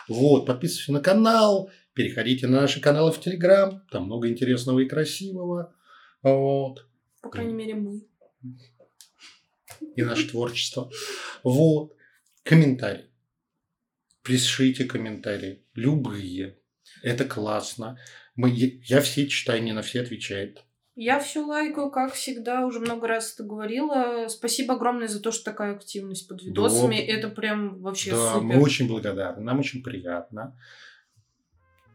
Вот, 0.09 0.47
подписывайтесь 0.47 0.89
на 0.89 1.01
канал, 1.01 1.71
переходите 1.95 2.47
на 2.47 2.63
наши 2.63 2.81
каналы 2.81 3.13
в 3.13 3.21
Телеграм. 3.21 3.83
Там 3.91 4.05
много 4.05 4.29
интересного 4.29 4.81
и 4.81 4.89
красивого. 4.89 5.75
Вот. 6.23 6.87
По 7.23 7.29
крайней 7.29 7.55
мере, 7.55 7.75
мы. 7.75 8.07
И 9.97 10.03
наше 10.03 10.29
творчество. 10.29 10.91
Вот. 11.43 11.95
Комментарий. 12.43 13.10
Пишите 14.23 14.85
комментарии. 14.85 15.65
Любые. 15.75 16.59
Это 17.03 17.25
классно. 17.25 17.99
Мы, 18.35 18.51
я 18.51 19.01
все 19.01 19.27
читаю, 19.27 19.63
не 19.63 19.73
на 19.73 19.83
все 19.83 20.01
отвечает. 20.01 20.65
Я 20.97 21.19
все 21.19 21.45
лайкаю, 21.45 21.91
как 21.91 22.13
всегда, 22.13 22.67
уже 22.67 22.81
много 22.81 23.09
раз 23.09 23.33
это 23.33 23.45
говорила. 23.45 24.27
Спасибо 24.29 24.75
огромное 24.75 25.09
за 25.09 25.21
то, 25.21 25.33
что 25.33 25.45
такая 25.45 25.75
активность 25.75 26.29
под 26.29 26.43
видосами. 26.43 26.97
Да, 26.97 27.03
это 27.03 27.29
прям 27.29 27.81
вообще 27.81 28.11
да, 28.11 28.35
супер. 28.35 28.47
мы 28.47 28.61
очень 28.61 28.87
благодарны, 28.87 29.43
нам 29.43 29.61
очень 29.61 29.83
приятно. 29.83 30.59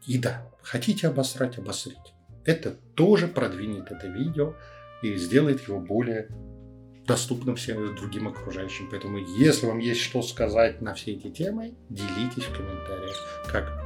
И 0.07 0.17
да, 0.17 0.49
хотите 0.63 1.07
обосрать, 1.07 1.57
обосрите. 1.57 1.99
Это 2.45 2.71
тоже 2.71 3.27
продвинет 3.27 3.91
это 3.91 4.07
видео 4.07 4.55
и 5.01 5.15
сделает 5.17 5.67
его 5.67 5.79
более 5.79 6.29
доступно 7.05 7.55
всем 7.55 7.95
другим 7.95 8.27
окружающим. 8.27 8.87
Поэтому, 8.89 9.17
если 9.17 9.67
вам 9.67 9.79
есть 9.79 10.01
что 10.01 10.21
сказать 10.21 10.81
на 10.81 10.93
все 10.93 11.13
эти 11.13 11.29
темы, 11.29 11.73
делитесь 11.89 12.43
в 12.43 12.55
комментариях. 12.55 13.45
Как 13.51 13.85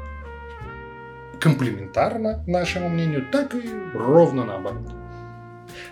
комплементарно 1.40 2.44
нашему 2.48 2.90
мнению, 2.90 3.28
так 3.32 3.56
и 3.56 3.70
ровно 3.94 4.46
наоборот. 4.46 4.92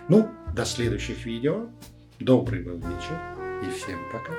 Ну, 0.08 0.28
до 0.54 0.64
следующих 0.64 1.24
видео. 1.24 1.68
Добрый 2.18 2.62
был 2.62 2.76
вечер 2.76 3.18
и 3.66 3.70
всем 3.70 3.98
пока. 4.12 4.32